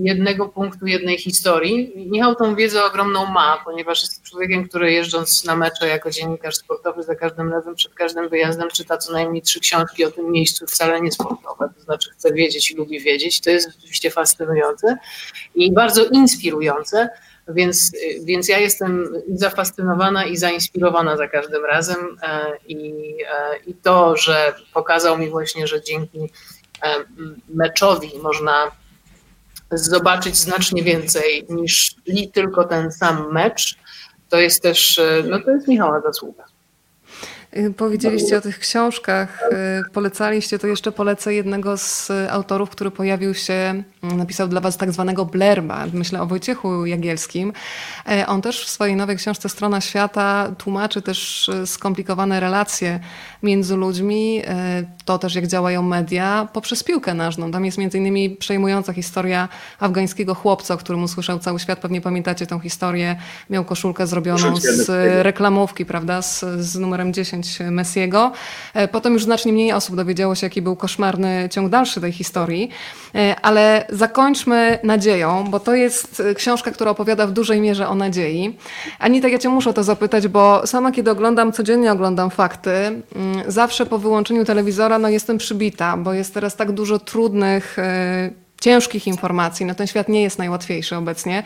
[0.00, 5.56] jednego punktu, jednej historii, Michał tą wiedzę ogromną ma, ponieważ jest człowiekiem, który jeżdżąc na
[5.56, 10.04] mecze jako dziennikarz sportowy, za każdym razem, przed każdym wyjazdem czyta co najmniej trzy książki
[10.04, 13.40] o tym miejscu, wcale nie sportowe, to znaczy chce wiedzieć i lubi wiedzieć.
[13.40, 14.96] To jest rzeczywiście fascynujące
[15.54, 17.08] i bardzo inspirujące.
[17.54, 17.92] Więc,
[18.22, 21.96] więc ja jestem zafascynowana i zainspirowana za każdym razem.
[22.22, 22.92] E, I,
[23.28, 26.67] e, I to, że pokazał mi właśnie, że dzięki E,
[27.48, 28.70] meczowi można
[29.70, 31.94] zobaczyć znacznie więcej niż
[32.32, 33.78] tylko ten sam mecz,
[34.28, 36.44] to jest też, e, no to jest Michała zasługa.
[37.56, 39.42] Y, powiedzieliście o tych książkach,
[39.86, 44.76] y, polecaliście, to jeszcze polecę jednego z autorów, który pojawił się, mm, napisał dla was
[44.76, 47.52] tak zwanego blerba, myślę o Wojciechu Jagielskim.
[48.08, 53.00] E, on też w swojej nowej książce Strona Świata tłumaczy też y, skomplikowane relacje
[53.42, 57.50] między ludźmi, e, to też jak działają media, poprzez piłkę nożną.
[57.50, 59.48] Tam jest między innymi przejmująca historia
[59.80, 61.78] afgańskiego chłopca, o którym usłyszał cały świat.
[61.78, 63.16] Pewnie pamiętacie tę historię.
[63.50, 64.88] Miał koszulkę zrobioną z
[65.22, 68.32] reklamówki, prawda, z, z numerem 10 Messiego.
[68.74, 72.70] E, potem już znacznie mniej osób dowiedziało się, jaki był koszmarny ciąg dalszy tej historii.
[73.14, 78.56] E, ale zakończmy nadzieją, bo to jest książka, która opowiada w dużej mierze o nadziei.
[78.98, 83.27] Anita, ja cię muszę o to zapytać, bo sama kiedy oglądam, codziennie oglądam fakty, mm,
[83.46, 88.30] zawsze po wyłączeniu telewizora no jestem przybita, bo jest teraz tak dużo trudnych e,
[88.60, 89.66] ciężkich informacji.
[89.66, 91.42] No ten świat nie jest najłatwiejszy obecnie.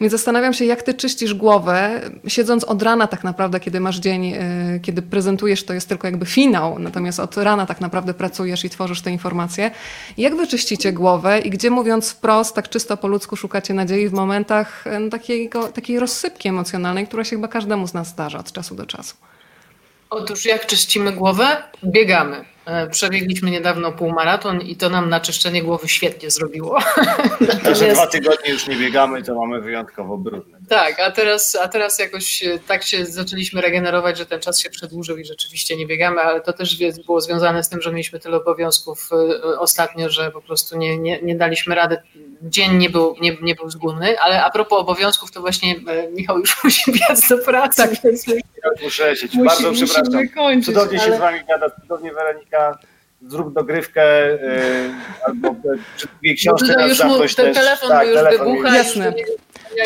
[0.00, 4.24] Więc zastanawiam się, jak ty czyścisz głowę, siedząc od rana tak naprawdę, kiedy masz dzień,
[4.24, 4.38] yy,
[4.82, 9.02] kiedy prezentujesz, to jest tylko jakby finał, natomiast od rana tak naprawdę pracujesz i tworzysz
[9.02, 9.70] te informacje.
[10.18, 14.12] Jak wy czyścicie głowę i gdzie mówiąc wprost, tak czysto po ludzku szukacie nadziei w
[14.12, 18.74] momentach no, takiego, takiej rozsypki emocjonalnej, która się chyba każdemu z nas zdarza od czasu
[18.74, 19.14] do czasu?
[20.14, 21.62] Otóż jak czyścimy głowę?
[21.84, 22.44] Biegamy.
[22.66, 26.78] E, przebiegliśmy niedawno półmaraton i to nam na czyszczenie głowy świetnie zrobiło.
[27.40, 27.92] Natomiast...
[27.92, 30.58] dwa tygodnie już nie biegamy, to mamy wyjątkowo brudne.
[30.68, 35.16] Tak, a teraz, a teraz jakoś tak się zaczęliśmy regenerować, że ten czas się przedłużył
[35.16, 39.10] i rzeczywiście nie biegamy, ale to też było związane z tym, że mieliśmy tyle obowiązków
[39.12, 41.96] e, ostatnio, że po prostu nie, nie, nie daliśmy rady.
[42.42, 46.38] Dzień nie był, nie, nie był zgłodny, ale a propos obowiązków, to właśnie e, Michał
[46.38, 47.82] już musi biec do pracy.
[47.82, 48.02] Tak.
[48.04, 48.26] Więc
[48.82, 49.36] muszę lecieć.
[49.36, 50.28] Bardzo przepraszam.
[50.28, 51.10] Kończyć, cudownie ale...
[51.10, 52.78] się z wami gada, cudownie Weronika
[53.28, 54.38] zrób dogrywkę yy,
[55.26, 55.54] albo
[55.96, 56.36] przy drugiej
[56.76, 58.76] no, już mu, ten też, telefon tak, już telefon wybucha.
[58.76, 59.14] Jasne.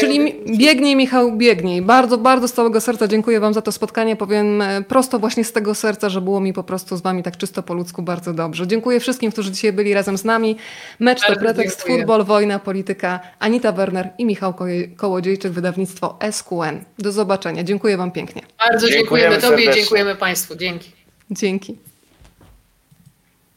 [0.00, 1.82] Czyli biegnij Michał, biegnij.
[1.82, 4.16] Bardzo, bardzo z całego serca dziękuję Wam za to spotkanie.
[4.16, 7.36] Powiem e, prosto właśnie z tego serca, że było mi po prostu z Wami tak
[7.36, 8.66] czysto po ludzku bardzo dobrze.
[8.66, 10.56] Dziękuję wszystkim, którzy dzisiaj byli razem z nami.
[10.98, 11.98] Mecz bardzo to pretekst, dziękuję.
[11.98, 13.20] futbol, wojna, polityka.
[13.38, 14.54] Anita Werner i Michał
[14.96, 16.84] Kołodziejczyk, wydawnictwo SQN.
[16.98, 17.64] Do zobaczenia.
[17.64, 18.42] Dziękuję Wam pięknie.
[18.68, 20.56] Bardzo dziękujemy, dziękujemy Tobie i dziękujemy Państwu.
[20.56, 20.92] Dzięki.
[21.30, 21.87] Dzięki.